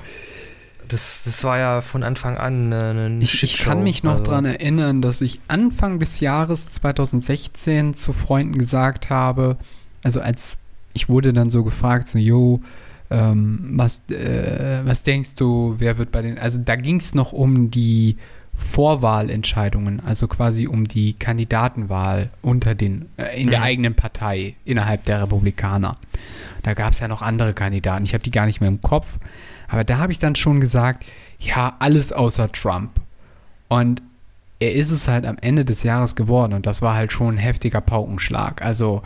Das, 0.89 1.21
das 1.23 1.43
war 1.43 1.57
ja 1.57 1.81
von 1.81 2.03
Anfang 2.03 2.37
an 2.37 2.73
eine, 2.73 3.05
eine 3.05 3.23
Ich, 3.23 3.43
ich 3.43 3.57
kann 3.57 3.83
mich 3.83 4.03
noch 4.03 4.13
Also, 4.13 4.25
dran 4.25 4.45
erinnern, 4.45 5.01
dass 5.01 5.21
ich 5.21 5.39
Anfang 5.47 5.99
des 5.99 6.19
Jahres 6.19 6.69
2016 6.69 7.93
zu 7.93 8.11
Freunden 8.11 8.57
gesagt 8.57 9.09
habe, 9.09 9.57
also 10.03 10.19
als 10.19 10.57
ich 10.93 11.07
wurde 11.07 11.31
dann 11.31 11.51
so 11.51 11.63
gefragt, 11.63 12.07
so, 12.07 12.17
yo, 12.17 12.61
ähm, 13.11 13.73
was, 13.75 14.09
äh, 14.09 14.81
was 14.83 15.03
denkst 15.03 15.35
du, 15.35 15.75
wer 15.77 15.97
wird 15.97 16.11
bei 16.11 16.21
den, 16.21 16.37
also 16.37 16.59
da 16.59 16.75
ging 16.75 16.97
es 16.97 17.15
noch 17.15 17.31
um 17.31 17.71
die 17.71 18.17
Vorwahlentscheidungen, 18.59 20.01
also 20.05 20.27
quasi 20.27 20.67
um 20.67 20.87
die 20.87 21.13
Kandidatenwahl 21.13 22.29
unter 22.41 22.75
den, 22.75 23.07
äh, 23.17 23.41
in 23.41 23.49
der 23.49 23.59
Mhm. 23.59 23.65
eigenen 23.65 23.95
Partei 23.95 24.55
innerhalb 24.65 25.03
der 25.05 25.21
Republikaner. 25.23 25.97
Da 26.63 26.73
gab 26.73 26.91
es 26.93 26.99
ja 26.99 27.07
noch 27.07 27.21
andere 27.21 27.53
Kandidaten, 27.53 28.05
ich 28.05 28.13
habe 28.13 28.23
die 28.23 28.31
gar 28.31 28.45
nicht 28.45 28.61
mehr 28.61 28.69
im 28.69 28.81
Kopf, 28.81 29.17
aber 29.67 29.83
da 29.83 29.97
habe 29.97 30.11
ich 30.11 30.19
dann 30.19 30.35
schon 30.35 30.59
gesagt, 30.59 31.05
ja, 31.39 31.75
alles 31.79 32.11
außer 32.11 32.51
Trump. 32.51 32.91
Und 33.69 34.01
er 34.59 34.73
ist 34.73 34.91
es 34.91 35.07
halt 35.07 35.25
am 35.25 35.37
Ende 35.39 35.63
des 35.63 35.83
Jahres 35.83 36.15
geworden 36.15 36.53
und 36.53 36.65
das 36.65 36.81
war 36.81 36.95
halt 36.95 37.13
schon 37.13 37.35
ein 37.35 37.37
heftiger 37.37 37.81
Paukenschlag. 37.81 38.61
Also 38.61 39.03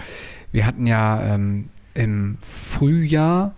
wir 0.51 0.65
hatten 0.65 0.87
ja 0.87 1.21
ähm, 1.21 1.69
im 1.93 2.37
Frühjahr 2.41 3.53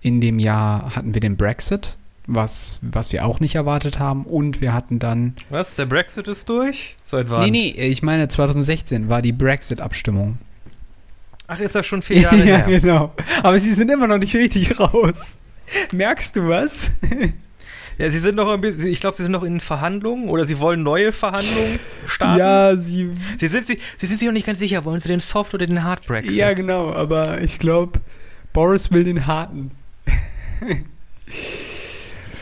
in 0.00 0.20
dem 0.20 0.38
Jahr 0.38 0.94
hatten 0.96 1.14
wir 1.14 1.20
den 1.20 1.36
Brexit, 1.36 1.96
was, 2.26 2.78
was 2.82 3.12
wir 3.12 3.24
auch 3.24 3.40
nicht 3.40 3.54
erwartet 3.54 3.98
haben 3.98 4.24
und 4.24 4.60
wir 4.60 4.72
hatten 4.74 4.98
dann 4.98 5.34
Was? 5.48 5.76
Der 5.76 5.86
Brexit 5.86 6.28
ist 6.28 6.48
durch? 6.48 6.96
Seit 7.04 7.30
wann? 7.30 7.50
Nee, 7.50 7.74
nee, 7.76 7.86
ich 7.86 8.02
meine 8.02 8.28
2016 8.28 9.08
war 9.08 9.22
die 9.22 9.32
Brexit-Abstimmung. 9.32 10.38
Ach, 11.46 11.60
ist 11.60 11.74
das 11.74 11.86
schon 11.86 12.02
vier 12.02 12.22
Jahre 12.22 12.36
ja, 12.44 12.56
her? 12.58 12.80
genau. 12.80 13.12
Aber 13.42 13.58
sie 13.58 13.72
sind 13.74 13.90
immer 13.90 14.06
noch 14.06 14.18
nicht 14.18 14.34
richtig 14.34 14.78
raus. 14.80 15.38
Merkst 15.92 16.36
du 16.36 16.48
was? 16.48 16.90
Ja, 17.98 18.10
sie 18.10 18.18
sind 18.18 18.34
noch 18.34 18.50
ein 18.50 18.60
bisschen, 18.60 18.88
ich 18.88 19.00
glaube, 19.00 19.16
sie 19.16 19.22
sind 19.22 19.32
noch 19.32 19.42
in 19.42 19.58
Verhandlungen 19.58 20.28
oder 20.28 20.44
sie 20.44 20.58
wollen 20.58 20.82
neue 20.82 21.12
Verhandlungen 21.12 21.78
starten. 22.06 22.38
Ja, 22.38 22.76
sie. 22.76 23.10
Sie 23.40 23.46
sind, 23.48 23.64
sie, 23.64 23.78
sie 23.96 24.06
sind 24.06 24.18
sich 24.18 24.26
noch 24.26 24.34
nicht 24.34 24.46
ganz 24.46 24.58
sicher, 24.58 24.84
wollen 24.84 25.00
sie 25.00 25.08
den 25.08 25.20
Soft 25.20 25.54
oder 25.54 25.64
den 25.64 25.82
Hard 25.82 26.06
Brexit? 26.06 26.32
Ja, 26.32 26.52
genau, 26.52 26.92
aber 26.92 27.40
ich 27.40 27.58
glaube, 27.58 28.00
Boris 28.52 28.92
will 28.92 29.04
den 29.04 29.26
harten. 29.26 29.70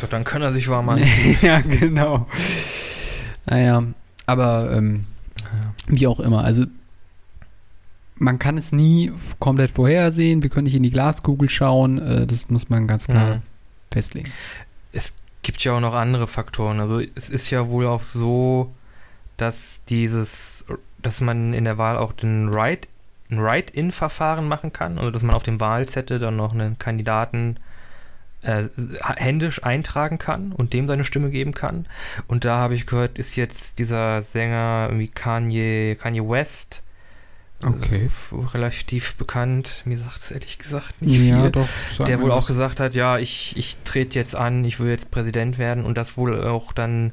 Doch, 0.05 0.11
dann 0.11 0.24
kann 0.24 0.42
er 0.42 0.52
sich 0.52 0.68
warm 0.68 0.90
anziehen. 0.90 1.38
ja, 1.42 1.61
genau. 1.61 2.26
Naja, 3.46 3.82
aber 4.26 4.70
ähm, 4.76 5.07
wie 5.86 6.07
auch 6.07 6.20
immer, 6.20 6.44
also 6.44 6.66
man 8.16 8.38
kann 8.38 8.59
es 8.59 8.70
nie 8.70 9.12
komplett 9.38 9.70
vorhersehen, 9.70 10.42
wir 10.42 10.50
können 10.50 10.64
nicht 10.64 10.74
in 10.74 10.82
die 10.82 10.90
Glaskugel 10.90 11.48
schauen, 11.48 11.98
äh, 11.98 12.26
das 12.26 12.50
muss 12.50 12.68
man 12.68 12.86
ganz 12.86 13.07
klar 13.07 13.36
Mhm. 13.36 13.42
festlegen. 13.90 14.30
gibt 15.42 15.62
ja 15.64 15.72
auch 15.74 15.80
noch 15.80 15.92
andere 15.94 16.26
Faktoren. 16.26 16.80
Also 16.80 17.00
es 17.14 17.28
ist 17.28 17.50
ja 17.50 17.68
wohl 17.68 17.86
auch 17.86 18.02
so, 18.02 18.72
dass 19.36 19.82
dieses, 19.90 20.64
dass 21.02 21.20
man 21.20 21.52
in 21.55 21.64
der 21.64 21.76
Wahl 21.76 21.96
auch 21.98 22.12
den 22.12 22.52
Write, 22.52 22.88
ein 23.30 23.42
Write-in-Verfahren 23.42 24.48
machen 24.48 24.72
kann, 24.72 24.96
also 24.98 25.11
dass 25.11 25.22
man 25.22 25.34
auf 25.34 25.42
dem 25.42 25.61
Wahlzettel 25.61 26.18
dann 26.18 26.36
noch 26.36 26.52
einen 26.55 26.78
Kandidaten 26.78 27.57
äh, 27.57 27.74
händisch 28.45 29.62
eintragen 29.64 30.18
kann 30.18 30.53
und 30.53 30.72
dem 30.72 30.86
seine 30.88 31.05
Stimme 31.05 31.30
geben 31.30 31.55
kann. 31.55 31.86
Und 32.28 32.45
da 32.45 32.59
habe 32.59 32.74
ich 32.74 32.86
gehört, 32.86 33.18
ist 33.18 33.36
jetzt 33.36 33.78
dieser 33.78 34.22
Sänger 34.22 34.86
irgendwie 34.90 35.09
Kanye, 35.09 35.97
Kanye 35.97 36.28
West 36.28 36.82
Okay. 37.62 38.11
äh, 38.32 38.34
relativ 38.53 39.14
bekannt. 39.14 39.82
Mir 39.86 39.99
sagt 39.99 40.20
es 40.22 40.30
ehrlich 40.30 40.59
gesagt 40.59 41.01
nicht 41.01 41.20
Ja, 41.26 41.42
viel 41.42 41.51
doch. 41.53 41.68
der 42.05 42.20
wohl 42.20 42.30
was. 42.30 42.45
auch 42.45 42.47
gesagt 42.49 42.78
hat, 42.80 42.95
ja, 42.95 43.18
ich, 43.18 43.57
ich 43.57 43.78
trete 43.84 44.18
jetzt 44.18 44.36
an, 44.36 44.64
ich 44.64 44.80
will 44.80 44.90
jetzt 44.90 45.11
Präsident 45.11 45.57
werden 45.57 45.84
und 45.84 45.97
das 45.97 46.16
wohl 46.18 46.45
auch 46.47 46.72
dann, 46.72 47.12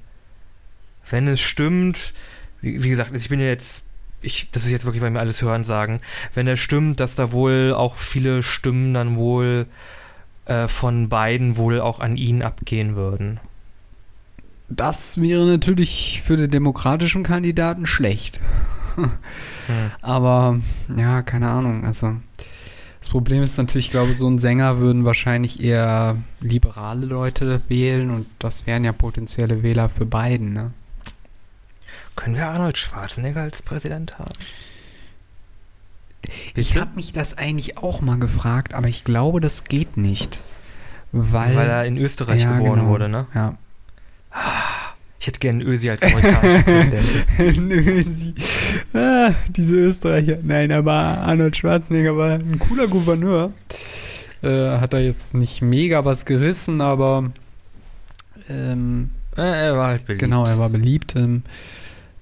wenn 1.09 1.27
es 1.27 1.39
stimmt, 1.39 2.13
wie, 2.61 2.84
wie 2.84 2.89
gesagt, 2.89 3.11
ich 3.15 3.29
bin 3.29 3.39
ja 3.39 3.45
jetzt, 3.47 3.84
ich, 4.21 4.49
das 4.51 4.65
ist 4.65 4.71
jetzt 4.71 4.84
wirklich 4.86 5.01
bei 5.01 5.09
mir 5.09 5.19
alles 5.19 5.41
Hören 5.41 5.63
sagen, 5.63 5.99
wenn 6.34 6.47
es 6.47 6.59
stimmt, 6.59 6.99
dass 6.99 7.15
da 7.15 7.32
wohl 7.32 7.73
auch 7.75 7.95
viele 7.95 8.43
Stimmen 8.43 8.93
dann 8.93 9.15
wohl 9.15 9.67
äh, 10.51 10.67
von 10.67 11.07
beiden 11.07 11.55
wohl 11.55 11.79
auch 11.79 12.01
an 12.01 12.17
ihn 12.17 12.41
abgehen 12.41 12.95
würden. 12.95 13.39
Das 14.67 15.21
wäre 15.21 15.45
natürlich 15.45 16.21
für 16.23 16.35
den 16.35 16.51
demokratischen 16.51 17.23
Kandidaten 17.23 17.85
schlecht. 17.85 18.39
Hm. 18.95 19.11
Aber 20.01 20.59
ja, 20.95 21.21
keine 21.21 21.49
Ahnung. 21.49 21.85
Also 21.85 22.15
das 22.99 23.09
Problem 23.09 23.43
ist 23.43 23.57
natürlich, 23.57 23.87
ich 23.87 23.91
glaube, 23.91 24.13
so 24.13 24.27
ein 24.27 24.39
Sänger 24.39 24.79
würden 24.79 25.05
wahrscheinlich 25.05 25.61
eher 25.61 26.17
liberale 26.41 27.05
Leute 27.05 27.61
wählen 27.69 28.09
und 28.09 28.27
das 28.39 28.67
wären 28.67 28.83
ja 28.83 28.91
potenzielle 28.91 29.63
Wähler 29.63 29.87
für 29.87 30.05
beiden. 30.05 30.53
Ne? 30.53 30.71
Können 32.15 32.35
wir 32.35 32.49
Arnold 32.49 32.77
Schwarzenegger 32.77 33.41
als 33.41 33.61
Präsident 33.61 34.19
haben? 34.19 34.31
Ich 36.55 36.69
Bitte? 36.69 36.82
habe 36.82 36.95
mich 36.95 37.13
das 37.13 37.38
eigentlich 37.38 37.78
auch 37.78 38.01
mal 38.01 38.17
gefragt, 38.19 38.74
aber 38.74 38.88
ich 38.88 39.03
glaube, 39.03 39.39
das 39.41 39.63
geht 39.63 39.97
nicht, 39.97 40.41
weil, 41.11 41.55
Weil 41.55 41.69
er 41.69 41.86
in 41.86 41.97
Österreich 41.97 42.41
Ja, 42.43 42.57
geboren 42.57 42.80
genau. 42.80 42.89
wurde, 42.91 43.09
ne? 43.09 43.26
ja, 43.36 43.57
Ich 45.19 45.28
hätte 45.28 45.39
gerne 45.39 45.63
Ösi 45.63 45.89
als 45.89 46.01
amerikanischen 46.03 46.63
Präsidenten. 46.63 47.72
Ösi. 47.72 48.34
Ah, 48.93 49.32
diese 49.49 49.76
Österreicher. 49.76 50.38
Nein, 50.41 50.72
aber 50.72 50.93
Arnold 50.93 51.57
Schwarzenegger 51.57 52.15
war 52.17 52.32
ein 52.36 52.59
cooler 52.59 52.88
Gouverneur. 52.88 53.51
Äh, 54.43 54.78
hat 54.80 54.93
er 54.93 55.01
jetzt 55.01 55.34
nicht 55.34 55.61
mega 55.61 56.03
was 56.05 56.26
gerissen, 56.26 56.82
aber 56.82 57.32
ähm, 58.49 59.09
Äh, 59.38 59.41
er 59.67 59.78
war 59.78 59.88
halt 59.89 60.05
beliebt. 60.05 60.19
genau, 60.24 60.45
er 60.45 60.57
war 60.59 60.69
beliebt. 60.69 61.15
Ähm, 61.15 61.43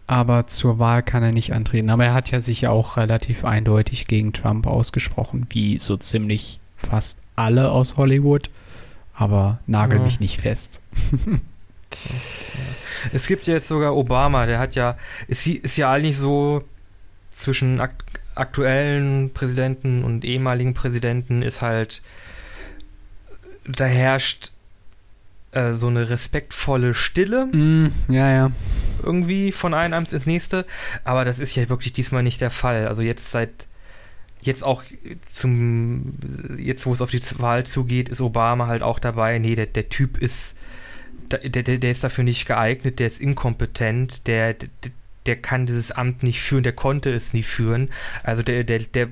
aber 0.10 0.48
zur 0.48 0.80
Wahl 0.80 1.04
kann 1.04 1.22
er 1.22 1.32
nicht 1.32 1.54
antreten. 1.54 1.92
Aber 1.92 2.04
er 2.04 2.16
hat 2.16 2.32
ja 2.32 2.42
sich 2.42 2.62
ja 2.62 2.72
auch 2.72 2.98
relativ 2.98 3.46
eindeutig 3.46 4.08
gegen 4.08 4.34
Trump 4.34 4.66
ausgesprochen, 4.66 5.46
wie 5.52 5.78
so 5.78 5.98
ziemlich 5.98 6.60
fast 6.78 7.20
alle 7.36 7.70
aus 7.70 7.96
Hollywood. 7.96 8.50
Aber 9.14 9.60
nagel 9.68 10.00
Ja. 10.00 10.06
mich 10.06 10.20
nicht 10.20 10.42
fest. 10.42 10.82
Es 13.14 13.28
gibt 13.28 13.48
ja 13.48 13.54
jetzt 13.56 13.68
sogar 13.68 13.96
Obama, 13.96 14.46
der 14.46 14.60
hat 14.60 14.76
ja, 14.76 14.98
ist, 15.28 15.48
ist 15.48 15.78
ja 15.78 15.92
eigentlich 15.92 16.18
so 16.18 16.64
zwischen 17.30 17.80
ak 17.80 18.04
aktuellen 18.36 19.32
Präsidenten 19.34 20.04
und 20.04 20.24
ehemaligen 20.26 20.74
Präsidenten 20.74 21.42
ist 21.42 21.62
halt, 21.62 22.02
da 23.66 23.86
herrscht 23.86 24.52
äh, 25.52 25.74
so 25.74 25.88
eine 25.88 26.10
respektvolle 26.10 26.94
Stille 26.94 27.48
Mm, 27.48 27.92
ja, 28.08 28.32
ja. 28.32 28.52
irgendwie 29.04 29.52
von 29.52 29.74
einem 29.74 29.94
Amt 29.94 30.14
ins 30.14 30.26
nächste, 30.26 30.66
aber 31.04 31.26
das 31.26 31.40
ist 31.40 31.56
ja 31.56 31.70
wirklich 31.70 31.94
diesmal 31.94 32.24
nicht 32.24 32.42
der 32.42 32.52
Fall. 32.52 32.88
Also 32.88 33.02
jetzt 33.02 33.32
seit 33.32 33.68
jetzt 34.42 34.64
auch 34.64 34.84
zum 35.30 36.14
jetzt 36.58 36.86
wo 36.86 36.94
es 36.94 37.02
auf 37.02 37.12
die 37.12 37.22
Wahl 37.40 37.66
zugeht, 37.66 38.10
ist 38.10 38.22
Obama 38.22 38.68
halt 38.68 38.84
auch 38.84 39.00
dabei. 39.00 39.38
Nee, 39.40 39.56
der, 39.56 39.66
der 39.66 39.90
Typ 39.90 40.18
ist 40.18 40.58
der, 41.32 41.40
der, 41.40 41.78
der 41.78 41.92
ist 41.92 42.04
dafür 42.04 42.24
nicht 42.24 42.46
geeignet, 42.46 43.00
der 43.00 43.08
ist 43.08 43.22
inkompetent, 43.22 44.28
der, 44.28 44.54
der, 44.54 44.70
der 45.26 45.36
kann 45.36 45.66
dieses 45.66 45.92
Amt 45.92 46.24
nicht 46.24 46.42
führen, 46.42 46.64
der 46.64 46.74
konnte 46.74 47.14
es 47.14 47.34
nie 47.34 47.44
führen. 47.44 47.90
Also 48.24 48.42
der, 48.44 48.64
der, 48.64 48.80
der 48.80 49.10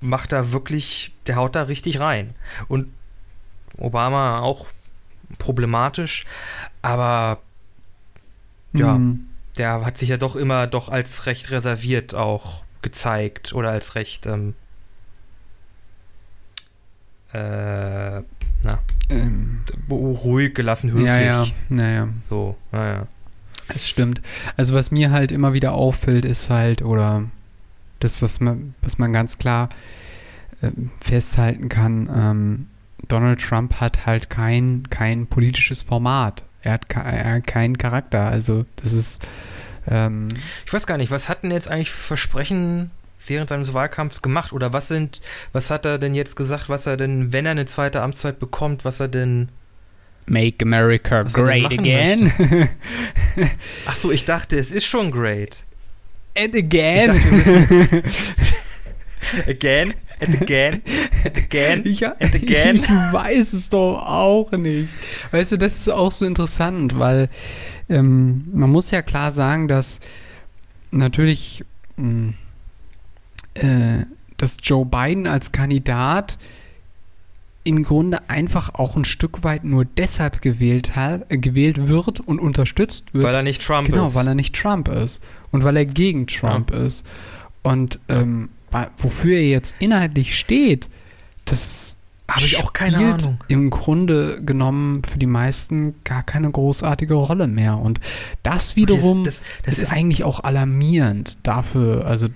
macht 0.00 0.32
da 0.32 0.52
wirklich, 0.52 1.12
der 1.26 1.36
haut 1.36 1.56
da 1.56 1.62
richtig 1.62 2.00
rein. 2.00 2.34
Und 2.68 2.92
Obama 3.76 4.40
auch 4.40 4.68
problematisch, 5.38 6.24
aber 6.82 7.40
Ja. 8.72 8.96
Mm. 8.98 9.26
der 9.56 9.84
hat 9.84 9.98
sich 9.98 10.08
ja 10.08 10.16
doch 10.16 10.36
immer 10.36 10.66
doch 10.66 10.88
als 10.88 11.26
recht 11.26 11.50
reserviert 11.50 12.14
auch 12.14 12.64
gezeigt 12.82 13.52
oder 13.52 13.70
als 13.70 13.94
recht 13.94 14.26
ähm, 14.26 14.54
äh, 17.32 18.22
Ähm, 19.10 19.60
ruhig 19.90 20.54
gelassen, 20.54 20.90
höflich. 20.90 21.06
ja, 21.06 21.18
ja, 21.20 21.46
naja. 21.70 22.08
So, 22.28 22.56
naja. 22.72 23.06
Es 23.68 23.88
stimmt. 23.88 24.20
Also 24.56 24.74
was 24.74 24.90
mir 24.90 25.10
halt 25.10 25.32
immer 25.32 25.52
wieder 25.54 25.72
auffällt, 25.72 26.24
ist 26.26 26.50
halt, 26.50 26.82
oder 26.82 27.24
das, 28.00 28.20
was 28.22 28.40
man, 28.40 28.74
was 28.82 28.98
man 28.98 29.12
ganz 29.12 29.38
klar 29.38 29.68
ähm, 30.62 30.90
festhalten 31.00 31.68
kann, 31.70 32.10
ähm, 32.14 32.66
Donald 33.06 33.40
Trump 33.40 33.74
hat 33.80 34.06
halt 34.06 34.28
kein, 34.30 34.84
kein 34.90 35.26
politisches 35.28 35.82
Format. 35.82 36.42
Er 36.62 36.72
hat, 36.72 36.86
er 36.92 37.34
hat 37.34 37.46
keinen 37.46 37.78
Charakter. 37.78 38.26
Also 38.26 38.66
das 38.76 38.92
ist 38.92 39.26
ähm, 39.88 40.28
Ich 40.66 40.72
weiß 40.72 40.86
gar 40.86 40.96
nicht, 40.98 41.10
was 41.10 41.28
hat 41.28 41.42
denn 41.42 41.50
jetzt 41.50 41.68
eigentlich 41.70 41.90
Versprechen 41.90 42.90
während 43.26 43.50
seines 43.50 43.72
Wahlkampfs 43.74 44.22
gemacht? 44.22 44.52
Oder 44.52 44.72
was 44.72 44.88
sind, 44.88 45.20
was 45.52 45.70
hat 45.70 45.84
er 45.84 45.98
denn 45.98 46.14
jetzt 46.14 46.34
gesagt, 46.36 46.68
was 46.68 46.86
er 46.86 46.96
denn, 46.96 47.32
wenn 47.32 47.46
er 47.46 47.52
eine 47.52 47.66
zweite 47.66 48.02
Amtszeit 48.02 48.38
bekommt, 48.40 48.84
was 48.84 49.00
er 49.00 49.08
denn. 49.08 49.48
Make 50.26 50.62
America 50.62 51.20
er 51.20 51.24
Great 51.24 51.72
Again. 51.72 52.32
Ach 53.86 53.96
so, 53.96 54.10
ich 54.10 54.24
dachte, 54.26 54.58
es 54.58 54.72
ist 54.72 54.84
schon 54.84 55.10
great. 55.10 55.64
And 56.36 56.54
Ich 56.54 56.64
again. 56.64 57.06
dachte, 57.06 57.70
wir 57.70 58.02
Again, 59.48 59.94
and 60.20 60.40
again, 60.42 60.82
and 61.24 61.36
again. 61.36 61.82
Ich, 61.84 62.04
And 62.06 62.34
again. 62.34 62.76
ich 62.76 62.88
weiß 62.88 63.52
es 63.52 63.68
doch 63.70 63.98
auch 64.04 64.50
nicht. 64.52 64.94
Weißt 65.30 65.52
du, 65.52 65.56
das 65.58 65.78
ist 65.78 65.88
auch 65.90 66.12
so 66.12 66.26
interessant, 66.26 66.98
weil 66.98 67.28
ähm, 67.88 68.44
man 68.52 68.70
muss 68.70 68.90
ja 68.90 69.02
klar 69.02 69.30
sagen, 69.32 69.68
dass 69.68 70.00
natürlich, 70.90 71.64
mh, 71.96 72.32
äh, 73.54 74.04
dass 74.36 74.56
Joe 74.62 74.84
Biden 74.86 75.26
als 75.26 75.52
Kandidat 75.52 76.38
im 77.64 77.82
Grunde 77.82 78.28
einfach 78.30 78.74
auch 78.74 78.96
ein 78.96 79.04
Stück 79.04 79.44
weit 79.44 79.64
nur 79.64 79.84
deshalb 79.84 80.40
gewählt, 80.40 80.96
hat, 80.96 81.26
äh, 81.30 81.36
gewählt 81.38 81.88
wird 81.88 82.20
und 82.20 82.38
unterstützt 82.38 83.12
wird, 83.12 83.24
Weil 83.24 83.34
er 83.34 83.42
nicht 83.42 83.62
Trump 83.62 83.88
Genau, 83.88 84.06
ist. 84.06 84.14
weil 84.14 84.26
er 84.26 84.34
nicht 84.34 84.54
Trump 84.54 84.88
ist 84.88 85.22
und 85.50 85.64
weil 85.64 85.76
er 85.76 85.84
gegen 85.86 86.26
Trump 86.26 86.70
ist. 86.70 87.06
Und 87.62 87.98
ähm, 88.08 88.48
wofür 88.98 89.36
er 89.36 89.48
jetzt 89.48 89.74
inhaltlich 89.78 90.38
steht, 90.38 90.88
das 91.44 91.96
Habe 92.30 92.42
ich 92.42 92.62
auch 92.62 92.72
keine 92.72 92.96
spielt 92.96 93.22
Ahnung. 93.22 93.40
im 93.48 93.70
Grunde 93.70 94.42
genommen 94.42 95.02
für 95.04 95.18
die 95.18 95.26
meisten 95.26 95.94
gar 96.04 96.22
keine 96.22 96.50
großartige 96.50 97.14
Rolle 97.14 97.46
mehr. 97.46 97.78
Und 97.78 98.00
das 98.42 98.76
wiederum 98.76 99.24
das, 99.24 99.42
das, 99.64 99.78
ist, 99.78 99.84
ist 99.84 99.92
eigentlich 99.92 100.24
auch 100.24 100.40
alarmierend 100.40 101.38
dafür. 101.42 102.06
Also, 102.06 102.26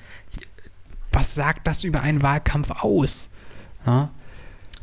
was 1.13 1.35
sagt 1.35 1.67
das 1.67 1.85
über 1.85 2.01
einen 2.01 2.23
Wahlkampf 2.23 2.71
aus? 2.71 3.31
Ja? 3.87 4.11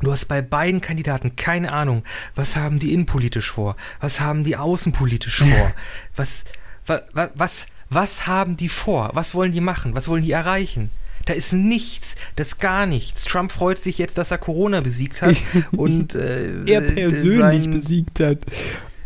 Du 0.01 0.11
hast 0.11 0.25
bei 0.25 0.41
beiden 0.41 0.79
Kandidaten 0.79 1.35
keine 1.35 1.73
Ahnung, 1.73 2.03
was 2.35 2.55
haben 2.55 2.79
die 2.79 2.93
innenpolitisch 2.93 3.51
vor? 3.51 3.75
Was 3.99 4.21
haben 4.21 4.43
die 4.43 4.55
außenpolitisch 4.55 5.39
vor? 5.43 5.71
Was, 6.15 6.45
wa, 6.85 7.01
wa, 7.13 7.29
was, 7.35 7.67
was 7.89 8.27
haben 8.27 8.55
die 8.55 8.69
vor? 8.69 9.09
Was 9.13 9.33
wollen 9.33 9.51
die 9.51 9.61
machen? 9.61 9.95
Was 9.95 10.07
wollen 10.07 10.23
die 10.23 10.31
erreichen? 10.31 10.91
Da 11.29 11.35
ist 11.35 11.53
nichts, 11.53 12.15
das 12.37 12.47
ist 12.47 12.59
gar 12.59 12.87
nichts. 12.87 13.23
Trump 13.25 13.51
freut 13.51 13.77
sich 13.77 13.99
jetzt, 13.99 14.17
dass 14.17 14.31
er 14.31 14.39
Corona 14.39 14.81
besiegt 14.81 15.21
hat 15.21 15.35
und 15.71 16.15
äh, 16.15 16.63
Er 16.65 16.81
persönlich 16.81 17.61
sein- 17.63 17.69
besiegt 17.71 18.19
hat. 18.19 18.39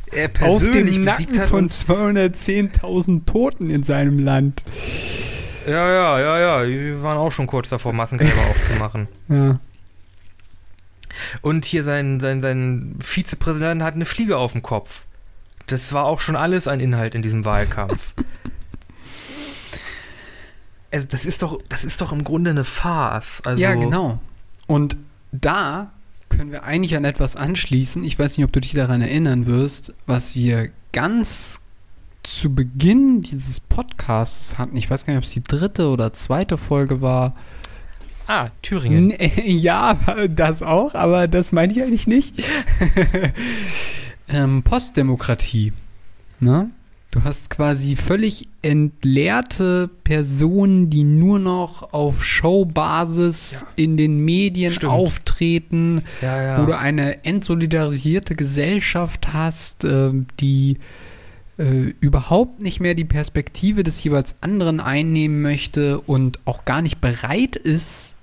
er 0.09 0.27
Auf 0.27 0.31
persönlich 0.61 0.95
dem 0.95 1.03
besiegt 1.03 1.31
Nacken 1.31 1.39
hat 1.41 1.49
von 1.49 1.63
und, 1.63 1.71
210.000 1.71 3.25
Toten 3.25 3.69
in 3.69 3.83
seinem 3.83 4.19
Land. 4.19 4.63
ja, 5.67 5.91
ja, 5.91 6.19
ja, 6.19 6.39
ja, 6.39 6.65
die 6.65 7.03
waren 7.03 7.17
auch 7.17 7.33
schon 7.33 7.45
kurz 7.45 7.67
davor, 7.67 7.91
Massengräber 7.91 8.41
aufzumachen. 8.49 9.07
Ja. 9.27 9.59
Und 11.41 11.65
hier 11.65 11.83
sein, 11.83 12.19
sein, 12.21 12.41
sein 12.41 12.95
Vizepräsident 13.03 13.83
hat 13.83 13.95
eine 13.95 14.05
Fliege 14.05 14.37
auf 14.37 14.53
dem 14.53 14.61
Kopf. 14.63 15.03
Das 15.67 15.91
war 15.93 16.05
auch 16.05 16.21
schon 16.21 16.35
alles 16.37 16.67
ein 16.67 16.79
Inhalt 16.79 17.15
in 17.15 17.21
diesem 17.21 17.43
Wahlkampf. 17.45 18.13
also 20.93 21.07
das 21.09 21.25
ist 21.25 21.41
doch, 21.41 21.59
das 21.69 21.83
ist 21.83 21.99
doch 22.01 22.11
im 22.11 22.23
Grunde 22.23 22.51
eine 22.51 22.63
Farce. 22.63 23.41
Also, 23.45 23.61
Ja, 23.61 23.73
genau. 23.73 24.19
Und 24.67 24.95
da 25.31 25.91
können 26.29 26.51
wir 26.51 26.63
eigentlich 26.63 26.95
an 26.95 27.03
etwas 27.03 27.35
anschließen. 27.35 28.03
Ich 28.03 28.17
weiß 28.17 28.37
nicht, 28.37 28.45
ob 28.45 28.53
du 28.53 28.61
dich 28.61 28.73
daran 28.73 29.01
erinnern 29.01 29.45
wirst, 29.45 29.93
was 30.05 30.35
wir 30.35 30.69
ganz 30.91 31.59
zu 32.21 32.53
Beginn 32.53 33.21
dieses 33.21 33.59
Podcasts 33.59 34.57
hatten. 34.57 34.77
Ich 34.77 34.89
weiß 34.89 35.05
gar 35.05 35.13
nicht, 35.13 35.19
ob 35.19 35.25
es 35.25 35.31
die 35.31 35.43
dritte 35.43 35.89
oder 35.89 36.13
zweite 36.13 36.57
Folge 36.57 37.01
war. 37.01 37.35
Ah, 38.27 38.49
Thüringen. 38.61 39.11
N 39.11 39.31
ja, 39.45 39.97
das 40.29 40.61
auch, 40.61 40.93
aber 40.93 41.27
das 41.27 41.51
meine 41.51 41.73
ich 41.73 41.81
eigentlich 41.81 42.07
nicht. 42.07 42.43
ähm, 44.29 44.63
Postdemokratie. 44.63 45.73
Ne? 46.39 46.69
Du 47.13 47.23
hast 47.23 47.51
quasi 47.51 47.95
völlig 47.95 48.47
entleerte 48.63 49.87
Personen, 50.03 50.89
die 50.89 51.03
nur 51.03 51.37
noch 51.37 51.93
auf 51.93 52.23
Showbasis 52.23 53.67
in 53.75 53.97
den 53.97 54.25
Medien 54.25 54.71
Stimmt. 54.73 54.91
auftreten, 54.93 56.01
Ja, 56.23 56.41
ja. 56.41 56.61
wo 56.61 56.65
du 56.65 56.75
eine 56.75 57.23
entsolidarisierte 57.23 58.35
Gesellschaft 58.35 59.31
hast, 59.31 59.83
ähm, 59.85 60.25
die 60.39 60.77
äh, 61.59 61.93
überhaupt 61.99 62.63
nicht 62.63 62.79
mehr 62.79 62.95
die 62.95 63.05
Perspektive 63.05 63.83
des 63.83 64.03
jeweils 64.03 64.33
anderen 64.41 64.79
einnehmen 64.79 65.43
möchte 65.43 65.99
und 66.01 66.39
auch 66.45 66.65
gar 66.65 66.81
nicht 66.81 66.99
bereit 66.99 67.55
ist, 67.55 67.63
is- 67.73 68.15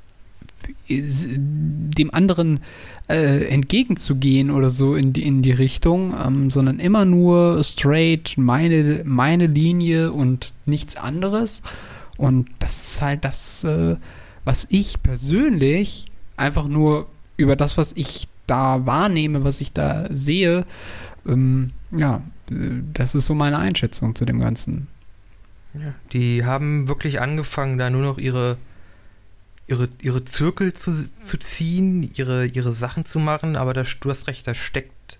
dem 0.88 2.12
anderen 2.12 2.60
äh, 3.08 3.46
entgegenzugehen 3.48 4.50
oder 4.50 4.70
so 4.70 4.94
in 4.94 5.12
die, 5.12 5.26
in 5.26 5.42
die 5.42 5.52
Richtung, 5.52 6.14
ähm, 6.24 6.50
sondern 6.50 6.78
immer 6.78 7.04
nur 7.04 7.62
straight 7.64 8.34
meine, 8.36 9.02
meine 9.04 9.46
Linie 9.46 10.12
und 10.12 10.52
nichts 10.66 10.96
anderes. 10.96 11.62
Und 12.16 12.48
das 12.58 12.92
ist 12.92 13.02
halt 13.02 13.24
das, 13.24 13.64
äh, 13.64 13.96
was 14.44 14.66
ich 14.70 15.02
persönlich 15.02 16.06
einfach 16.36 16.66
nur 16.66 17.06
über 17.36 17.56
das, 17.56 17.76
was 17.78 17.92
ich 17.96 18.28
da 18.46 18.84
wahrnehme, 18.86 19.44
was 19.44 19.60
ich 19.60 19.72
da 19.72 20.06
sehe, 20.10 20.66
ähm, 21.26 21.70
ja, 21.92 22.22
das 22.94 23.14
ist 23.14 23.26
so 23.26 23.34
meine 23.34 23.58
Einschätzung 23.58 24.14
zu 24.14 24.24
dem 24.24 24.40
Ganzen. 24.40 24.88
Ja, 25.74 25.94
die 26.12 26.44
haben 26.44 26.88
wirklich 26.88 27.20
angefangen, 27.20 27.78
da 27.78 27.90
nur 27.90 28.02
noch 28.02 28.18
ihre, 28.18 28.56
ihre, 29.70 29.88
ihre 30.02 30.24
Zirkel 30.24 30.74
zu, 30.74 30.92
zu 31.24 31.38
ziehen, 31.38 32.10
ihre, 32.14 32.46
ihre 32.46 32.72
Sachen 32.72 33.04
zu 33.04 33.18
machen, 33.18 33.56
aber 33.56 33.72
da, 33.72 33.84
du 34.00 34.10
hast 34.10 34.26
recht, 34.26 34.46
da 34.46 34.54
steckt, 34.54 35.18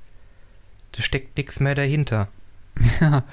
da 0.93 1.03
steckt 1.03 1.37
nichts 1.37 1.61
mehr 1.61 1.75
dahinter. 1.75 2.29
Ja. 3.01 3.25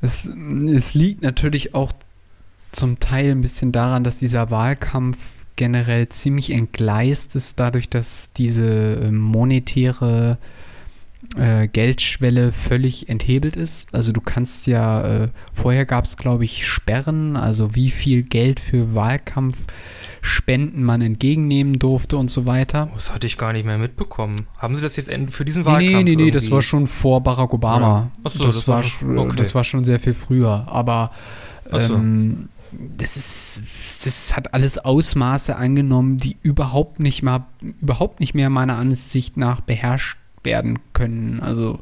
Es, 0.00 0.26
es 0.26 0.94
liegt 0.94 1.22
natürlich 1.22 1.74
auch 1.74 1.92
zum 2.70 3.00
Teil 3.00 3.32
ein 3.32 3.40
bisschen 3.40 3.72
daran, 3.72 4.04
dass 4.04 4.20
dieser 4.20 4.48
Wahlkampf 4.48 5.44
generell 5.56 6.06
ziemlich 6.08 6.50
entgleist 6.50 7.34
ist, 7.34 7.58
dadurch, 7.58 7.88
dass 7.88 8.32
diese 8.32 9.00
äh, 9.00 9.10
monetäre 9.10 10.38
äh, 10.40 10.67
Geldschwelle 11.72 12.52
völlig 12.52 13.08
enthebelt 13.08 13.56
ist. 13.56 13.92
Also 13.92 14.12
du 14.12 14.20
kannst 14.20 14.68
ja, 14.68 15.24
äh, 15.24 15.28
vorher 15.52 15.84
gab 15.84 16.04
es, 16.04 16.16
glaube 16.16 16.44
ich, 16.44 16.64
Sperren, 16.66 17.36
also 17.36 17.74
wie 17.74 17.90
viel 17.90 18.22
Geld 18.22 18.60
für 18.60 18.94
Wahlkampfspenden 18.94 20.84
man 20.84 21.00
entgegennehmen 21.00 21.78
durfte 21.80 22.16
und 22.16 22.30
so 22.30 22.46
weiter. 22.46 22.88
Oh, 22.92 22.96
das 22.96 23.12
hatte 23.12 23.26
ich 23.26 23.36
gar 23.36 23.52
nicht 23.52 23.66
mehr 23.66 23.78
mitbekommen. 23.78 24.36
Haben 24.58 24.76
Sie 24.76 24.82
das 24.82 24.94
jetzt 24.94 25.10
für 25.30 25.44
diesen 25.44 25.64
Wahlkampf 25.64 25.90
nee, 25.90 26.02
nee, 26.04 26.16
nee, 26.16 26.30
das 26.30 26.44
irgendwie? 26.44 26.54
war 26.54 26.62
schon 26.62 26.86
vor 26.86 27.20
Barack 27.22 27.52
Obama. 27.52 27.86
Ja. 27.88 28.10
Ach 28.24 28.30
so, 28.30 28.44
das, 28.44 28.56
das 28.56 28.68
war, 28.68 28.76
war 28.76 28.82
sch- 28.84 28.98
schon- 29.00 29.18
okay. 29.18 29.36
das 29.36 29.54
war 29.56 29.64
schon 29.64 29.84
sehr 29.84 29.98
viel 29.98 30.14
früher. 30.14 30.66
Aber 30.68 31.10
ähm, 31.72 32.48
das 32.96 33.16
ist, 33.16 33.62
das 34.04 34.36
hat 34.36 34.54
alles 34.54 34.78
Ausmaße 34.78 35.56
angenommen, 35.56 36.18
die 36.18 36.36
überhaupt 36.42 37.00
nicht 37.00 37.22
mal, 37.24 37.46
überhaupt 37.80 38.20
nicht 38.20 38.34
mehr 38.34 38.50
meiner 38.50 38.76
Ansicht 38.76 39.36
nach 39.36 39.60
beherrscht 39.60 40.16
werden 40.44 40.78
können. 40.92 41.40
Also, 41.40 41.80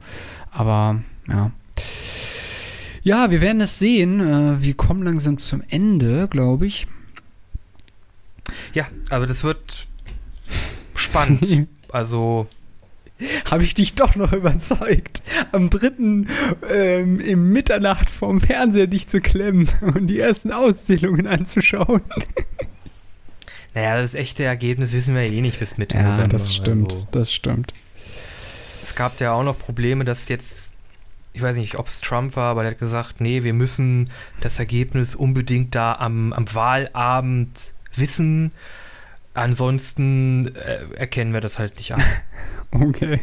aber 0.51 1.03
ja. 1.29 1.51
Ja, 3.03 3.31
wir 3.31 3.41
werden 3.41 3.61
es 3.61 3.79
sehen. 3.79 4.21
Äh, 4.21 4.63
Wir 4.63 4.75
kommen 4.75 5.03
langsam 5.03 5.39
zum 5.39 5.63
Ende, 5.69 6.27
glaube 6.29 6.67
ich. 6.67 6.87
Ja, 8.75 8.87
aber 9.11 9.27
das 9.27 9.45
wird 9.45 9.87
spannend. 10.95 11.69
Also, 11.93 12.49
Habe 13.51 13.63
ich 13.63 13.73
dich 13.75 13.95
doch 13.95 14.17
noch 14.17 14.33
überzeugt, 14.33 15.23
am 15.53 15.71
dritten 15.71 16.27
ähm, 16.71 17.21
im 17.21 17.53
Mitternacht 17.53 18.11
vorm 18.11 18.41
Fernseher 18.41 18.89
dich 18.89 19.07
zu 19.07 19.21
klemmen 19.21 19.69
und 19.81 20.09
die 20.09 20.19
ersten 20.19 20.51
Auszählungen 20.53 21.27
anzuschauen. 21.29 22.03
naja, 23.75 24.03
das 24.03 24.15
echte 24.15 24.43
Ergebnis 24.45 24.93
wissen 24.93 25.15
wir 25.15 25.23
eh 25.23 25.41
nicht 25.41 25.61
bis 25.61 25.79
Mitte 25.79 25.97
Ja, 25.97 26.27
das 26.27 26.55
stimmt, 26.55 26.93
Also, 26.93 27.09
das 27.13 27.33
stimmt. 27.33 27.73
Es 28.87 28.95
gab 28.95 29.21
ja 29.21 29.33
auch 29.33 29.43
noch 29.43 29.59
Probleme, 29.59 30.05
dass 30.05 30.29
jetzt, 30.29 30.73
ich 31.33 31.43
weiß 31.43 31.57
nicht, 31.57 31.77
ob 31.79 31.89
es 31.89 32.01
Trump 32.01 32.37
war, 32.37 32.51
aber 32.53 32.63
der 32.63 32.73
hat 32.73 32.79
gesagt, 32.79 33.21
nee, 33.21 33.43
wir 33.43 33.53
müssen 33.53 34.11
das 34.41 34.59
Ergebnis 34.59 35.15
unbedingt 35.15 35.75
da 35.75 35.95
am, 35.95 36.33
am 36.33 36.53
Wahlabend 36.55 37.75
wissen. 37.95 38.53
Ansonsten 39.35 40.55
äh, 40.57 40.79
erkennen 40.97 41.33
wir 41.35 41.41
das 41.41 41.59
halt 41.59 41.77
nicht 41.77 41.93
an. 41.93 42.03
Okay. 42.73 43.21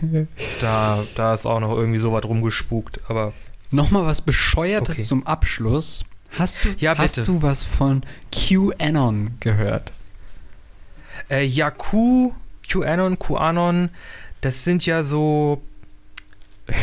Da, 0.61 1.03
da 1.15 1.33
ist 1.33 1.45
auch 1.45 1.59
noch 1.59 1.75
irgendwie 1.75 1.99
so 1.99 2.13
was 2.13 2.23
rumgespukt, 2.23 3.01
aber 3.09 3.33
Nochmal 3.71 4.05
was 4.05 4.21
Bescheuertes 4.21 4.95
Okay. 4.95 5.03
zum 5.03 5.27
Abschluss. 5.27 6.05
Hast 6.31 6.63
du, 6.63 6.69
Ja, 6.79 6.97
hast 6.97 7.15
bitte. 7.15 7.25
du 7.27 7.41
was 7.41 7.63
von 7.63 8.03
QAnon 8.31 9.31
gehört? 9.41 9.91
Äh, 11.29 11.43
ja, 11.45 11.69
Q, 11.71 12.33
QAnon, 12.67 13.19
QAnon, 13.19 13.89
das 14.43 14.63
sind 14.63 14.85
ja 14.85 15.03
so, 15.03 15.61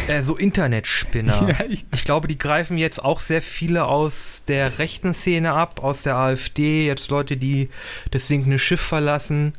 äh, 0.08 0.22
so 0.22 0.36
Internetspinner. 0.36 1.56
ich, 1.68 1.84
Ich 1.94 2.04
glaube, 2.04 2.26
die 2.28 2.38
greifen 2.38 2.78
jetzt 2.78 3.02
auch 3.02 3.20
sehr 3.20 3.42
viele 3.42 3.84
aus 3.84 4.42
der 4.48 4.78
rechten 4.78 5.14
Szene 5.14 5.52
ab, 5.52 5.82
aus 5.84 6.02
der 6.02 6.16
AfD, 6.16 6.86
jetzt 6.86 7.10
Leute, 7.10 7.36
die 7.36 7.68
das 8.10 8.26
sinkende 8.28 8.58
Schiff 8.58 8.80
verlassen. 8.80 9.54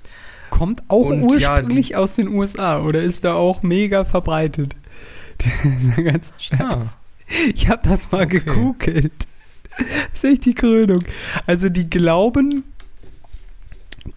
kommt 0.50 0.84
auch 0.90 1.06
Und 1.06 1.40
ja, 1.40 1.54
ursprünglich 1.56 1.96
aus 1.96 2.16
den 2.16 2.28
USA 2.28 2.82
oder 2.82 3.02
ist 3.02 3.24
da 3.24 3.34
auch 3.36 3.64
mega 3.64 4.04
verbreitet? 4.06 4.76
Der 5.98 6.04
ganze 6.04 6.34
Scheiß. 6.38 6.98
Ich 7.56 7.70
habe 7.70 7.88
das 7.88 8.12
mal 8.12 8.26
Okay. 8.26 8.40
gegoogelt. 8.42 9.28
Das 9.78 9.88
ist 10.16 10.24
echt 10.26 10.46
die 10.46 10.54
Krönung. 10.54 11.04
Also 11.48 11.70
die 11.70 11.90
glauben, 11.90 12.64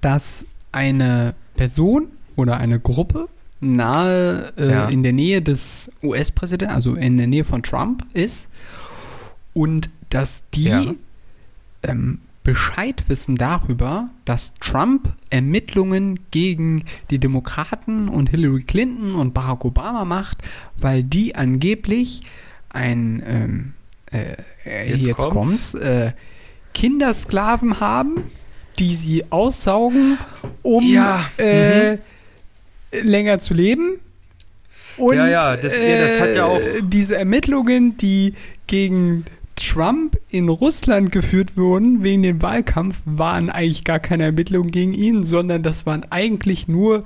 dass 0.01 0.45
eine 0.73 1.35
Person 1.57 2.09
oder 2.37 2.57
eine 2.57 2.81
Gruppe 2.81 3.29
nahe 3.61 4.53
äh, 4.57 4.71
Ja. 4.71 4.89
in 4.89 5.03
der 5.03 5.13
Nähe 5.13 5.43
des 5.43 5.91
US-Präsidenten, 6.03 6.75
also 6.75 6.95
in 6.95 7.17
der 7.17 7.27
Nähe 7.27 7.45
von 7.45 7.63
Trump 7.63 8.05
ist 8.13 8.49
und 9.53 9.91
dass 10.11 10.51
die 10.51 10.65
Ja. 10.65 10.95
ähm, 11.83 12.21
Bescheid 12.43 13.05
wissen 13.09 13.37
darüber, 13.37 14.11
dass 14.27 14.53
Trump 14.61 15.15
Ermittlungen 15.31 16.21
gegen 16.31 16.85
die 17.11 17.19
Demokraten 17.19 18.09
und 18.11 18.29
Hillary 18.29 18.65
Clinton 18.65 19.15
und 19.15 19.33
Barack 19.33 19.65
Obama 19.65 20.05
macht, 20.05 20.39
weil 20.77 21.03
die 21.03 21.35
angeblich 21.37 22.21
ein 22.69 23.23
ähm, 23.27 23.73
äh, 24.13 24.37
äh, 24.67 24.91
Jetzt 24.95 25.07
jetzt, 25.07 25.17
kommt's. 25.31 25.73
kommt's, 25.73 25.75
äh, 25.75 26.13
Kindersklaven 26.75 27.81
haben, 27.81 28.25
die 28.79 28.95
sie 28.95 29.25
aussaugen, 29.31 30.19
um 30.63 30.85
Ja, 30.85 31.25
äh, 31.39 31.97
länger 33.03 33.39
zu 33.39 33.55
leben. 33.55 34.01
Und 34.97 35.17
Ja, 35.17 35.27
ja, 35.29 35.57
das- 35.57 35.77
ja, 35.77 35.99
das 35.99 36.21
hat 36.21 36.37
ja 36.37 36.45
auch- 36.47 36.61
äh, 36.61 36.81
diese 36.83 37.17
Ermittlungen, 37.17 37.97
die 37.97 38.35
gegen 38.67 39.25
Trump 39.57 40.17
in 40.31 40.49
Russland 40.49 41.11
geführt 41.13 41.57
wurden 41.57 42.03
wegen 42.03 42.23
dem 42.23 42.43
Wahlkampf, 42.43 43.01
waren 43.05 43.51
eigentlich 43.51 43.85
gar 43.85 43.99
keine 44.01 44.25
Ermittlungen 44.25 44.71
gegen 44.71 44.93
ihn, 44.93 45.25
sondern 45.25 45.63
das 45.63 45.87
waren 45.87 46.05
eigentlich 46.11 46.69
nur 46.69 47.05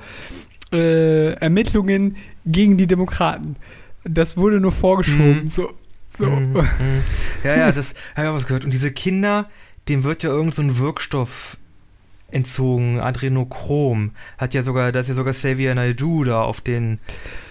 äh, 0.72 1.32
Ermittlungen 1.34 2.16
gegen 2.45 2.76
die 2.76 2.86
Demokraten. 2.86 3.57
Das 4.05 4.36
wurde 4.36 4.61
nur 4.61 4.72
vorgeschoben. 4.72 5.45
Mhm. 5.45 5.49
So, 5.49 5.70
so. 6.11 6.26
Mhm, 6.26 6.53
mhm. 6.53 6.62
Ja, 7.45 7.57
ja, 7.57 7.72
das 7.72 7.95
habe 8.14 8.26
ich 8.26 8.30
auch 8.32 8.34
was 8.36 8.47
gehört. 8.47 8.64
Und 8.64 8.72
diese 8.72 8.91
Kinder, 8.93 9.49
dem 9.89 10.05
wird 10.05 10.22
ja 10.22 10.30
irgend 10.30 10.55
so 10.55 10.62
ein 10.62 10.78
Wirkstoff 10.78 11.57
entzogen, 12.31 13.01
Adrenochrom. 13.01 14.12
Hat 14.37 14.55
ja 14.55 14.62
sogar, 14.62 14.93
da 14.93 15.01
ist 15.01 15.09
ja 15.09 15.14
sogar 15.14 15.33
Xavier 15.33 15.74
Naidoo 15.74 16.24
da 16.24 16.43
auf 16.43 16.61
den 16.61 16.99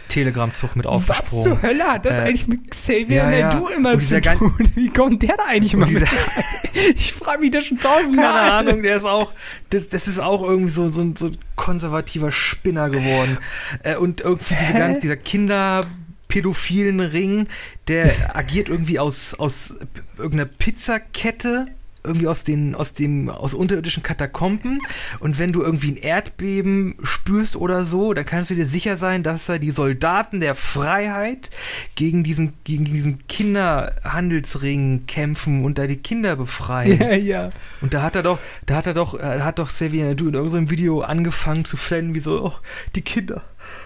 Telegram-Zug 0.10 0.76
mit 0.78 0.86
Was 0.86 0.92
aufgesprungen. 0.94 1.44
zur 1.44 1.62
Hölle 1.62 1.84
hat 1.84 2.06
das 2.06 2.18
Äh, 2.18 2.22
eigentlich 2.22 2.48
mit 2.48 2.72
Xavier 2.72 3.08
ja, 3.18 3.32
ja. 3.32 3.50
Naidoo 3.54 3.68
immer 3.70 4.00
zu 4.00 4.22
tun? 4.22 4.70
Wie 4.76 4.88
kommt 4.90 5.22
der 5.24 5.36
da 5.36 5.44
eigentlich 5.48 5.76
mal 5.76 5.90
mit 5.90 6.04
rein? 6.04 6.10
Ich 6.96 7.14
frage 7.14 7.40
mich 7.42 7.52
das 7.52 7.66
schon 7.66 7.80
tausendmal. 7.80 8.26
Keine 8.36 8.52
Ahnung, 8.54 8.84
der 8.84 8.98
ist 8.98 9.04
auch, 9.06 9.32
das, 9.72 9.90
das 9.90 10.08
ist 10.08 10.20
auch 10.20 10.44
irgendwie 10.44 10.72
so, 10.72 10.90
so, 10.90 11.02
ein- 11.02 11.16
so 11.16 11.26
ein 11.28 11.38
konservativer 11.56 12.32
Spinner 12.32 12.90
geworden. 12.92 13.40
Äh, 13.84 13.96
und 13.96 14.22
irgendwie 14.22 14.54
diese 14.60 14.74
Hä? 14.74 14.78
ganz, 14.80 15.00
dieser 15.02 15.18
Kinderpädophilen 15.18 17.00
Ring, 17.00 17.48
der 17.88 18.36
agiert 18.36 18.70
irgendwie 18.70 19.00
aus, 19.00 19.34
aus 19.34 19.74
irgendeiner 20.18 20.46
Pizzakette, 20.58 21.66
irgendwie 22.08 22.28
aus 22.28 22.44
den, 22.44 22.76
aus 22.76 22.94
dem, 22.94 23.30
aus 23.30 23.54
unterirdischen 23.54 24.04
Katakomben. 24.04 24.80
Und 25.20 25.40
wenn 25.40 25.52
du 25.52 25.62
irgendwie 25.62 25.92
ein 25.92 25.98
Erdbeben 25.98 26.96
spürst 27.04 27.56
oder 27.56 27.86
so, 27.86 28.14
dann 28.14 28.26
kannst 28.26 28.50
du 28.50 28.56
dir 28.56 28.66
sicher 28.66 28.98
sein, 28.98 29.24
dass 29.24 29.46
da 29.46 29.58
die 29.58 29.72
Soldaten 29.72 30.40
der 30.40 30.56
Freiheit 30.56 31.50
gegen 31.96 32.24
diesen, 32.24 32.54
gegen 32.64 32.86
diesen 32.86 33.28
Kinderhandelsring 33.28 35.06
kämpfen 35.06 35.64
und 35.64 35.78
da 35.78 35.88
die 35.88 35.98
Kinder 35.98 36.36
befreien. 36.36 37.00
Ja, 37.00 37.14
ja. 37.14 37.50
Und 37.82 37.94
da 37.94 38.02
hat 38.02 38.16
er 38.16 38.24
doch, 38.24 38.40
da 38.66 38.76
hat 38.76 38.88
er 38.88 38.94
doch, 38.94 39.20
hat 39.20 39.60
doch 39.60 39.70
Xavier 39.70 40.06
Naidoo 40.06 40.28
in 40.28 40.34
irgendeinem 40.34 40.70
Video 40.70 41.02
angefangen 41.02 41.66
zu 41.66 41.78
flennen, 41.78 42.14
wie 42.14 42.20
so, 42.20 42.44
oh, 42.44 42.54
die 42.96 43.02
Kinder, 43.02 43.44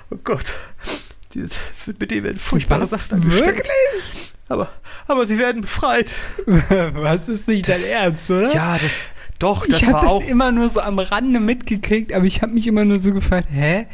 oh 0.09 0.17
Gott, 0.24 0.45
es 1.36 1.88
wird 1.88 1.99
mit 1.99 2.11
denen 2.11 2.24
werden 2.24 2.39
furchtbare 2.39 2.82
Was? 2.82 3.09
Wirklich? 3.11 4.34
Aber, 4.47 4.69
aber 5.08 5.26
sie 5.26 5.38
werden 5.38 5.62
befreit. 5.62 6.12
Was 6.93 7.30
ist 7.30 7.47
nicht 7.47 7.68
dein 7.68 7.82
Das- 7.82 7.89
Ernst, 7.89 8.32
oder? 8.32 8.54
Ja, 8.54 8.78
das, 8.78 8.91
doch, 9.39 9.66
das 9.66 9.78
ich 9.82 9.84
habe 9.88 9.93
war 9.93 10.04
das 10.04 10.12
auch, 10.14 10.28
immer 10.28 10.52
nur 10.52 10.70
so 10.70 10.82
am 10.82 10.99
Rande 10.99 11.39
mitgekriegt, 11.39 12.14
aber 12.14 12.26
ich 12.26 12.41
habe 12.41 12.54
mich 12.54 12.68
immer 12.68 12.86
nur 12.86 12.99
so 12.99 13.14
gefragt, 13.14 13.47
hä? 13.52 13.88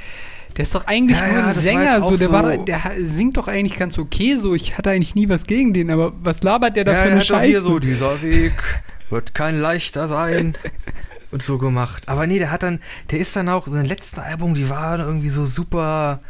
Der 0.56 0.64
ist 0.64 0.74
doch 0.74 0.86
eigentlich 0.88 1.18
Ja, 1.20 1.28
nur 1.28 1.34
ja, 1.36 1.40
ein 1.42 1.48
das 1.48 1.56
war 1.58 1.62
Sänger, 1.64 2.02
so, 2.02 2.18
der, 2.18 2.32
war, 2.32 2.56
so- 2.56 2.66
der 2.66 2.84
ha- 2.84 2.92
singt 3.04 3.38
doch 3.38 3.48
eigentlich 3.48 3.78
ganz 3.78 3.98
okay, 4.00 4.36
so. 4.38 4.56
Ich 4.56 4.78
hatte 4.78 4.90
eigentlich 4.90 5.14
nie 5.16 5.30
was 5.30 5.46
gegen 5.46 5.74
den, 5.74 5.92
aber 5.92 6.14
was 6.24 6.42
labert 6.44 6.76
der 6.76 6.84
da 6.84 6.94
ja, 6.94 7.04
für 7.04 7.12
eine 7.12 7.20
doch 7.20 7.26
hier 7.28 7.36
Scheiße? 7.58 7.62
so, 7.62 7.80
dieser 7.80 8.22
Weg 8.24 8.54
wird 9.10 9.36
kein 9.36 9.58
leichter 9.60 10.08
sein. 10.08 10.56
Und 11.30 11.44
so 11.44 11.58
gemacht. 11.58 12.08
Aber 12.08 12.26
nee, 12.26 12.40
der 12.40 12.52
hat 12.52 12.64
dann, 12.64 12.80
der 13.12 13.20
ist 13.20 13.36
dann 13.36 13.50
auch, 13.50 13.68
sein 13.68 13.86
letzten 13.86 14.20
Album, 14.22 14.54
die 14.54 14.70
waren 14.70 15.02
irgendwie 15.02 15.30
so 15.30 15.46
super 15.46 16.22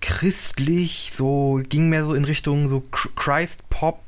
christlich, 0.00 1.10
so, 1.12 1.60
ging 1.68 1.88
mehr 1.88 2.04
so 2.04 2.14
in 2.14 2.24
Richtung 2.24 2.68
so 2.68 2.82
Chr- 2.90 3.10
Christ-Pop, 3.16 4.02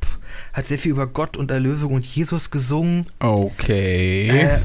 hat 0.53 0.67
sehr 0.67 0.79
viel 0.79 0.93
über 0.93 1.07
Gott 1.07 1.37
und 1.37 1.51
Erlösung 1.51 1.93
und 1.95 2.05
Jesus 2.05 2.51
gesungen. 2.51 3.07
Okay. 3.19 4.29
Äh, 4.29 4.59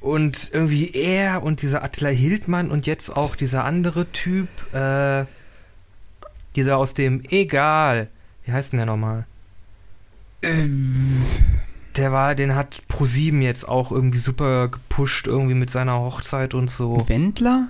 und 0.00 0.50
irgendwie 0.52 0.90
er 0.94 1.42
und 1.42 1.62
dieser 1.62 1.82
Attila 1.82 2.10
Hildmann 2.10 2.70
und 2.70 2.86
jetzt 2.86 3.16
auch 3.16 3.34
dieser 3.36 3.64
andere 3.64 4.10
Typ, 4.12 4.48
äh, 4.72 5.24
dieser 6.54 6.76
aus 6.76 6.94
dem 6.94 7.22
Egal. 7.30 8.08
Wie 8.44 8.52
heißt 8.52 8.72
denn 8.72 8.78
der 8.78 8.86
nochmal? 8.86 9.26
Ähm, 10.42 11.22
Der 11.96 12.12
war, 12.12 12.34
den 12.34 12.54
hat 12.54 12.82
Pro7 12.90 13.40
jetzt 13.40 13.66
auch 13.66 13.90
irgendwie 13.90 14.18
super 14.18 14.68
gepusht, 14.68 15.26
irgendwie 15.26 15.54
mit 15.54 15.70
seiner 15.70 15.98
Hochzeit 15.98 16.54
und 16.54 16.70
so. 16.70 17.08
Wendler? 17.08 17.68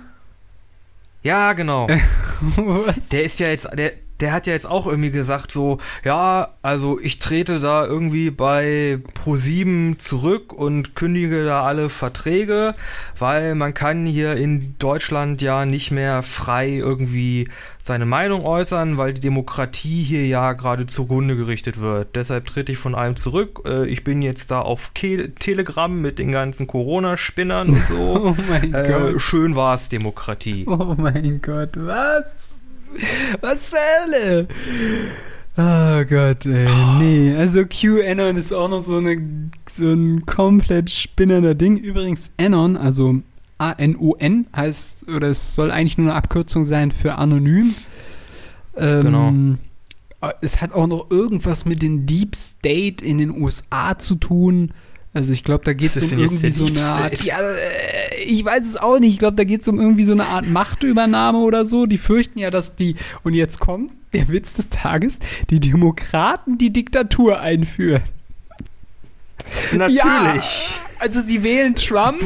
Ja, 1.23 1.53
genau. 1.53 1.87
Der 3.11 3.23
ist 3.23 3.39
ja 3.39 3.47
jetzt, 3.47 3.67
der, 3.73 3.91
der 4.19 4.31
hat 4.31 4.47
ja 4.47 4.53
jetzt 4.53 4.67
auch 4.67 4.87
irgendwie 4.87 5.11
gesagt 5.11 5.51
so, 5.51 5.77
ja, 6.03 6.53
also 6.61 6.99
ich 6.99 7.19
trete 7.19 7.59
da 7.59 7.85
irgendwie 7.85 8.31
bei 8.31 8.99
Pro7 9.13 9.97
zurück 9.99 10.53
und 10.53 10.95
kündige 10.95 11.43
da 11.43 11.63
alle 11.63 11.89
Verträge, 11.89 12.73
weil 13.17 13.55
man 13.55 13.73
kann 13.73 14.05
hier 14.05 14.35
in 14.35 14.75
Deutschland 14.79 15.41
ja 15.41 15.65
nicht 15.65 15.91
mehr 15.91 16.23
frei 16.23 16.69
irgendwie 16.69 17.47
seine 17.87 18.05
Meinung 18.05 18.45
äußern, 18.45 18.97
weil 18.97 19.13
die 19.13 19.21
Demokratie 19.21 20.03
hier 20.03 20.27
ja 20.27 20.53
gerade 20.53 20.87
zugrunde 20.87 21.37
gerichtet 21.37 21.79
wird. 21.79 22.15
Deshalb 22.15 22.45
trete 22.47 22.73
ich 22.73 22.77
von 22.77 22.95
allem 22.95 23.15
zurück. 23.15 23.61
Äh, 23.65 23.87
ich 23.87 24.03
bin 24.03 24.21
jetzt 24.21 24.51
da 24.51 24.61
auf 24.61 24.93
Ke 24.93 25.33
Telegram 25.35 26.01
mit 26.01 26.19
den 26.19 26.31
ganzen 26.31 26.67
Corona-Spinnern 26.67 27.69
und 27.69 27.85
so. 27.87 27.97
Oh 28.27 28.35
mein 28.49 28.73
äh, 28.73 28.87
Gott. 28.87 29.21
Schön 29.21 29.55
war's, 29.55 29.89
Demokratie. 29.89 30.65
Oh 30.67 30.95
mein 30.97 31.39
Gott, 31.41 31.71
was? 31.75 32.56
Was 33.41 33.71
zur 33.71 33.79
Hölle? 33.79 34.47
Oh 35.59 36.03
Gott, 36.07 36.45
ey, 36.45 36.67
nee. 36.99 37.35
Also 37.35 37.65
QAnon 37.65 38.37
ist 38.37 38.53
auch 38.53 38.69
noch 38.69 38.83
so, 38.83 38.97
eine, 38.97 39.49
so 39.69 39.91
ein 39.91 40.25
komplett 40.25 40.91
spinnernder 40.91 41.55
Ding. 41.55 41.77
Übrigens, 41.77 42.29
Anon, 42.37 42.77
also 42.77 43.21
A-N-O-N 43.57 44.47
heißt, 44.55 45.07
oder 45.09 45.29
es 45.29 45.55
soll 45.55 45.71
eigentlich 45.71 45.97
nur 45.97 46.07
eine 46.11 46.15
Abkürzung 46.15 46.63
sein 46.65 46.91
für 46.91 47.15
anonym. 47.17 47.73
Ähm, 48.75 49.01
Genau. 49.01 49.33
Es 50.41 50.61
hat 50.61 50.73
auch 50.73 50.87
noch 50.87 51.11
irgendwas 51.11 51.65
mit 51.65 51.81
dem 51.81 52.05
Deep 52.05 52.35
State 52.35 53.03
in 53.05 53.17
den 53.19 53.31
USA 53.41 53.97
zu 53.97 54.15
tun. 54.15 54.71
Also 55.17 55.33
ich 55.33 55.43
glaube, 55.43 55.63
da 55.65 55.73
geht 55.73 55.95
es 55.95 56.13
um 56.13 56.19
irgendwie 56.19 56.49
so 56.49 56.67
eine 56.67 56.83
Art. 56.85 57.23
Ja, 57.23 57.39
äh, 57.41 58.23
ich 58.23 58.45
weiß 58.45 58.63
es 58.63 58.77
auch 58.77 58.99
nicht. 58.99 59.13
Ich 59.13 59.17
glaube, 59.19 59.35
da 59.35 59.45
geht 59.45 59.61
es 59.61 59.67
um 59.67 59.79
irgendwie 59.79 60.03
so 60.03 60.11
eine 60.13 60.27
Art 60.27 60.47
Machtübernahme 60.47 61.39
oder 61.39 61.65
so. 61.65 61.87
Die 61.87 61.97
fürchten 61.97 62.37
ja, 62.37 62.51
dass 62.51 62.75
die. 62.75 62.95
Und 63.23 63.33
jetzt 63.33 63.59
kommt 63.59 63.91
der 64.13 64.27
Witz 64.29 64.53
des 64.53 64.69
Tages: 64.69 65.17
Die 65.49 65.59
Demokraten 65.59 66.59
die 66.59 66.71
Diktatur 66.71 67.39
einführen. 67.39 68.03
Natürlich. 69.71 69.97
Ja, 70.03 70.39
also 70.99 71.19
sie 71.21 71.41
wählen 71.43 71.73
Trump, 71.73 72.21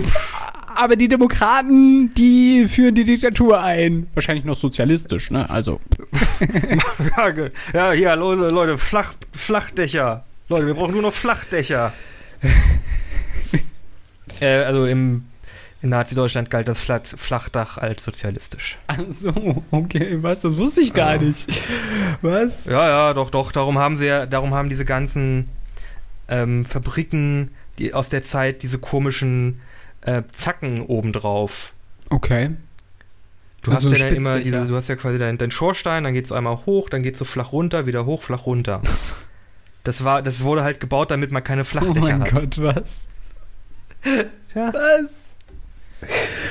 aber 0.76 0.98
die 0.98 1.08
Demokraten, 1.08 2.10
die 2.12 2.68
führen 2.68 2.96
die 2.96 3.06
Diktatur 3.06 3.62
ein. 3.62 4.08
Wahrscheinlich 4.16 4.44
noch 4.44 4.58
sozialistisch, 4.58 5.32
ne? 5.32 5.50
Also. 5.50 5.80
Ja, 7.18 7.30
ge- 7.30 7.52
ja, 7.74 7.92
hier, 7.94 8.16
Leute, 8.18 8.50
Leute 8.50 8.78
Flach, 8.78 9.14
Flachdächer. 9.32 10.26
Leute, 10.50 10.68
wir 10.68 10.74
brauchen 10.74 10.94
nur 10.94 11.02
noch 11.04 11.14
Flachdächer. 11.14 11.94
äh, 14.42 14.64
also 14.64 14.86
im 14.86 15.26
in 15.84 15.90
Nazi-Deutschland 15.90 16.52
galt 16.52 16.68
das 16.68 16.80
Flach, 16.80 17.02
Flachdach 17.04 17.80
als 17.80 18.04
sozialistisch. 18.04 18.78
Ach 18.86 19.00
so, 19.10 19.64
okay, 19.72 20.20
was? 20.22 20.42
Das 20.42 20.56
wusste 20.58 20.82
ich 20.82 20.94
gar 20.94 21.16
Ja. 21.16 21.22
nicht. 21.22 21.50
Was? 22.22 22.66
Ja, 22.66 22.88
ja, 22.88 23.14
doch, 23.16 23.32
doch. 23.32 23.52
Darum 23.52 23.80
haben 23.80 23.98
sie 23.98 24.06
ja, 24.06 24.28
darum 24.28 24.54
haben 24.54 24.70
diese 24.70 24.86
ganzen 24.86 25.50
ähm, 26.28 26.66
Fabriken, 26.66 27.50
die 27.80 27.96
aus 27.96 28.10
der 28.10 28.22
Zeit 28.22 28.62
diese 28.62 28.78
komischen 28.78 29.60
äh, 30.02 30.22
Zacken 30.34 30.84
obendrauf. 30.84 31.74
Okay. 32.12 32.52
Du 33.64 33.72
Also 33.72 33.90
hast 33.90 33.98
ja 33.98 34.06
dann 34.06 34.16
immer 34.16 34.40
diese, 34.40 34.68
du 34.68 34.76
hast 34.76 34.88
ja 34.88 34.96
quasi 34.96 35.18
deinen 35.18 35.40
dein 35.40 35.50
Schornstein, 35.50 36.04
dann 36.04 36.14
geht 36.14 36.26
es 36.26 36.32
einmal 36.32 36.58
hoch, 36.68 36.90
dann 36.90 37.02
geht 37.02 37.14
es 37.14 37.20
so 37.20 37.26
flach 37.26 37.54
runter, 37.54 37.88
wieder 37.88 38.06
hoch, 38.06 38.22
flach 38.22 38.46
runter. 38.46 38.82
Das 39.84 40.04
war, 40.04 40.22
das 40.22 40.44
wurde 40.44 40.64
halt 40.64 40.80
gebaut, 40.80 41.12
damit 41.12 41.32
man 41.32 41.44
keine 41.44 41.62
Oh 41.62 41.66
Flachdächer 41.66 42.00
mein 42.00 42.22
hat. 42.22 42.32
Gott, 42.34 42.58
was? 42.62 43.08
Ja. 44.54 44.74
Was? 44.74 45.30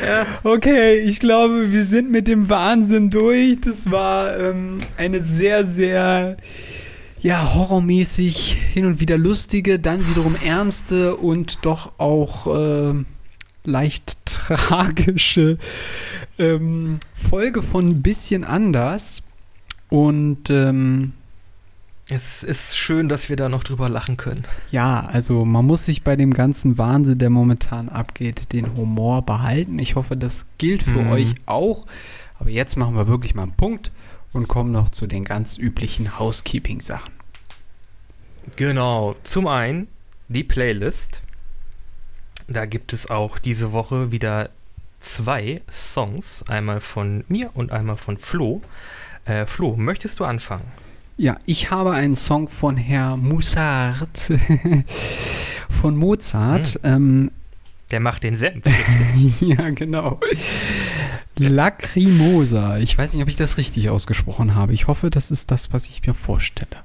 Ja. 0.02 0.26
Okay, 0.42 1.00
ich 1.00 1.20
glaube, 1.20 1.70
wir 1.72 1.84
sind 1.84 2.10
mit 2.10 2.28
dem 2.28 2.48
Wahnsinn 2.48 3.10
durch. 3.10 3.60
Das 3.60 3.90
war 3.90 4.38
ähm, 4.38 4.78
eine 4.96 5.22
sehr, 5.22 5.66
sehr, 5.66 6.36
ja, 7.20 7.54
horrormäßig 7.54 8.56
hin 8.72 8.86
und 8.86 9.00
wieder 9.00 9.18
lustige, 9.18 9.78
dann 9.78 10.08
wiederum 10.08 10.36
ernste 10.42 11.16
und 11.16 11.66
doch 11.66 11.92
auch 11.98 12.46
ähm, 12.46 13.04
leicht 13.64 14.16
tragische 14.24 15.58
ähm, 16.38 16.98
Folge 17.14 17.62
von 17.62 18.02
Bisschen 18.02 18.44
anders. 18.44 19.24
Und 19.88 20.48
ähm, 20.48 21.12
Es 22.12 22.42
ist 22.42 22.76
schön, 22.76 23.08
dass 23.08 23.28
wir 23.28 23.36
da 23.36 23.48
noch 23.48 23.62
drüber 23.62 23.88
lachen 23.88 24.16
können. 24.16 24.44
Ja, 24.72 25.00
also 25.06 25.44
man 25.44 25.64
muss 25.64 25.84
sich 25.86 26.02
bei 26.02 26.16
dem 26.16 26.34
ganzen 26.34 26.76
Wahnsinn, 26.76 27.18
der 27.18 27.30
momentan 27.30 27.88
abgeht, 27.88 28.52
den 28.52 28.74
Humor 28.76 29.22
behalten. 29.24 29.78
Ich 29.78 29.94
hoffe, 29.94 30.16
das 30.16 30.46
gilt 30.58 30.82
für 30.82 31.02
Mhm. 31.02 31.12
euch 31.12 31.34
auch. 31.46 31.86
Aber 32.38 32.50
jetzt 32.50 32.76
machen 32.76 32.96
wir 32.96 33.06
wirklich 33.06 33.34
mal 33.34 33.44
einen 33.44 33.52
Punkt 33.52 33.92
und 34.32 34.48
kommen 34.48 34.72
noch 34.72 34.88
zu 34.88 35.06
den 35.06 35.24
ganz 35.24 35.56
üblichen 35.56 36.18
Housekeeping-Sachen. 36.18 37.12
Genau. 38.56 39.14
Zum 39.22 39.46
einen 39.46 39.86
die 40.28 40.44
Playlist. 40.44 41.22
Da 42.48 42.66
gibt 42.66 42.92
es 42.92 43.08
auch 43.10 43.38
diese 43.38 43.72
Woche 43.72 44.10
wieder 44.10 44.50
zwei 44.98 45.60
Songs. 45.70 46.44
Einmal 46.48 46.80
von 46.80 47.24
mir 47.28 47.50
und 47.54 47.70
einmal 47.72 47.96
von 47.96 48.16
Flo. 48.16 48.62
Äh, 49.24 49.46
Flo, 49.46 49.76
möchtest 49.76 50.18
du 50.18 50.24
anfangen? 50.24 50.64
Ja, 51.20 51.36
ich 51.44 51.70
habe 51.70 51.92
einen 51.92 52.16
Song 52.16 52.48
von 52.48 52.78
Herr 52.78 53.18
Musart 53.18 54.32
von 55.68 55.94
Mozart. 55.94 56.80
Ähm, 56.82 57.30
Der 57.90 58.00
macht 58.00 58.22
den 58.22 58.36
Senf. 58.36 58.64
ja, 59.42 59.68
genau. 59.68 60.18
Lacrimosa. 61.36 62.78
Ich 62.78 62.96
weiß 62.96 63.12
nicht, 63.12 63.22
ob 63.22 63.28
ich 63.28 63.36
das 63.36 63.58
richtig 63.58 63.90
ausgesprochen 63.90 64.54
habe. 64.54 64.72
Ich 64.72 64.86
hoffe, 64.86 65.10
das 65.10 65.30
ist 65.30 65.50
das, 65.50 65.74
was 65.74 65.88
ich 65.88 66.06
mir 66.06 66.14
vorstelle. 66.14 66.84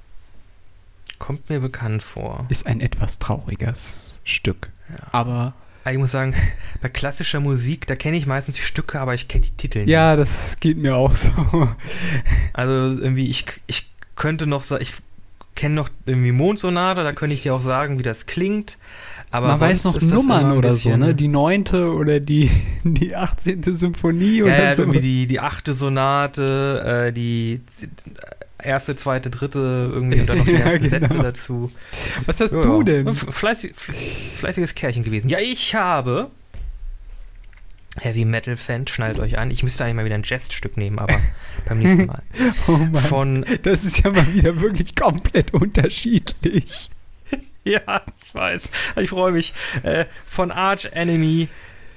Kommt 1.17 1.49
mir 1.49 1.61
bekannt 1.61 2.03
vor. 2.03 2.45
Ist 2.49 2.67
ein 2.67 2.81
etwas 2.81 3.19
trauriges 3.19 4.19
Stück. 4.25 4.69
Ja. 4.89 4.97
Aber 5.13 5.53
Aber 5.85 5.93
Ich 5.93 5.97
muss 5.97 6.11
sagen, 6.11 6.33
bei 6.81 6.89
klassischer 6.89 7.39
Musik, 7.39 7.87
da 7.87 7.95
kenne 7.95 8.17
ich 8.17 8.25
meistens 8.27 8.57
die 8.57 8.63
Stücke, 8.63 8.99
aber 8.99 9.13
ich 9.13 9.29
kenne 9.29 9.45
die 9.45 9.51
Titel 9.55 9.79
nicht. 9.79 9.89
ja, 9.89 10.17
das 10.17 10.59
geht 10.59 10.77
mir 10.77 10.97
auch 10.97 11.15
so. 11.15 11.29
Also 12.51 12.73
irgendwie, 12.99 13.29
ich, 13.29 13.45
ich 13.67 13.94
könnte 14.15 14.47
noch 14.47 14.69
ich 14.79 14.93
kenne 15.55 15.75
noch 15.75 15.89
irgendwie 16.05 16.31
Mondsonate, 16.33 17.03
da 17.03 17.13
könnte 17.13 17.33
ich 17.33 17.43
dir 17.43 17.53
auch 17.55 17.61
sagen, 17.61 17.97
wie 17.97 18.03
das 18.03 18.25
klingt. 18.25 18.77
Aber 19.31 19.47
Man 19.47 19.59
weiß 19.59 19.85
noch 19.85 19.99
Nummern 20.01 20.51
oder 20.57 20.73
so, 20.73 20.95
ne? 20.95 21.13
Die 21.15 21.27
neunte 21.27 21.91
oder 21.93 22.19
die, 22.19 22.49
die 22.83 23.15
18. 23.15 23.63
Symphonie 23.75 24.37
Ja, 24.39 24.43
oder 24.45 24.63
ja, 24.65 24.75
so. 24.75 24.81
irgendwie 24.83 24.99
die, 25.01 25.25
die 25.27 25.39
achte 25.39 25.73
Sonate, 25.73 27.07
äh, 27.07 27.13
die 27.13 27.61
erste, 28.61 28.95
zweite, 28.95 29.29
dritte 29.29 29.89
irgendwie 29.91 30.19
und 30.21 30.27
dann 30.27 30.37
noch 30.39 30.45
die 30.45 30.51
Ja, 30.59 30.59
ganzen 30.69 30.89
genau. 30.89 31.07
Sätze 31.07 31.17
dazu. 31.23 31.71
Was 32.25 32.39
hast 32.39 32.53
Ja, 32.53 32.61
du 32.61 32.83
denn? 32.83 33.13
Fleißig, 33.13 33.73
fleißiges 33.75 34.75
Kerlchen 34.75 35.03
gewesen. 35.03 35.29
Ja, 35.29 35.39
ich 35.39 35.75
habe 35.75 36.29
Heavy 37.97 38.25
Metal 38.25 38.57
Fan, 38.57 38.87
schnallt 38.87 39.19
euch 39.19 39.37
an. 39.37 39.51
Ich 39.51 39.63
müsste 39.63 39.83
eigentlich 39.83 39.95
mal 39.95 40.05
wieder 40.05 40.15
ein 40.15 40.23
Jazzstück 40.23 40.77
nehmen, 40.77 40.99
aber 40.99 41.19
beim 41.65 41.79
nächsten 41.79 42.05
Mal. 42.05 42.23
Oh 42.67 42.71
Mann, 42.71 43.01
Von, 43.01 43.45
das 43.63 43.83
ist 43.83 44.03
ja 44.03 44.11
mal 44.11 44.33
wieder 44.33 44.59
wirklich 44.61 44.95
komplett 44.95 45.53
unterschiedlich. 45.53 46.89
ja, 47.63 48.01
ich 48.23 48.35
weiß, 48.35 48.69
ich 48.97 49.09
freue 49.09 49.31
mich. 49.31 49.53
Äh, 49.83 50.05
von 50.25 50.51
Arch 50.51 50.89
Enemy, 50.91 51.47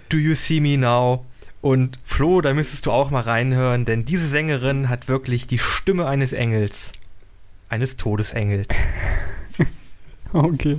Do 0.09 0.17
You 0.17 0.35
See 0.35 0.61
Me 0.61 0.77
Now? 0.77 1.25
Und 1.61 1.99
Flo, 2.05 2.41
da 2.41 2.55
müsstest 2.55 2.87
du 2.87 2.93
auch 2.93 3.11
mal 3.11 3.23
reinhören, 3.23 3.85
denn 3.85 4.05
diese 4.05 4.29
Sängerin 4.29 4.89
hat 4.89 5.09
wirklich 5.09 5.49
die 5.49 5.59
Stimme 5.59 6.07
eines 6.07 6.33
Engels. 6.33 6.93
Eines 7.69 7.97
Todesengels. 7.97 8.69
Okay. 10.33 10.77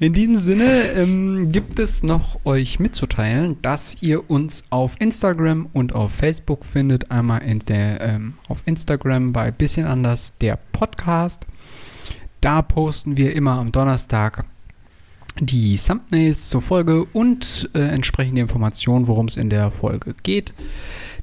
In 0.00 0.12
diesem 0.12 0.36
Sinne 0.36 0.90
ähm, 0.96 1.52
gibt 1.52 1.78
es 1.78 2.02
noch 2.02 2.40
euch 2.44 2.80
mitzuteilen, 2.80 3.56
dass 3.62 3.96
ihr 4.00 4.28
uns 4.28 4.64
auf 4.70 4.96
Instagram 4.98 5.68
und 5.72 5.94
auf 5.94 6.12
Facebook 6.12 6.64
findet. 6.64 7.10
Einmal 7.10 7.42
in 7.42 7.60
der, 7.60 8.00
ähm, 8.00 8.34
auf 8.48 8.62
Instagram 8.66 9.32
bei 9.32 9.52
Bisschen 9.52 9.86
anders 9.86 10.36
der 10.38 10.58
Podcast. 10.72 11.46
Da 12.40 12.60
posten 12.62 13.16
wir 13.16 13.34
immer 13.34 13.52
am 13.52 13.70
Donnerstag 13.72 14.44
die 15.38 15.76
Thumbnails 15.76 16.48
zur 16.48 16.62
Folge 16.62 17.04
und 17.04 17.70
äh, 17.74 17.80
entsprechende 17.80 18.40
Informationen, 18.40 19.06
worum 19.06 19.26
es 19.26 19.36
in 19.36 19.50
der 19.50 19.70
Folge 19.70 20.14
geht. 20.22 20.52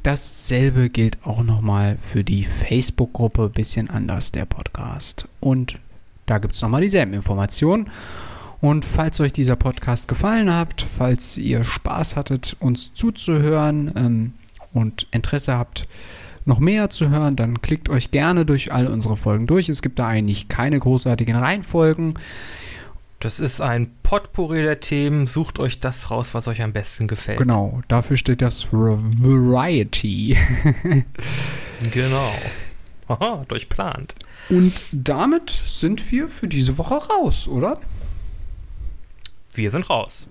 Dasselbe 0.04 0.90
gilt 0.90 1.26
auch 1.26 1.44
nochmal 1.44 1.98
für 2.02 2.24
die 2.24 2.44
Facebook-Gruppe 2.44 3.50
Bisschen 3.50 3.90
anders 3.90 4.32
der 4.32 4.46
Podcast. 4.46 5.28
Und 5.40 5.80
da 6.26 6.38
gibt 6.38 6.56
es 6.56 6.62
nochmal 6.62 6.82
dieselben 6.82 7.14
Informationen. 7.14 7.90
Und 8.62 8.86
falls 8.86 9.20
euch 9.20 9.34
dieser 9.34 9.58
Podcast 9.58 10.08
gefallen 10.08 10.54
hat, 10.54 10.82
falls 10.82 11.38
ihr 11.38 11.64
Spaß 11.64 12.16
hattet, 12.16 12.56
uns 12.60 12.94
zuzuhören 12.94 13.92
ähm, 13.96 14.34
und 14.72 15.08
Interesse 15.12 15.58
habt, 15.58 15.88
noch 16.46 16.60
mehr 16.60 16.90
zu 16.90 17.10
hören, 17.10 17.36
dann 17.36 17.62
klickt 17.62 17.90
euch 17.90 18.12
gerne 18.12 18.46
durch 18.46 18.72
all 18.72 18.88
unsere 18.88 19.18
Folgen 19.18 19.48
durch. 19.48 19.70
Es 19.70 19.82
gibt 19.82 20.00
da 20.00 20.08
eigentlich 20.08 20.48
keine 20.48 20.80
großartigen 20.80 21.36
Reihenfolgen. 21.36 22.16
Das 23.20 23.40
ist 23.40 23.62
ein 23.62 23.90
Potpourri 24.04 24.62
der 24.62 24.82
Themen. 24.82 25.28
Sucht 25.28 25.60
euch 25.60 25.80
das 25.80 26.12
raus, 26.12 26.34
was 26.34 26.48
euch 26.48 26.62
am 26.62 26.74
besten 26.74 27.08
gefällt. 27.08 27.40
Genau, 27.40 27.82
dafür 27.88 28.18
steht 28.18 28.42
das 28.42 28.68
Variety. 28.72 30.38
Genau. 31.92 32.32
Haha, 33.08 33.46
durchplant. 33.48 34.16
Und 34.50 34.74
damit 34.92 35.50
sind 35.50 36.12
wir 36.12 36.28
für 36.28 36.48
diese 36.48 36.78
Woche 36.78 36.96
raus, 36.96 37.48
oder? 37.48 37.80
Wir 39.54 39.70
sind 39.72 39.90
raus. 39.90 40.28